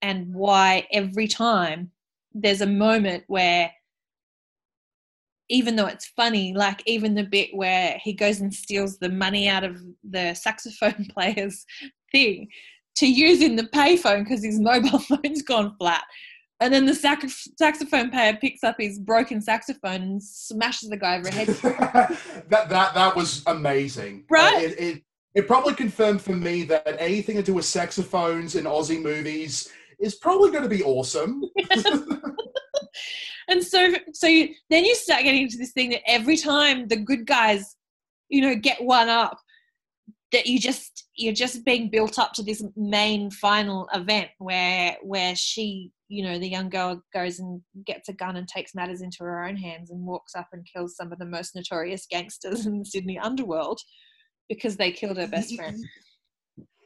and 0.01 0.33
why 0.33 0.87
every 0.91 1.27
time 1.27 1.91
there's 2.33 2.61
a 2.61 2.67
moment 2.67 3.23
where 3.27 3.71
even 5.49 5.75
though 5.75 5.85
it's 5.85 6.07
funny 6.15 6.53
like 6.55 6.81
even 6.87 7.13
the 7.13 7.23
bit 7.23 7.49
where 7.53 7.99
he 8.03 8.13
goes 8.13 8.39
and 8.39 8.53
steals 8.53 8.97
the 8.97 9.09
money 9.09 9.47
out 9.47 9.63
of 9.63 9.79
the 10.03 10.33
saxophone 10.33 11.07
player's 11.13 11.65
thing 12.11 12.47
to 12.95 13.07
using 13.07 13.55
the 13.55 13.63
payphone 13.63 14.23
because 14.23 14.43
his 14.43 14.59
mobile 14.61 14.99
phone's 14.99 15.41
gone 15.41 15.75
flat. 15.77 16.03
And 16.59 16.73
then 16.73 16.85
the 16.85 16.95
sax- 16.95 17.49
saxophone 17.57 18.09
player 18.09 18.37
picks 18.39 18.63
up 18.63 18.75
his 18.79 18.97
broken 18.97 19.41
saxophone 19.41 20.01
and 20.01 20.23
smashes 20.23 20.89
the 20.89 20.97
guy 20.97 21.17
over 21.17 21.25
the 21.25 21.31
head. 21.31 21.47
that 22.49 22.69
that 22.69 22.93
that 22.93 23.15
was 23.15 23.43
amazing. 23.47 24.23
Right? 24.29 24.55
Uh, 24.55 24.59
it, 24.59 24.79
it 24.79 25.03
it 25.35 25.47
probably 25.47 25.73
confirmed 25.73 26.21
for 26.21 26.33
me 26.33 26.63
that 26.63 26.95
anything 26.99 27.35
to 27.35 27.43
do 27.43 27.55
with 27.55 27.65
saxophones 27.65 28.55
in 28.55 28.65
Aussie 28.65 29.01
movies 29.01 29.69
is 29.99 30.15
probably 30.15 30.51
going 30.51 30.63
to 30.63 30.69
be 30.69 30.83
awesome. 30.83 31.43
and 33.49 33.63
so 33.63 33.93
so 34.13 34.27
you, 34.27 34.53
then 34.69 34.85
you 34.85 34.95
start 34.95 35.23
getting 35.23 35.41
into 35.41 35.57
this 35.57 35.71
thing 35.71 35.89
that 35.89 36.01
every 36.07 36.37
time 36.37 36.87
the 36.87 36.97
good 36.97 37.25
guys 37.25 37.75
you 38.29 38.41
know 38.41 38.55
get 38.55 38.81
one 38.83 39.09
up 39.09 39.37
that 40.33 40.47
you 40.47 40.59
just 40.59 41.05
you're 41.15 41.33
just 41.33 41.63
being 41.63 41.89
built 41.89 42.19
up 42.19 42.33
to 42.33 42.43
this 42.43 42.63
main 42.75 43.31
final 43.31 43.87
event 43.93 44.29
where 44.39 44.97
where 45.01 45.35
she 45.35 45.91
you 46.09 46.23
know 46.23 46.37
the 46.37 46.49
young 46.49 46.69
girl 46.69 47.01
goes 47.13 47.39
and 47.39 47.61
gets 47.85 48.09
a 48.09 48.13
gun 48.13 48.35
and 48.35 48.47
takes 48.47 48.75
matters 48.75 49.01
into 49.01 49.19
her 49.23 49.45
own 49.45 49.55
hands 49.55 49.91
and 49.91 50.05
walks 50.05 50.35
up 50.35 50.47
and 50.51 50.67
kills 50.71 50.95
some 50.97 51.13
of 51.13 51.19
the 51.19 51.25
most 51.25 51.55
notorious 51.55 52.05
gangsters 52.09 52.65
in 52.65 52.79
the 52.79 52.85
sydney 52.85 53.17
underworld 53.17 53.79
because 54.49 54.75
they 54.75 54.91
killed 54.91 55.17
her 55.17 55.27
best 55.27 55.55
friend 55.55 55.85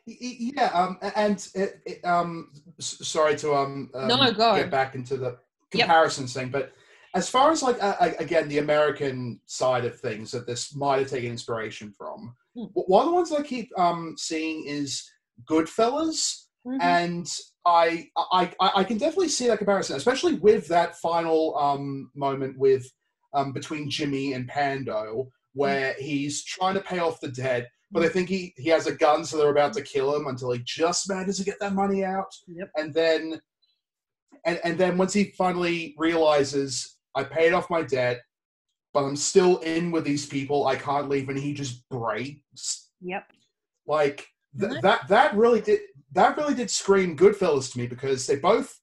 yeah 0.06 0.70
um 0.74 0.98
and 1.16 1.50
it, 1.56 1.82
it, 1.86 2.06
um 2.06 2.52
sorry 2.80 3.36
to 3.36 3.54
um, 3.54 3.90
um 3.94 4.08
No, 4.08 4.32
go 4.32 4.56
get 4.56 4.70
back 4.70 4.94
into 4.94 5.18
the 5.18 5.38
Yep. 5.74 5.86
comparisons 5.86 6.34
thing 6.34 6.50
but 6.50 6.72
as 7.14 7.30
far 7.30 7.52
as 7.52 7.62
like 7.62 7.82
uh, 7.84 8.12
again 8.20 8.48
the 8.48 8.60
american 8.60 9.38
side 9.46 9.84
of 9.84 10.00
things 10.00 10.32
that 10.32 10.48
this 10.48 10.74
might 10.74 11.00
have 11.00 11.10
taken 11.10 11.32
inspiration 11.32 11.94
from 11.98 12.34
one 12.74 13.02
of 13.04 13.10
the 13.10 13.16
ones 13.16 13.32
i 13.32 13.42
keep 13.42 13.70
um 13.78 14.16
seeing 14.18 14.66
is 14.66 15.10
goodfellas 15.50 16.44
Mhm. 16.66 16.82
and 16.82 17.28
I, 17.66 18.10
I 18.18 18.52
I 18.60 18.84
can 18.84 18.98
definitely 18.98 19.30
see 19.30 19.48
that 19.48 19.58
comparison, 19.58 19.96
especially 19.96 20.34
with 20.36 20.68
that 20.68 20.98
final 20.98 21.56
um, 21.58 22.12
moment 22.14 22.58
with 22.58 22.86
um, 23.34 23.54
between 23.54 23.90
Jimmy 23.90 24.34
and 24.34 24.48
Pando, 24.50 25.30
where 25.54 25.94
he's 25.98 26.44
trying 26.44 26.74
to 26.76 26.82
pay 26.82 27.00
off 27.00 27.22
the 27.22 27.30
debt, 27.30 27.68
but 27.92 28.04
I 28.04 28.10
think 28.10 28.28
he 28.28 28.54
he 28.58 28.70
has 28.70 28.86
a 28.88 28.94
gun, 28.96 29.24
so 29.24 29.38
they're 29.38 29.50
about 29.50 29.74
to 29.74 29.82
kill 29.82 30.14
him 30.16 30.28
until 30.28 30.52
he 30.52 30.62
just 30.66 31.08
manages 31.10 31.38
to 31.38 31.46
get 31.46 31.60
that 31.62 31.74
money 31.74 32.04
out, 32.04 32.32
Yep. 32.48 32.70
and 32.76 32.94
then 32.94 33.40
and 34.46 34.60
and 34.66 34.78
then 34.78 34.98
once 34.98 35.14
he 35.14 35.32
finally 35.38 35.96
realizes 35.98 36.98
I 37.16 37.24
paid 37.24 37.54
off 37.54 37.70
my 37.70 37.82
debt, 37.82 38.20
but 38.98 39.06
I'm 39.06 39.16
still 39.16 39.60
in 39.60 39.92
with 39.92 40.06
these 40.06 40.26
people, 40.26 40.66
I 40.66 40.76
can't 40.76 41.08
leave, 41.08 41.30
and 41.30 41.38
he 41.38 41.54
just 41.54 41.88
breaks 41.90 42.90
yep 43.00 43.28
like 43.86 44.26
th- 44.60 44.82
that 44.82 45.08
that 45.08 45.36
really 45.36 45.62
did 45.62 45.82
that 46.14 46.36
really 46.36 46.56
did 46.56 46.72
scream 46.72 47.16
Goodfellas 47.16 47.72
to 47.72 47.78
me 47.78 47.86
because 47.86 48.26
they 48.26 48.38
both, 48.38 48.80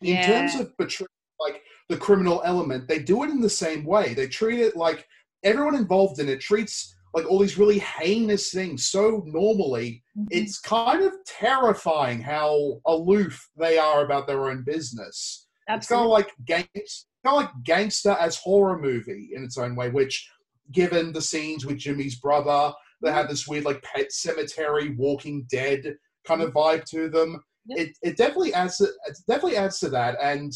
in 0.00 0.14
Yeah. 0.14 0.26
terms 0.28 0.54
of 0.60 0.76
portraying 0.78 1.08
like 1.40 1.62
the 1.88 1.96
criminal 1.96 2.40
element, 2.44 2.86
they 2.86 3.00
do 3.00 3.24
it 3.24 3.30
in 3.30 3.40
the 3.40 3.50
same 3.50 3.84
way. 3.84 4.14
They 4.14 4.28
treat 4.28 4.60
it 4.60 4.76
like 4.76 5.04
everyone 5.42 5.74
involved 5.74 6.20
in 6.20 6.28
it 6.28 6.40
treats 6.40 6.94
like 7.12 7.26
all 7.26 7.40
these 7.40 7.58
really 7.58 7.80
heinous 7.80 8.52
things 8.52 8.84
so 8.84 9.24
normally. 9.26 10.04
Mm-hmm. 10.16 10.26
It's 10.30 10.60
kind 10.60 11.02
of 11.02 11.14
terrifying 11.26 12.20
how 12.20 12.80
aloof 12.86 13.44
they 13.56 13.76
are 13.76 14.04
about 14.04 14.28
their 14.28 14.50
own 14.50 14.62
business. 14.62 15.48
It's 15.68 15.88
kind 15.88 16.04
of 16.04 16.10
like 16.10 16.30
gangs, 16.44 17.07
kind 17.28 17.46
of 17.46 17.52
like 17.54 17.64
gangster 17.64 18.16
as 18.18 18.36
horror 18.36 18.78
movie 18.78 19.30
in 19.34 19.44
its 19.44 19.58
own 19.58 19.76
way. 19.76 19.90
Which, 19.90 20.28
given 20.72 21.12
the 21.12 21.22
scenes 21.22 21.66
with 21.66 21.78
Jimmy's 21.78 22.18
brother, 22.20 22.72
they 23.02 23.12
had 23.12 23.28
this 23.28 23.46
weird 23.46 23.64
like 23.64 23.82
pet 23.82 24.12
cemetery, 24.12 24.94
Walking 24.96 25.46
Dead 25.50 25.96
kind 26.26 26.42
of 26.42 26.52
vibe 26.52 26.84
to 26.86 27.08
them. 27.08 27.40
Yep. 27.66 27.78
It 27.78 27.98
it 28.02 28.16
definitely 28.16 28.54
adds 28.54 28.78
to, 28.78 28.84
it 28.84 29.18
definitely 29.26 29.56
adds 29.56 29.78
to 29.80 29.88
that. 29.90 30.16
And 30.22 30.52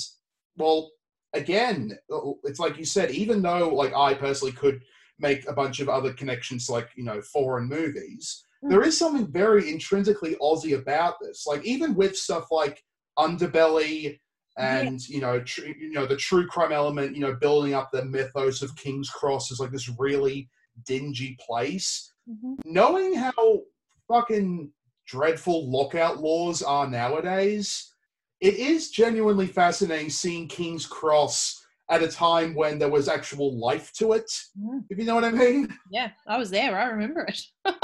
well, 0.57 0.91
again, 1.35 1.97
it's 2.45 2.59
like 2.59 2.79
you 2.79 2.85
said. 2.85 3.11
Even 3.11 3.43
though 3.43 3.69
like 3.69 3.95
I 3.95 4.15
personally 4.15 4.53
could 4.53 4.83
make 5.19 5.47
a 5.47 5.53
bunch 5.53 5.81
of 5.81 5.89
other 5.89 6.13
connections, 6.13 6.69
like 6.69 6.89
you 6.97 7.05
know 7.05 7.21
foreign 7.23 7.69
movies, 7.69 8.45
Mm. 8.65 8.71
there 8.71 8.83
is 8.83 8.97
something 8.97 9.27
very 9.27 9.71
intrinsically 9.71 10.37
Aussie 10.37 10.79
about 10.79 11.17
this. 11.21 11.47
Like 11.47 11.65
even 11.65 11.95
with 11.95 12.17
stuff 12.17 12.47
like 12.51 12.83
Underbelly 13.19 14.19
and 14.59 15.09
you 15.09 15.21
know 15.21 15.41
tr- 15.41 15.67
you 15.67 15.91
know 15.93 16.07
the 16.07 16.17
true 16.17 16.47
crime 16.47 16.73
element 16.73 17.15
you 17.17 17.23
know 17.23 17.35
building 17.35 17.73
up 17.75 17.91
the 17.91 18.05
mythos 18.05 18.61
of 18.63 18.75
king's 18.77 19.09
cross 19.09 19.51
as 19.51 19.59
like 19.59 19.71
this 19.71 19.91
really 19.99 20.49
dingy 20.87 21.37
place 21.41 22.13
Mhm. 22.29 22.57
knowing 22.65 23.15
how 23.15 23.61
fucking 24.09 24.71
dreadful 25.07 25.71
lockout 25.71 26.19
laws 26.21 26.63
are 26.63 26.89
nowadays 26.89 27.95
it 28.41 28.55
is 28.55 28.91
genuinely 28.91 29.47
fascinating 29.47 30.11
seeing 30.11 30.47
king's 30.49 30.87
cross 30.87 31.65
at 31.91 32.03
a 32.03 32.09
time 32.09 32.55
when 32.55 32.79
there 32.79 32.91
was 32.91 33.09
actual 33.09 33.59
life 33.59 33.93
to 33.95 34.13
it 34.13 34.31
Mhm. 34.61 34.85
if 34.91 34.99
you 34.99 35.05
know 35.05 35.15
what 35.15 35.25
i 35.25 35.31
mean 35.31 35.69
Yeah, 35.91 36.11
I 36.27 36.39
was 36.39 36.49
there. 36.51 36.79
I 36.79 36.87
remember 36.87 37.27
it. 37.29 37.39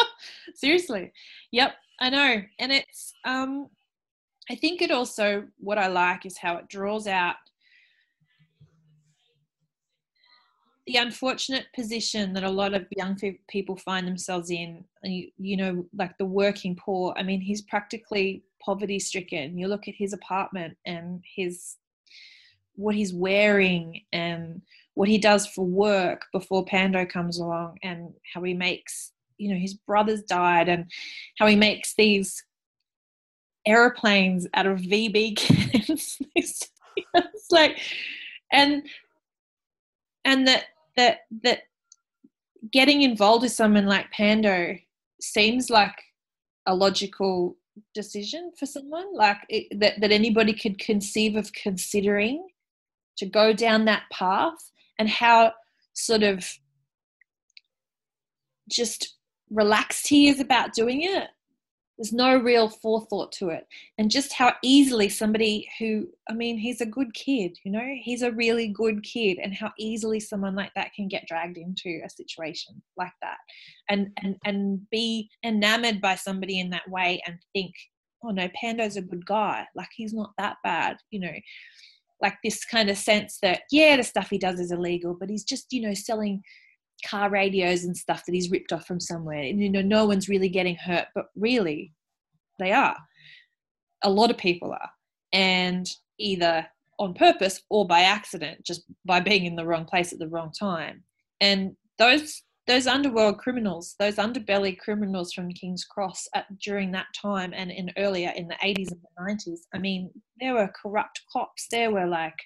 Seriously. 0.55 1.13
Yep, 1.53 1.75
I 2.01 2.09
know. 2.09 2.43
And 2.59 2.73
it's 2.73 3.13
um 3.25 3.69
I 4.51 4.55
think 4.55 4.81
it 4.83 4.91
also 4.91 5.45
what 5.59 5.79
I 5.79 5.89
like 5.89 6.25
is 6.25 6.39
how 6.39 6.57
it 6.57 6.69
draws 6.69 7.07
out 7.07 7.37
the 10.87 10.97
unfortunate 10.97 11.67
position 11.75 12.33
that 12.33 12.45
a 12.45 12.51
lot 12.51 12.73
of 12.73 12.87
young 12.97 13.15
people 13.47 13.77
find 13.77 14.09
themselves 14.09 14.51
in. 14.51 14.83
You, 15.05 15.57
know 15.57 15.87
like 15.95 16.17
the 16.17 16.25
working 16.25 16.77
poor. 16.77 17.15
I 17.17 17.23
mean 17.23 17.43
he's 17.43 17.61
practically 17.63 18.43
poverty 18.65 18.99
stricken. 18.99 19.59
You 19.59 19.69
look 19.69 19.87
at 19.87 19.95
his 19.95 20.15
apartment 20.15 20.77
and 20.87 21.23
his 21.37 21.77
what 22.75 22.95
he's 22.95 23.13
wearing 23.13 24.03
and 24.13 24.63
what 24.95 25.09
he 25.09 25.19
does 25.19 25.47
for 25.47 25.67
work 25.67 26.27
before 26.33 26.65
Pando 26.65 27.05
comes 27.05 27.39
along 27.39 27.79
and 27.83 28.15
how 28.33 28.43
he 28.43 28.55
makes, 28.55 29.13
you 29.37 29.51
know, 29.51 29.59
his 29.59 29.75
brother's 29.75 30.23
died 30.23 30.69
and 30.69 30.91
how 31.39 31.47
he 31.47 31.57
makes 31.57 31.95
these 31.95 32.43
aeroplanes 33.67 34.47
out 34.55 34.67
of 34.67 34.79
VB 34.79 35.37
cans. 35.37 36.19
it's 36.35 36.71
like, 37.51 37.79
and, 38.53 38.83
and 40.25 40.47
that, 40.47 40.65
that, 40.97 41.21
that 41.43 41.61
getting 42.73 43.03
involved 43.03 43.43
with 43.43 43.53
someone 43.53 43.87
like 43.87 44.11
Pando 44.11 44.77
seems 45.21 45.71
like 45.71 46.03
a 46.67 46.75
logical 46.75 47.57
decision 47.95 48.53
for 48.59 48.67
someone 48.67 49.15
like 49.15 49.39
it, 49.49 49.67
that, 49.81 50.01
that 50.01 50.13
anybody 50.13 50.53
could 50.53 50.79
conceive 50.79 51.37
of 51.37 51.53
considering 51.53 52.47
to 53.17 53.27
go 53.27 53.53
down 53.53 53.85
that 53.85 54.05
path 54.13 54.71
and 54.99 55.09
how 55.09 55.53
sort 55.95 56.23
of 56.23 56.49
just 58.71 59.17
relaxed 59.51 60.09
he 60.09 60.29
is 60.29 60.41
about 60.41 60.73
doing 60.75 61.03
it. 61.03 61.29
There's 61.99 62.13
no 62.13 62.37
real 62.37 62.69
forethought 62.69 63.33
to 63.33 63.49
it. 63.49 63.67
And 63.99 64.11
just 64.11 64.33
how 64.33 64.55
easily 64.63 65.09
somebody 65.09 65.69
who, 65.79 66.09
I 66.31 66.33
mean, 66.33 66.57
he's 66.57 66.81
a 66.81 66.87
good 66.87 67.13
kid, 67.13 67.59
you 67.65 67.73
know, 67.73 67.95
he's 68.01 68.23
a 68.23 68.33
really 68.33 68.69
good 68.69 69.03
kid, 69.03 69.39
and 69.43 69.53
how 69.53 69.73
easily 69.79 70.21
someone 70.21 70.55
like 70.55 70.73
that 70.75 70.93
can 70.95 71.09
get 71.09 71.27
dragged 71.27 71.59
into 71.59 72.01
a 72.05 72.09
situation 72.09 72.81
like 72.97 73.13
that 73.21 73.39
and, 73.89 74.09
and, 74.23 74.37
and 74.45 74.81
be 74.91 75.29
enamored 75.45 76.01
by 76.01 76.15
somebody 76.15 76.61
in 76.61 76.71
that 76.71 76.89
way 76.89 77.21
and 77.27 77.37
think, 77.53 77.75
oh 78.23 78.31
no, 78.31 78.49
Pando's 78.61 78.97
a 78.97 79.03
good 79.03 79.27
guy. 79.27 79.67
Like 79.75 79.91
he's 79.95 80.15
not 80.15 80.31
that 80.39 80.57
bad, 80.63 80.97
you 81.11 81.21
know 81.21 81.35
like 82.21 82.35
this 82.43 82.65
kind 82.65 82.91
of 82.91 82.99
sense 82.99 83.39
that 83.43 83.61
yeah 83.71 83.97
the 83.97 84.03
stuff 84.03 84.29
he 84.29 84.39
does 84.39 84.59
is 84.59 84.73
illegal 84.73 85.17
but 85.19 85.31
he's 85.31 85.45
just 85.45 85.73
you 85.73 85.81
know 85.81 85.95
selling 85.95 86.43
car 87.07 87.31
radios 87.31 87.85
and 87.85 87.97
stuff 87.97 88.25
that 88.27 88.35
he's 88.35 88.51
ripped 88.51 88.73
off 88.73 88.87
from 88.87 89.01
somewhere. 89.01 89.43
And 89.43 89.61
you 89.63 89.71
know 89.71 89.83
no 89.83 90.07
one's 90.07 90.29
really 90.29 90.49
getting 90.49 90.77
hurt 90.77 91.07
but 91.15 91.27
really 91.37 91.93
they 92.59 92.73
are. 92.73 92.97
A 94.03 94.11
lot 94.11 94.31
of 94.31 94.39
people 94.39 94.73
are. 94.73 94.91
And 95.33 95.89
either 96.19 96.67
on 96.99 97.15
purpose 97.15 97.63
or 97.71 97.87
by 97.87 98.01
accident 98.01 98.65
just 98.65 98.83
by 99.05 99.21
being 99.21 99.45
in 99.45 99.55
the 99.55 99.65
wrong 99.65 99.85
place 99.85 100.13
at 100.13 100.19
the 100.19 100.29
wrong 100.29 100.53
time. 100.59 101.03
And 101.41 101.77
those 101.99 102.43
those 102.67 102.87
underworld 102.87 103.39
criminals 103.39 103.95
those 103.99 104.17
underbelly 104.17 104.79
criminals 104.79 105.33
from 105.33 105.51
king's 105.53 105.85
cross 105.85 106.29
at, 106.35 106.45
during 106.59 106.93
that 106.93 107.07
time 107.19 107.55
and 107.55 107.71
in 107.71 107.91
earlier 107.97 108.31
in 108.37 108.47
the 108.47 108.57
80s 108.57 108.93
and 108.93 109.01
the 109.01 109.51
90s 109.51 109.61
i 109.75 109.79
mean 109.79 110.11
there 110.41 110.55
were 110.55 110.71
corrupt 110.81 111.21
cops. 111.33 111.67
There 111.71 111.91
were 111.91 112.07
like 112.07 112.39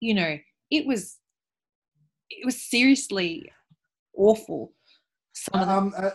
you 0.00 0.14
know 0.14 0.36
it 0.70 0.86
was 0.86 1.18
it 2.30 2.44
was 2.44 2.60
seriously 2.60 3.50
awful 4.16 4.72
some 5.32 5.68
um, 5.68 5.94
uh, 5.96 6.10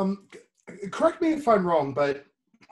um, 0.00 0.26
correct 0.90 1.20
me 1.22 1.32
if 1.32 1.46
i'm 1.48 1.66
wrong 1.66 1.92
but 1.92 2.24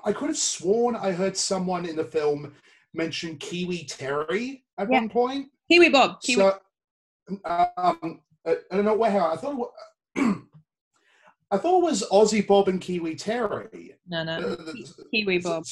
i 0.04 0.12
could 0.12 0.28
have 0.28 0.36
sworn 0.38 0.96
i 0.96 1.12
heard 1.12 1.36
someone 1.36 1.84
in 1.86 1.96
the 1.96 2.04
film 2.04 2.52
mention 2.94 3.36
kiwi 3.38 3.84
terry 3.84 4.64
at 4.78 4.88
Yeah. 4.90 4.98
one 5.00 5.08
point 5.08 5.50
kiwi 5.70 5.88
bob 5.90 6.20
kiwi 6.22 6.42
So, 6.42 6.58
um, 7.44 8.20
I, 8.46 8.56
I 8.70 8.76
don't 8.76 8.84
know 8.84 8.96
where. 8.96 9.22
I 9.22 9.36
thought. 9.36 9.52
It 9.52 9.58
was, 9.58 9.70
I 11.52 11.58
thought 11.58 11.78
it 11.78 11.84
was 11.84 12.02
Aussie 12.10 12.46
Bob 12.46 12.68
and 12.68 12.80
Kiwi 12.80 13.14
Terry. 13.14 13.94
no, 14.08 14.24
no. 14.24 14.38
Uh, 14.38 14.72
Ki- 14.72 14.86
Kiwi 15.12 15.38
Bob. 15.38 15.64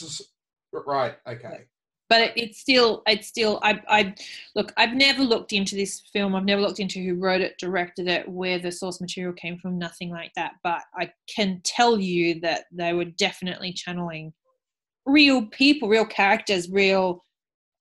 Right. 0.72 1.16
Okay. 1.26 1.64
But 2.10 2.20
it, 2.20 2.32
it's 2.36 2.60
still 2.60 3.02
it's 3.06 3.28
still 3.28 3.60
I 3.62 3.80
I 3.88 4.14
look 4.54 4.74
I've 4.76 4.92
never 4.94 5.22
looked 5.22 5.54
into 5.54 5.76
this 5.76 6.02
film. 6.12 6.34
I've 6.34 6.44
never 6.44 6.60
looked 6.60 6.80
into 6.80 6.98
who 6.98 7.14
wrote 7.14 7.40
it 7.40 7.56
directed 7.58 8.08
it 8.08 8.28
where 8.28 8.58
the 8.58 8.70
source 8.70 9.00
material 9.00 9.32
came 9.32 9.56
from 9.56 9.78
nothing 9.78 10.10
like 10.10 10.32
that. 10.34 10.54
But 10.62 10.82
I 10.94 11.12
can 11.34 11.62
tell 11.64 11.98
you 11.98 12.40
that 12.40 12.64
they 12.72 12.92
were 12.92 13.06
definitely 13.06 13.72
channeling 13.72 14.34
real 15.06 15.46
people 15.46 15.88
real 15.88 16.04
characters 16.04 16.68
real 16.70 17.24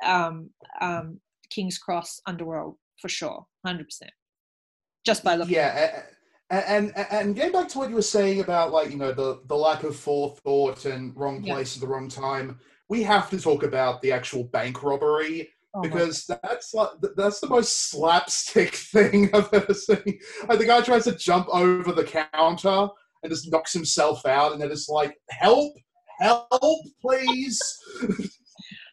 um 0.05 0.49
um 0.79 1.19
King's 1.49 1.79
Cross 1.79 2.21
underworld 2.27 2.75
for 3.01 3.09
sure 3.09 3.45
100% 3.67 3.85
just 5.05 5.23
by 5.23 5.35
looking. 5.35 5.55
Yeah, 5.55 6.03
and, 6.51 6.93
and 6.95 7.07
and 7.11 7.35
getting 7.35 7.51
back 7.53 7.67
to 7.69 7.79
what 7.79 7.89
you 7.89 7.95
were 7.95 8.01
saying 8.01 8.41
about 8.41 8.71
like 8.71 8.91
you 8.91 8.97
know 8.97 9.11
the 9.11 9.41
the 9.47 9.55
lack 9.55 9.83
of 9.83 9.95
forethought 9.95 10.85
and 10.85 11.15
wrong 11.17 11.43
Yeah. 11.43 11.55
place 11.55 11.75
at 11.75 11.81
the 11.81 11.87
wrong 11.87 12.09
time, 12.09 12.59
we 12.89 13.03
have 13.03 13.29
to 13.29 13.39
talk 13.39 13.63
about 13.63 14.01
the 14.01 14.11
actual 14.11 14.43
bank 14.45 14.83
robbery 14.83 15.49
Oh 15.75 15.81
because 15.81 16.25
that's 16.25 16.73
like 16.73 16.89
that's 17.15 17.39
the 17.39 17.47
most 17.47 17.91
slapstick 17.91 18.73
thing 18.93 19.29
I've 19.33 19.53
ever 19.53 19.73
seen. 19.73 20.19
Like 20.47 20.57
the 20.57 20.65
guy 20.65 20.81
tries 20.81 21.03
to 21.03 21.15
jump 21.15 21.47
over 21.49 21.91
the 21.91 22.03
counter 22.03 22.87
and 23.21 23.31
just 23.31 23.51
knocks 23.51 23.73
himself 23.73 24.25
out, 24.25 24.53
and 24.53 24.61
then 24.61 24.71
it's 24.71 24.89
like, 24.89 25.15
"Help! 25.29 25.73
Help! 26.19 26.81
Please!" 27.01 27.61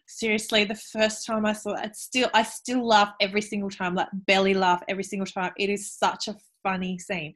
seriously 0.06 0.64
the 0.64 0.74
first 0.74 1.26
time 1.26 1.44
i 1.44 1.52
saw 1.52 1.74
it 1.74 1.94
still 1.94 2.30
i 2.32 2.42
still 2.42 2.86
laugh 2.86 3.12
every 3.20 3.42
single 3.42 3.68
time 3.68 3.94
like 3.94 4.08
belly 4.26 4.54
laugh 4.54 4.82
every 4.88 5.04
single 5.04 5.26
time 5.26 5.52
it 5.58 5.68
is 5.68 5.92
such 5.92 6.26
a 6.28 6.36
funny 6.62 6.98
scene 6.98 7.34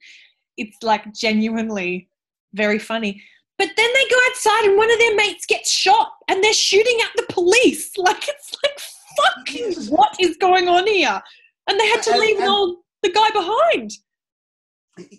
it's 0.57 0.83
like 0.83 1.13
genuinely 1.13 2.09
very 2.55 2.79
funny 2.79 3.23
but 3.61 3.69
then 3.77 3.91
they 3.95 4.09
go 4.09 4.17
outside 4.31 4.65
and 4.65 4.77
one 4.79 4.91
of 4.91 4.99
their 4.99 5.15
mates 5.17 5.45
gets 5.45 5.71
shot 5.71 6.13
and 6.29 6.43
they're 6.43 6.55
shooting 6.55 6.99
at 7.05 7.11
the 7.17 7.27
police. 7.33 7.91
Like 7.99 8.27
it's 8.27 8.57
like 8.65 8.81
fucking 9.21 9.85
what 9.95 10.17
is 10.19 10.39
going 10.39 10.67
on 10.69 10.87
here? 10.87 11.21
And 11.69 11.79
they 11.79 11.87
had 11.89 12.03
to 12.05 12.13
And- 12.13 12.21
leave 12.21 12.37
the 12.39 12.45
and- 12.45 12.51
old 12.53 12.77
the 13.03 13.13
guy 13.13 13.29
behind. 13.31 13.91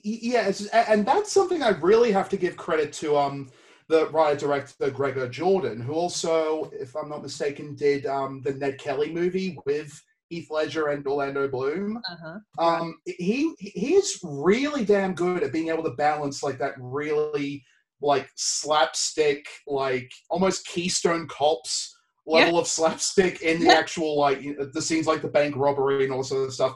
yeah, 0.04 0.52
and 0.88 1.06
that's 1.06 1.32
something 1.32 1.62
I 1.64 1.70
really 1.70 2.12
have 2.12 2.30
to 2.30 2.38
give 2.38 2.58
credit 2.58 2.92
to 2.94 3.16
um 3.18 3.50
the 3.90 4.08
writer 4.10 4.40
director 4.40 4.90
Gregor 4.90 5.28
Jordan, 5.28 5.80
who 5.82 5.94
also, 5.94 6.72
if 6.74 6.96
I'm 6.96 7.10
not 7.10 7.22
mistaken, 7.22 7.76
did 7.76 8.06
um 8.06 8.42
the 8.44 8.54
Ned 8.54 8.78
Kelly 8.80 9.12
movie 9.12 9.58
with 9.66 9.92
Heath 10.30 10.50
Ledger 10.50 10.88
and 10.88 11.06
Orlando 11.06 11.48
Bloom. 11.48 11.98
uh-huh. 12.10 12.38
Um, 12.66 12.96
he 13.06 13.54
he's 13.60 14.20
really 14.24 14.86
damn 14.86 15.14
good 15.14 15.44
at 15.44 15.52
being 15.54 15.70
able 15.70 15.84
to 15.84 15.92
balance 15.92 16.42
like 16.44 16.58
that 16.60 16.74
really 16.80 17.64
like 18.02 18.30
slapstick, 18.36 19.46
like 19.68 20.12
almost 20.30 20.66
Keystone 20.68 21.28
Cops 21.28 21.96
level 22.26 22.60
of 22.60 22.68
slapstick 22.68 23.42
in 23.42 23.60
the 23.60 23.70
actual 23.70 24.18
like 24.20 24.42
the 24.74 24.82
scenes 24.82 25.08
like 25.08 25.22
the 25.22 25.28
bank 25.28 25.56
robbery 25.56 26.04
and 26.04 26.14
all 26.14 26.20
this 26.22 26.32
other 26.32 26.52
stuff. 26.52 26.76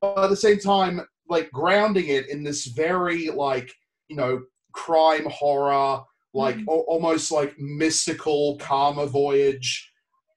But 0.00 0.24
at 0.24 0.30
the 0.30 0.36
same 0.36 0.58
time, 0.58 1.00
like 1.28 1.50
grounding 1.50 2.08
it 2.08 2.28
in 2.28 2.42
this 2.42 2.66
very 2.66 3.28
like 3.28 3.70
you 4.08 4.16
know 4.16 4.42
crime 4.72 5.26
horror, 5.30 6.02
like 6.34 6.56
Mhm. 6.56 6.68
al- 6.68 6.84
almost 6.88 7.30
like 7.30 7.58
mystical 7.58 8.56
karma 8.58 9.06
voyage 9.06 9.91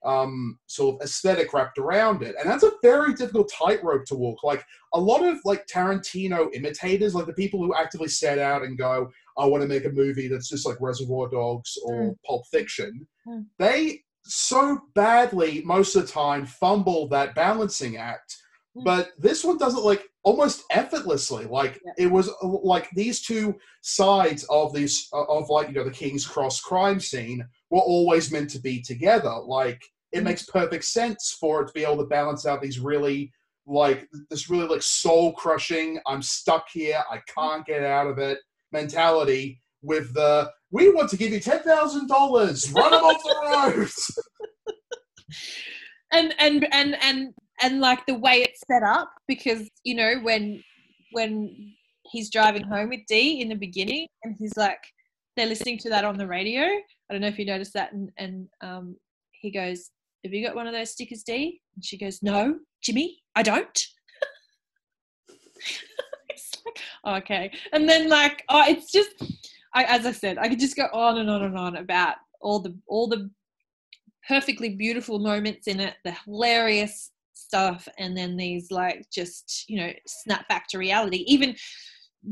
um, 0.06 0.58
sort 0.68 0.96
of 0.96 1.02
aesthetic 1.02 1.54
wrapped 1.54 1.78
around 1.78 2.24
it. 2.24 2.36
And 2.40 2.50
that's 2.50 2.64
a 2.64 2.72
very 2.82 3.14
difficult 3.14 3.52
tightrope 3.52 4.06
to 4.06 4.16
walk. 4.16 4.44
Like 4.44 4.64
a 4.94 5.00
lot 5.00 5.26
of 5.26 5.40
like 5.46 5.68
Tarantino 5.68 6.54
imitators, 6.54 7.16
like 7.16 7.26
the 7.26 7.34
people 7.34 7.60
who 7.60 7.76
actively 7.76 8.08
set 8.08 8.40
out 8.40 8.62
and 8.64 8.78
go, 8.78 9.10
I 9.38 9.46
want 9.46 9.62
to 9.64 9.68
make 9.68 9.86
a 9.86 9.90
movie 9.90 10.28
that's 10.28 10.50
just 10.50 10.66
like 10.66 10.78
Reservoir 10.80 11.30
Dogs 11.30 11.78
or 11.84 12.16
Pulp 12.26 12.44
Fiction, 12.52 13.08
Mm. 13.28 13.46
they 13.58 14.04
so 14.24 14.80
badly 14.94 15.62
most 15.66 15.96
of 15.96 16.06
the 16.06 16.12
time 16.12 16.46
fumble 16.46 17.08
that 17.10 17.34
balancing 17.36 17.98
act. 17.98 18.38
Mm. 18.78 18.84
But 18.84 19.12
this 19.18 19.44
one 19.44 19.58
does 19.58 19.76
it 19.76 19.82
like 19.82 20.04
almost 20.24 20.64
effortlessly. 20.72 21.46
Like 21.46 21.80
it 21.98 22.08
was 22.08 22.30
uh, 22.30 22.48
like 22.48 22.90
these 22.92 23.22
two 23.22 23.56
sides 23.82 24.44
of 24.50 24.74
this 24.74 25.08
of 25.14 25.50
like 25.50 25.70
you 25.70 25.74
know 25.76 25.84
the 25.84 25.92
King's 25.92 26.26
Cross 26.26 26.62
crime 26.62 27.00
scene 27.00 27.44
were 27.70 27.82
always 27.82 28.32
meant 28.32 28.50
to 28.52 28.60
be 28.60 28.82
together. 28.82 29.34
Like 29.46 29.82
it 30.12 30.24
makes 30.24 30.46
perfect 30.46 30.86
sense 30.86 31.36
for 31.40 31.62
it 31.62 31.68
to 31.68 31.74
be 31.74 31.84
able 31.84 31.98
to 31.98 32.06
balance 32.06 32.46
out 32.46 32.62
these 32.62 32.80
really 32.80 33.32
like 33.68 34.08
this 34.30 34.50
really 34.50 34.68
like 34.68 34.82
soul 34.82 35.34
crushing 35.34 36.00
i'm 36.06 36.22
stuck 36.22 36.68
here 36.72 37.04
i 37.12 37.20
can't 37.28 37.66
get 37.66 37.84
out 37.84 38.08
of 38.08 38.20
it 38.20 38.38
mentality 38.72 39.60
with 39.82 40.14
the 40.14 40.50
we 40.72 40.92
want 40.92 41.10
to 41.10 41.18
give 41.18 41.32
you 41.32 41.40
$10000 41.40 42.76
run 42.76 42.92
them 42.92 43.04
off 43.04 43.24
the 43.24 43.78
road. 43.78 43.90
And 46.12 46.34
and 46.40 46.68
and 46.72 46.96
and 47.02 47.34
and 47.62 47.80
like 47.82 48.06
the 48.06 48.14
way 48.14 48.36
it's 48.36 48.62
set 48.68 48.84
up 48.84 49.12
because 49.28 49.68
you 49.84 49.96
know 49.96 50.20
when 50.22 50.64
when 51.12 51.74
he's 52.12 52.30
driving 52.30 52.64
home 52.64 52.90
with 52.90 53.02
Dee 53.08 53.42
in 53.42 53.50
the 53.50 53.56
beginning 53.56 54.08
and 54.24 54.36
he's 54.38 54.56
like 54.56 54.80
they're 55.36 55.48
listening 55.48 55.78
to 55.80 55.90
that 55.90 56.06
on 56.06 56.18
the 56.18 56.28
radio 56.28 56.62
i 56.62 57.12
don't 57.12 57.22
know 57.22 57.28
if 57.28 57.40
you 57.40 57.46
noticed 57.46 57.74
that 57.74 57.92
and 57.92 58.12
and 58.18 58.48
um 58.62 58.96
he 59.32 59.52
goes 59.52 59.90
have 60.26 60.34
you 60.34 60.46
got 60.46 60.56
one 60.56 60.68
of 60.68 60.74
those 60.74 60.92
stickers 60.92 61.24
Dee? 61.24 61.62
And 61.76 61.86
she 61.86 61.98
goes 61.98 62.22
no 62.22 62.60
jimmy 62.82 63.20
i 63.36 63.44
don't. 63.44 63.84
It's 66.28 66.52
like 66.66 67.24
okay. 67.24 67.52
And 67.72 67.88
then 67.88 68.10
like 68.10 68.44
oh 68.50 68.64
it's 68.68 68.92
just 68.92 69.12
I, 69.74 69.86
as 69.86 70.06
i 70.06 70.12
said 70.12 70.38
i 70.38 70.50
could 70.50 70.60
just 70.60 70.76
go 70.76 70.88
on 70.92 71.20
and 71.20 71.30
on 71.30 71.44
and 71.44 71.58
on 71.58 71.78
about 71.78 72.16
all 72.42 72.60
the 72.60 72.76
all 72.88 73.08
the 73.08 73.30
perfectly 74.28 74.70
beautiful 74.70 75.20
moments 75.20 75.68
in 75.68 75.80
it, 75.80 75.96
the 76.04 76.16
hilarious 76.26 77.12
stuff, 77.34 77.88
and 77.98 78.16
then 78.18 78.38
these 78.38 78.72
like 78.72 79.06
just 79.12 79.66
you 79.68 79.78
know 79.78 79.92
snap 80.08 80.48
back 80.48 80.68
to 80.70 80.78
reality. 80.78 81.24
Even 81.28 81.56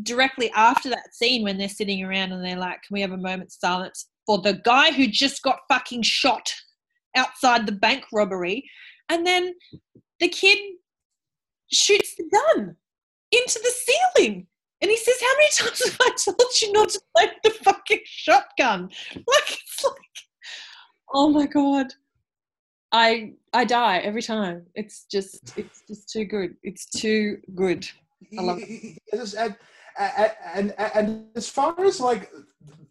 directly 0.01 0.51
after 0.55 0.89
that 0.89 1.13
scene 1.13 1.43
when 1.43 1.57
they're 1.57 1.69
sitting 1.69 2.03
around 2.03 2.31
and 2.31 2.43
they're 2.43 2.57
like, 2.57 2.81
"Can 2.83 2.93
we 2.93 3.01
have 3.01 3.11
a 3.11 3.17
moment's 3.17 3.59
silence 3.59 4.07
for 4.25 4.41
the 4.41 4.61
guy 4.65 4.91
who 4.91 5.07
just 5.07 5.41
got 5.43 5.59
fucking 5.69 6.01
shot 6.03 6.51
outside 7.16 7.66
the 7.66 7.72
bank 7.72 8.05
robbery?" 8.11 8.70
And 9.09 9.26
then 9.26 9.53
the 10.20 10.30
kid 10.30 10.57
shoots 11.72 12.16
the 12.16 12.30
gun 12.32 12.76
into 13.32 13.59
the 13.59 13.74
ceiling. 13.86 14.47
And 14.82 14.91
he 14.91 14.97
says, 14.97 15.16
How 15.22 15.38
many 15.38 15.49
times 15.51 15.86
have 15.86 15.97
I 16.01 16.09
told 16.18 16.61
you 16.61 16.72
not 16.74 16.89
to 16.89 17.01
play 17.16 17.28
the 17.43 17.49
fucking 17.51 18.01
shotgun? 18.05 18.89
Like, 19.16 19.51
it's 19.51 19.84
like, 19.84 19.95
oh 21.14 21.30
my 21.30 21.45
god 21.45 21.88
i 22.91 23.32
i 23.53 23.64
die 23.64 23.99
every 23.99 24.22
time 24.22 24.66
it's 24.76 25.05
just 25.09 25.57
it's 25.57 25.84
just 25.88 26.09
too 26.09 26.26
good 26.26 26.55
it's 26.64 26.86
too 26.86 27.38
good 27.55 27.88
i 28.38 28.41
love 28.41 28.59
it 28.61 28.97
and, 29.14 29.55
and, 30.55 30.74
and, 30.78 30.91
and 30.95 31.26
as 31.36 31.47
far 31.47 31.80
as 31.86 31.99
like 31.99 32.32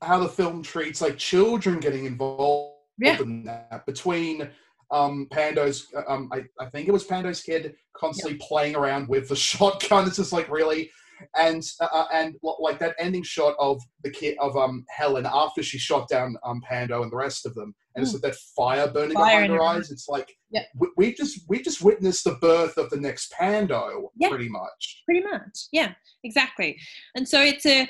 how 0.00 0.18
the 0.18 0.28
film 0.28 0.62
treats 0.62 1.00
like 1.00 1.18
children 1.18 1.80
getting 1.80 2.04
involved 2.04 2.71
Yeah. 2.98 3.18
that 3.44 3.86
between 3.86 4.48
um 4.90 5.26
pando's 5.30 5.86
um 6.06 6.28
I, 6.32 6.42
I 6.60 6.68
think 6.70 6.86
it 6.88 6.92
was 6.92 7.04
pando's 7.04 7.42
kid 7.42 7.74
constantly 7.96 8.38
playing 8.46 8.76
around 8.76 9.08
with 9.08 9.28
the 9.28 9.36
shotgun. 9.50 10.06
It's 10.06 10.16
just 10.16 10.32
like 10.32 10.50
really? 10.50 10.90
And 11.36 11.62
uh, 11.80 12.04
and 12.12 12.34
like 12.58 12.80
that 12.80 12.96
ending 12.98 13.22
shot 13.22 13.54
of 13.58 13.80
the 14.02 14.10
kid 14.10 14.36
of 14.40 14.56
um 14.56 14.84
helen 14.90 15.24
after 15.24 15.62
she 15.62 15.78
shot 15.78 16.08
down 16.08 16.36
um 16.44 16.60
pando 16.68 17.02
and 17.02 17.12
the 17.12 17.16
rest 17.16 17.46
of 17.46 17.54
them. 17.54 17.74
And 17.94 18.02
it's 18.02 18.10
Mm. 18.12 18.22
like 18.22 18.32
that 18.32 18.40
fire 18.56 18.88
burning 18.90 19.14
Fire 19.14 19.26
behind 19.26 19.44
in 19.46 19.50
her 19.52 19.56
her 19.58 19.62
eyes. 19.62 19.90
It's 19.90 20.08
like 20.08 20.34
Yeah. 20.50 20.64
we, 20.74 20.88
we 20.96 21.14
just 21.14 21.40
we 21.48 21.62
just 21.62 21.80
witnessed 21.82 22.24
the 22.24 22.34
birth 22.40 22.76
of 22.76 22.90
the 22.90 22.96
next 23.00 23.30
pando 23.32 24.10
Yeah. 24.18 24.30
pretty 24.30 24.48
much. 24.48 25.02
Pretty 25.06 25.24
much. 25.24 25.68
Yeah 25.72 25.92
exactly. 26.24 26.76
And 27.14 27.26
so 27.28 27.40
it's 27.40 27.66
a 27.66 27.88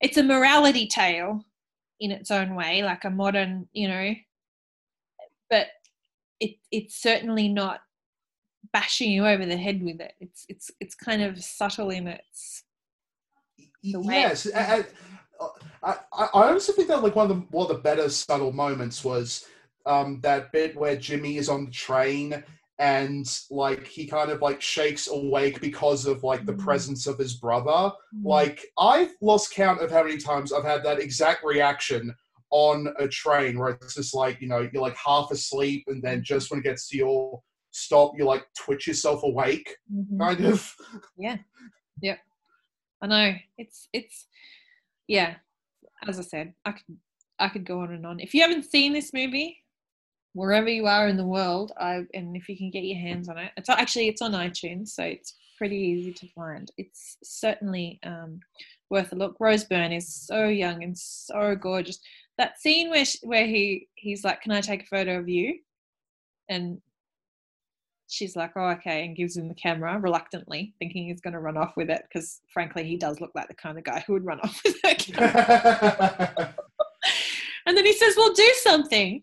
it's 0.00 0.16
a 0.16 0.22
morality 0.22 0.86
tale 0.86 1.44
in 2.04 2.10
its 2.10 2.30
own 2.30 2.54
way 2.54 2.82
like 2.82 3.04
a 3.04 3.10
modern 3.10 3.66
you 3.72 3.88
know 3.88 4.14
but 5.48 5.68
it 6.40 6.56
it's 6.70 6.96
certainly 6.96 7.48
not 7.48 7.80
bashing 8.72 9.10
you 9.10 9.26
over 9.26 9.46
the 9.46 9.56
head 9.56 9.82
with 9.82 10.00
it. 10.00 10.14
It's 10.20 10.44
it's 10.48 10.70
it's 10.80 10.94
kind 10.94 11.22
of 11.22 11.42
subtle 11.42 11.90
in 11.90 12.08
its 12.08 12.64
yes 13.82 14.46
I, 14.54 14.84
I, 15.82 15.96
I 16.12 16.28
honestly 16.32 16.74
think 16.74 16.88
that 16.88 17.02
like 17.02 17.16
one 17.16 17.30
of 17.30 17.36
the 17.36 17.46
one 17.50 17.70
of 17.70 17.76
the 17.76 17.82
better 17.82 18.08
subtle 18.08 18.52
moments 18.52 19.04
was 19.04 19.46
um, 19.86 20.20
that 20.22 20.52
bit 20.52 20.76
where 20.76 20.96
Jimmy 20.96 21.36
is 21.36 21.48
on 21.48 21.66
the 21.66 21.70
train 21.70 22.42
and 22.78 23.26
like 23.50 23.86
he 23.86 24.06
kind 24.06 24.30
of 24.30 24.42
like 24.42 24.60
shakes 24.60 25.08
awake 25.08 25.60
because 25.60 26.06
of 26.06 26.24
like 26.24 26.44
the 26.44 26.52
Mm. 26.54 26.58
presence 26.64 27.06
of 27.06 27.18
his 27.18 27.34
brother. 27.34 27.92
Like 28.22 28.64
I've 28.78 29.12
lost 29.20 29.52
count 29.54 29.80
of 29.80 29.90
how 29.90 30.02
many 30.02 30.18
times 30.18 30.52
I've 30.52 30.64
had 30.64 30.82
that 30.84 30.98
exact 30.98 31.44
reaction 31.44 32.14
on 32.50 32.88
a 32.98 33.08
train 33.08 33.58
where 33.58 33.70
it's 33.70 33.94
just 33.94 34.14
like 34.14 34.40
you 34.40 34.48
know 34.48 34.68
you're 34.72 34.82
like 34.82 34.96
half 34.96 35.30
asleep 35.30 35.84
and 35.88 36.02
then 36.02 36.22
just 36.22 36.50
when 36.50 36.60
it 36.60 36.64
gets 36.64 36.88
to 36.88 36.96
your 36.96 37.40
stop 37.70 38.12
you 38.16 38.24
like 38.24 38.44
twitch 38.56 38.86
yourself 38.86 39.22
awake 39.24 39.76
Mhm. 39.92 40.18
kind 40.18 40.44
of. 40.44 40.74
Yeah. 41.16 41.38
Yep. 42.02 42.18
I 43.02 43.06
know. 43.06 43.34
It's 43.58 43.88
it's 43.92 44.26
yeah. 45.06 45.36
As 46.06 46.18
I 46.18 46.22
said, 46.22 46.54
I 46.64 46.72
could 46.72 46.96
I 47.38 47.48
could 47.48 47.64
go 47.64 47.80
on 47.80 47.92
and 47.92 48.06
on. 48.06 48.20
If 48.20 48.34
you 48.34 48.42
haven't 48.42 48.64
seen 48.64 48.92
this 48.92 49.12
movie, 49.12 49.63
wherever 50.34 50.68
you 50.68 50.86
are 50.86 51.08
in 51.08 51.16
the 51.16 51.26
world, 51.26 51.72
I 51.78 52.02
and 52.12 52.36
if 52.36 52.48
you 52.48 52.56
can 52.56 52.70
get 52.70 52.84
your 52.84 52.98
hands 52.98 53.28
on 53.28 53.38
it, 53.38 53.52
it's 53.56 53.68
actually 53.68 54.08
it's 54.08 54.22
on 54.22 54.32
iTunes, 54.32 54.88
so 54.88 55.02
it's 55.04 55.34
pretty 55.56 55.76
easy 55.76 56.12
to 56.12 56.28
find. 56.34 56.70
It's 56.76 57.16
certainly 57.22 58.00
um, 58.04 58.40
worth 58.90 59.12
a 59.12 59.16
look. 59.16 59.36
Rose 59.40 59.64
Byrne 59.64 59.92
is 59.92 60.12
so 60.12 60.46
young 60.46 60.82
and 60.82 60.96
so 60.98 61.54
gorgeous. 61.54 61.98
That 62.36 62.60
scene 62.60 62.90
where 62.90 63.04
she, 63.04 63.18
where 63.22 63.46
he 63.46 63.88
he's 63.94 64.24
like, 64.24 64.42
"Can 64.42 64.52
I 64.52 64.60
take 64.60 64.82
a 64.82 64.86
photo 64.86 65.18
of 65.18 65.28
you?" 65.28 65.58
and 66.48 66.80
she's 68.08 68.36
like, 68.36 68.52
"Oh, 68.56 68.68
okay," 68.70 69.04
and 69.04 69.16
gives 69.16 69.36
him 69.36 69.48
the 69.48 69.54
camera 69.54 69.98
reluctantly, 69.98 70.74
thinking 70.78 71.06
he's 71.06 71.20
going 71.20 71.34
to 71.34 71.40
run 71.40 71.56
off 71.56 71.74
with 71.76 71.90
it 71.90 72.02
because, 72.08 72.40
frankly, 72.52 72.84
he 72.84 72.96
does 72.96 73.20
look 73.20 73.32
like 73.34 73.48
the 73.48 73.54
kind 73.54 73.78
of 73.78 73.84
guy 73.84 74.02
who 74.06 74.14
would 74.14 74.24
run 74.24 74.40
off 74.40 74.60
with 74.64 74.78
it. 74.84 75.08
and 77.66 77.76
then 77.76 77.84
he 77.84 77.92
says, 77.92 78.14
"Well, 78.16 78.32
do 78.32 78.52
something," 78.62 79.22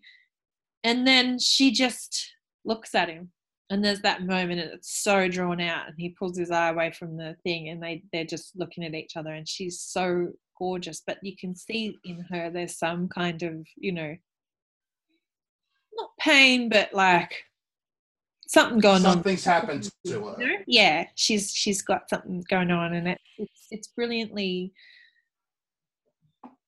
and 0.83 1.05
then 1.07 1.39
she 1.39 1.71
just 1.71 2.31
looks 2.65 2.93
at 2.95 3.09
him, 3.09 3.31
and 3.69 3.83
there's 3.83 4.01
that 4.01 4.23
moment, 4.23 4.59
and 4.59 4.71
it's 4.71 5.01
so 5.03 5.27
drawn 5.27 5.61
out, 5.61 5.87
and 5.87 5.95
he 5.97 6.09
pulls 6.09 6.37
his 6.37 6.51
eye 6.51 6.69
away 6.69 6.91
from 6.91 7.17
the 7.17 7.35
thing, 7.43 7.69
and 7.69 7.81
they 7.81 8.03
they're 8.11 8.25
just 8.25 8.51
looking 8.55 8.83
at 8.83 8.93
each 8.93 9.15
other, 9.15 9.33
and 9.33 9.47
she's 9.47 9.79
so 9.79 10.29
gorgeous, 10.57 11.01
but 11.05 11.17
you 11.23 11.35
can 11.35 11.55
see 11.55 11.97
in 12.03 12.23
her 12.29 12.51
there's 12.51 12.77
some 12.77 13.07
kind 13.07 13.41
of, 13.41 13.65
you 13.77 13.91
know, 13.91 14.15
not 15.93 16.09
pain, 16.19 16.69
but 16.69 16.93
like 16.93 17.33
something 18.47 18.79
going 18.79 19.05
on. 19.05 19.13
Something's 19.13 19.43
happened 19.43 19.89
to 20.05 20.23
her. 20.27 20.63
Yeah, 20.67 21.05
she's 21.15 21.51
she's 21.51 21.81
got 21.81 22.09
something 22.09 22.43
going 22.49 22.69
on, 22.71 22.93
and 22.93 23.07
it, 23.07 23.17
it's 23.37 23.67
it's 23.71 23.87
brilliantly 23.87 24.73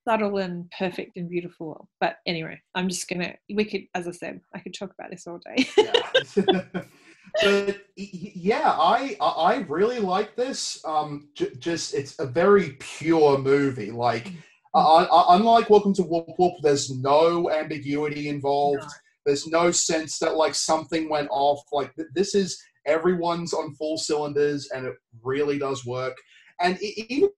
subtle 0.08 0.38
and 0.38 0.70
perfect 0.78 1.18
and 1.18 1.30
beautiful. 1.30 1.88
But 1.99 2.18
anyway, 2.26 2.62
I'm 2.76 2.89
just 2.89 3.08
gonna. 3.08 3.36
We 3.54 3.66
could, 3.66 3.84
as 3.95 4.08
I 4.08 4.12
said, 4.12 4.41
I 4.54 4.60
could 4.60 4.74
talk 4.74 4.91
about 4.97 5.12
this 5.12 5.28
all 5.28 5.39
day. 5.39 5.68
yeah. 5.78 6.84
but 7.41 7.78
yeah, 7.95 8.76
I 8.78 9.16
I 9.20 9.66
really 9.68 9.99
like 9.99 10.36
this. 10.36 10.84
Um, 10.86 11.30
j- 11.36 11.56
just 11.58 11.93
it's 11.93 12.20
a 12.20 12.26
very 12.26 12.78
pure 12.80 13.38
movie. 13.38 13.91
Like, 13.91 14.32
uh, 14.74 15.06
unlike 15.30 15.70
Welcome 15.70 15.93
to 15.95 16.04
Woop 16.04 16.36
Woop, 16.38 16.56
there's 16.62 16.91
no 16.91 17.49
ambiguity 17.49 18.30
involved. 18.30 18.82
No. 18.82 18.88
There's 19.26 19.47
no 19.47 19.72
sense 19.72 20.20
that 20.20 20.36
like 20.36 20.54
something 20.54 21.10
went 21.10 21.30
off. 21.32 21.64
Like 21.72 21.95
th- 21.95 22.10
this 22.14 22.36
is 22.36 22.62
everyone's 22.86 23.54
on 23.54 23.74
full 23.76 23.97
cylinders, 23.97 24.70
and 24.72 24.86
it 24.86 24.95
really 25.24 25.58
does 25.58 25.86
work. 25.86 26.16
And 26.60 26.78
it, 26.82 27.06
even 27.12 27.30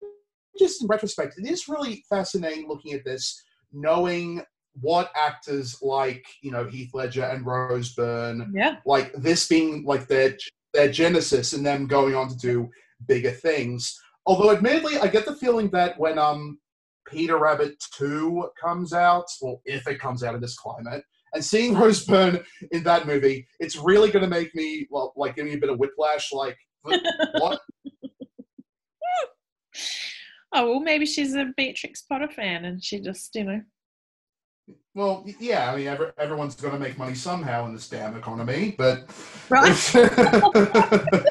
just 0.58 0.82
in 0.82 0.88
retrospect, 0.88 1.38
it 1.38 1.50
is 1.50 1.68
really 1.68 2.04
fascinating 2.10 2.68
looking 2.68 2.94
at 2.94 3.06
this, 3.06 3.42
knowing 3.72 4.44
what 4.82 5.12
actors 5.16 5.78
like 5.82 6.26
you 6.42 6.52
know 6.52 6.66
Heath 6.66 6.92
Ledger 6.94 7.24
and 7.24 7.46
Rose 7.46 7.94
Byrne, 7.94 8.52
yeah, 8.54 8.78
like 8.86 9.14
this 9.14 9.48
being 9.48 9.84
like 9.86 10.08
their 10.08 10.38
their 10.74 10.92
genesis, 10.92 11.54
and 11.54 11.66
them 11.66 11.88
going 11.88 12.16
on 12.16 12.30
to 12.30 12.38
do 12.38 12.70
bigger 13.08 13.32
things. 13.32 13.98
Although, 14.26 14.52
admittedly, 14.52 14.98
I 14.98 15.08
get 15.08 15.26
the 15.26 15.36
feeling 15.36 15.70
that 15.72 15.98
when 16.00 16.18
um 16.18 16.60
Peter 17.08 17.38
Rabbit 17.38 17.76
two 17.94 18.50
comes 18.60 18.94
out, 18.94 19.26
or 19.42 19.60
if 19.66 19.88
it 19.88 20.00
comes 20.00 20.24
out 20.24 20.36
in 20.36 20.42
this 20.42 20.58
climate, 20.58 21.04
and 21.34 21.44
seeing 21.44 21.74
Rose 21.80 22.06
Byrne 22.06 22.44
in 22.72 22.84
that 22.84 23.08
movie, 23.08 23.48
it's 23.60 23.78
really 23.78 24.12
going 24.12 24.24
to 24.24 24.30
make 24.30 24.54
me 24.56 24.88
well, 24.90 25.14
like 25.16 25.36
give 25.36 25.46
me 25.46 25.54
a 25.54 25.60
bit 25.60 25.70
of 25.70 25.80
whiplash. 25.80 26.34
Like 26.34 26.58
what? 26.84 27.62
Oh 30.56 30.72
well, 30.72 30.80
maybe 30.80 31.06
she's 31.06 31.36
a 31.36 31.52
Beatrix 31.56 32.02
Potter 32.02 32.30
fan, 32.30 32.66
and 32.66 32.84
she 32.84 33.00
just 33.00 33.36
you 33.36 33.44
know 33.44 33.62
well, 34.96 35.26
yeah, 35.40 35.72
I 35.72 35.76
mean, 35.76 35.88
every, 35.88 36.08
everyone's 36.18 36.56
going 36.56 36.74
to 36.74 36.80
make 36.80 36.98
money 36.98 37.16
somehow 37.16 37.66
in 37.66 37.74
this 37.74 37.90
damn 37.90 38.16
economy, 38.16 38.76
but. 38.78 39.10
Right. 39.50 39.92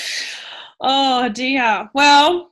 oh, 0.80 1.28
dear. 1.28 1.90
Well, 1.92 2.51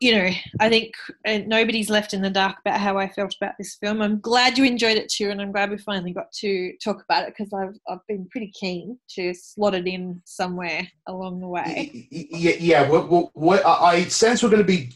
you 0.00 0.14
know, 0.14 0.30
I 0.60 0.68
think 0.68 0.94
uh, 1.26 1.38
nobody's 1.46 1.88
left 1.88 2.12
in 2.12 2.20
the 2.20 2.28
dark 2.28 2.56
about 2.60 2.80
how 2.80 2.98
I 2.98 3.08
felt 3.08 3.34
about 3.40 3.54
this 3.58 3.76
film. 3.80 4.02
I'm 4.02 4.20
glad 4.20 4.58
you 4.58 4.64
enjoyed 4.64 4.98
it 4.98 5.08
too, 5.08 5.30
and 5.30 5.40
I'm 5.40 5.52
glad 5.52 5.70
we 5.70 5.78
finally 5.78 6.12
got 6.12 6.30
to 6.40 6.72
talk 6.84 7.02
about 7.02 7.26
it 7.26 7.34
because 7.36 7.52
I've, 7.54 7.78
I've 7.88 8.06
been 8.06 8.28
pretty 8.30 8.52
keen 8.58 8.98
to 9.14 9.32
slot 9.32 9.74
it 9.74 9.86
in 9.86 10.20
somewhere 10.26 10.86
along 11.06 11.40
the 11.40 11.48
way. 11.48 12.08
Yeah, 12.10 12.56
yeah. 12.58 12.88
What, 12.90 13.34
what, 13.34 13.64
I 13.64 14.04
sense 14.04 14.42
we're 14.42 14.50
going 14.50 14.62
to 14.62 14.66
be 14.66 14.92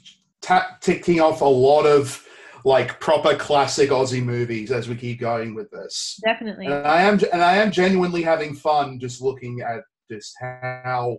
ticking 0.81 1.21
off 1.21 1.41
a 1.41 1.47
lot 1.47 1.85
of 1.85 2.27
like 2.65 3.01
proper 3.01 3.35
classic 3.37 3.91
Aussie 3.91 4.23
movies 4.23 4.71
as 4.71 4.87
we 4.87 4.95
keep 4.95 5.19
going 5.19 5.55
with 5.55 5.71
this. 5.71 6.21
Definitely. 6.25 6.67
And 6.67 6.87
I 6.87 7.03
am 7.03 7.19
and 7.33 7.43
I 7.43 7.57
am 7.57 7.71
genuinely 7.71 8.23
having 8.23 8.55
fun 8.55 8.99
just 8.99 9.23
looking 9.23 9.61
at 9.61 9.81
just 10.11 10.35
how 10.41 11.19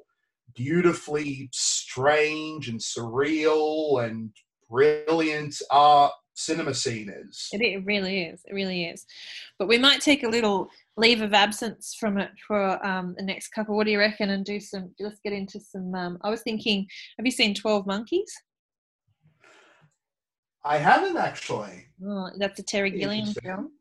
beautifully 0.56 1.50
strange 1.92 2.70
and 2.70 2.80
surreal 2.80 4.06
and 4.06 4.32
brilliant 4.70 5.56
our 5.72 6.12
cinema 6.34 6.74
scene 6.74 7.10
is. 7.10 7.50
It, 7.52 7.86
really 7.86 8.24
is. 8.24 8.42
It 8.48 8.54
really 8.54 8.86
is. 8.86 9.06
But 9.60 9.68
we 9.68 9.78
might 9.78 10.02
take 10.02 10.24
a 10.24 10.30
little 10.30 10.70
leave 10.98 11.22
of 11.22 11.34
absence 11.34 11.96
from 12.00 12.18
it 12.18 12.32
for 12.48 12.84
um, 12.86 13.16
the 13.18 13.24
next 13.24 13.50
couple. 13.50 13.76
What 13.76 13.86
do 13.86 13.92
you 13.92 14.00
reckon? 14.00 14.30
And 14.30 14.46
do 14.46 14.60
some. 14.60 14.92
Let's 15.00 15.20
get 15.24 15.34
into 15.34 15.60
some. 15.60 15.94
Um, 15.94 16.18
I 16.24 16.30
was 16.30 16.42
thinking. 16.42 16.88
Have 17.18 17.26
you 17.26 17.32
seen 17.32 17.54
Twelve 17.54 17.86
Monkeys? 17.86 18.34
I 20.64 20.78
haven't 20.78 21.18
actually. 21.18 21.88
Oh, 22.06 22.30
that's 22.38 22.60
a 22.60 22.64
Terry 22.64 22.92
Gilliam 22.92 23.34
film. 23.44 23.72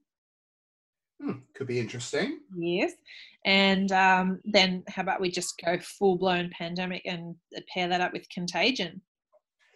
Hmm, 1.23 1.33
could 1.55 1.67
be 1.67 1.79
interesting. 1.79 2.41
Yes. 2.57 2.93
And 3.45 3.91
um, 3.93 4.41
then 4.45 4.83
how 4.89 5.03
about 5.03 5.21
we 5.21 5.31
just 5.31 5.61
go 5.65 5.79
full 5.81 6.17
blown 6.17 6.51
pandemic 6.57 7.03
and 7.07 7.35
pair 7.73 7.89
that 7.89 8.01
up 8.01 8.13
with 8.13 8.29
Contagion? 8.29 9.01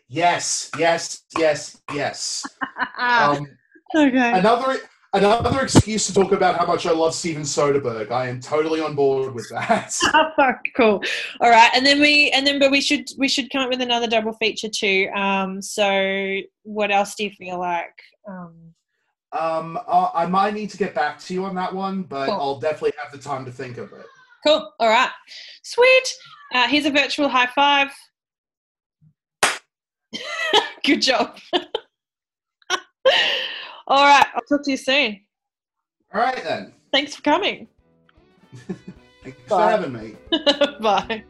Yes, 0.08 0.70
yes, 0.78 1.24
yes, 1.38 1.80
yes. 1.92 2.44
um, 2.98 3.46
okay. 3.96 4.38
Another 4.38 4.78
another 5.14 5.62
excuse 5.62 6.06
to 6.06 6.14
talk 6.14 6.32
about 6.32 6.58
how 6.58 6.66
much 6.66 6.86
I 6.86 6.90
love 6.90 7.14
Steven 7.14 7.42
Soderbergh. 7.42 8.10
I 8.10 8.28
am 8.28 8.40
totally 8.40 8.80
on 8.80 8.94
board 8.94 9.34
with 9.34 9.48
that. 9.50 9.96
cool. 10.76 11.02
All 11.40 11.50
right, 11.50 11.70
and 11.74 11.86
then 11.86 12.00
we 12.00 12.30
and 12.32 12.46
then 12.46 12.58
but 12.58 12.70
we 12.70 12.80
should 12.80 13.08
we 13.16 13.28
should 13.28 13.50
come 13.50 13.62
up 13.62 13.70
with 13.70 13.80
another 13.80 14.06
double 14.06 14.34
feature 14.34 14.68
too. 14.68 15.08
Um, 15.16 15.62
so 15.62 16.40
what 16.64 16.90
else 16.90 17.14
do 17.14 17.24
you 17.24 17.30
feel 17.30 17.58
like? 17.58 17.94
Um, 18.28 18.74
um, 19.34 19.78
uh, 19.86 20.10
I 20.14 20.26
might 20.26 20.54
need 20.54 20.70
to 20.70 20.76
get 20.76 20.94
back 20.94 21.18
to 21.20 21.34
you 21.34 21.44
on 21.44 21.54
that 21.56 21.74
one, 21.74 22.02
but 22.02 22.26
cool. 22.26 22.34
I'll 22.34 22.60
definitely 22.60 22.92
have 23.02 23.12
the 23.12 23.18
time 23.18 23.44
to 23.44 23.50
think 23.50 23.78
of 23.78 23.92
it. 23.92 24.06
Cool. 24.46 24.72
All 24.78 24.88
right. 24.88 25.10
Sweet. 25.62 26.14
Uh, 26.54 26.68
here's 26.68 26.86
a 26.86 26.90
virtual 26.90 27.28
high 27.28 27.48
five. 27.54 27.90
Good 30.84 31.02
job. 31.02 31.38
All 33.86 34.04
right. 34.04 34.26
I'll 34.34 34.42
talk 34.48 34.64
to 34.64 34.70
you 34.70 34.76
soon. 34.76 35.20
All 36.12 36.20
right 36.20 36.42
then. 36.44 36.72
Thanks 36.92 37.16
for 37.16 37.22
coming. 37.22 37.66
Thanks 39.24 39.38
Bye. 39.48 39.76
for 39.78 39.82
having 39.82 39.92
me. 39.92 40.16
Bye. 40.80 41.24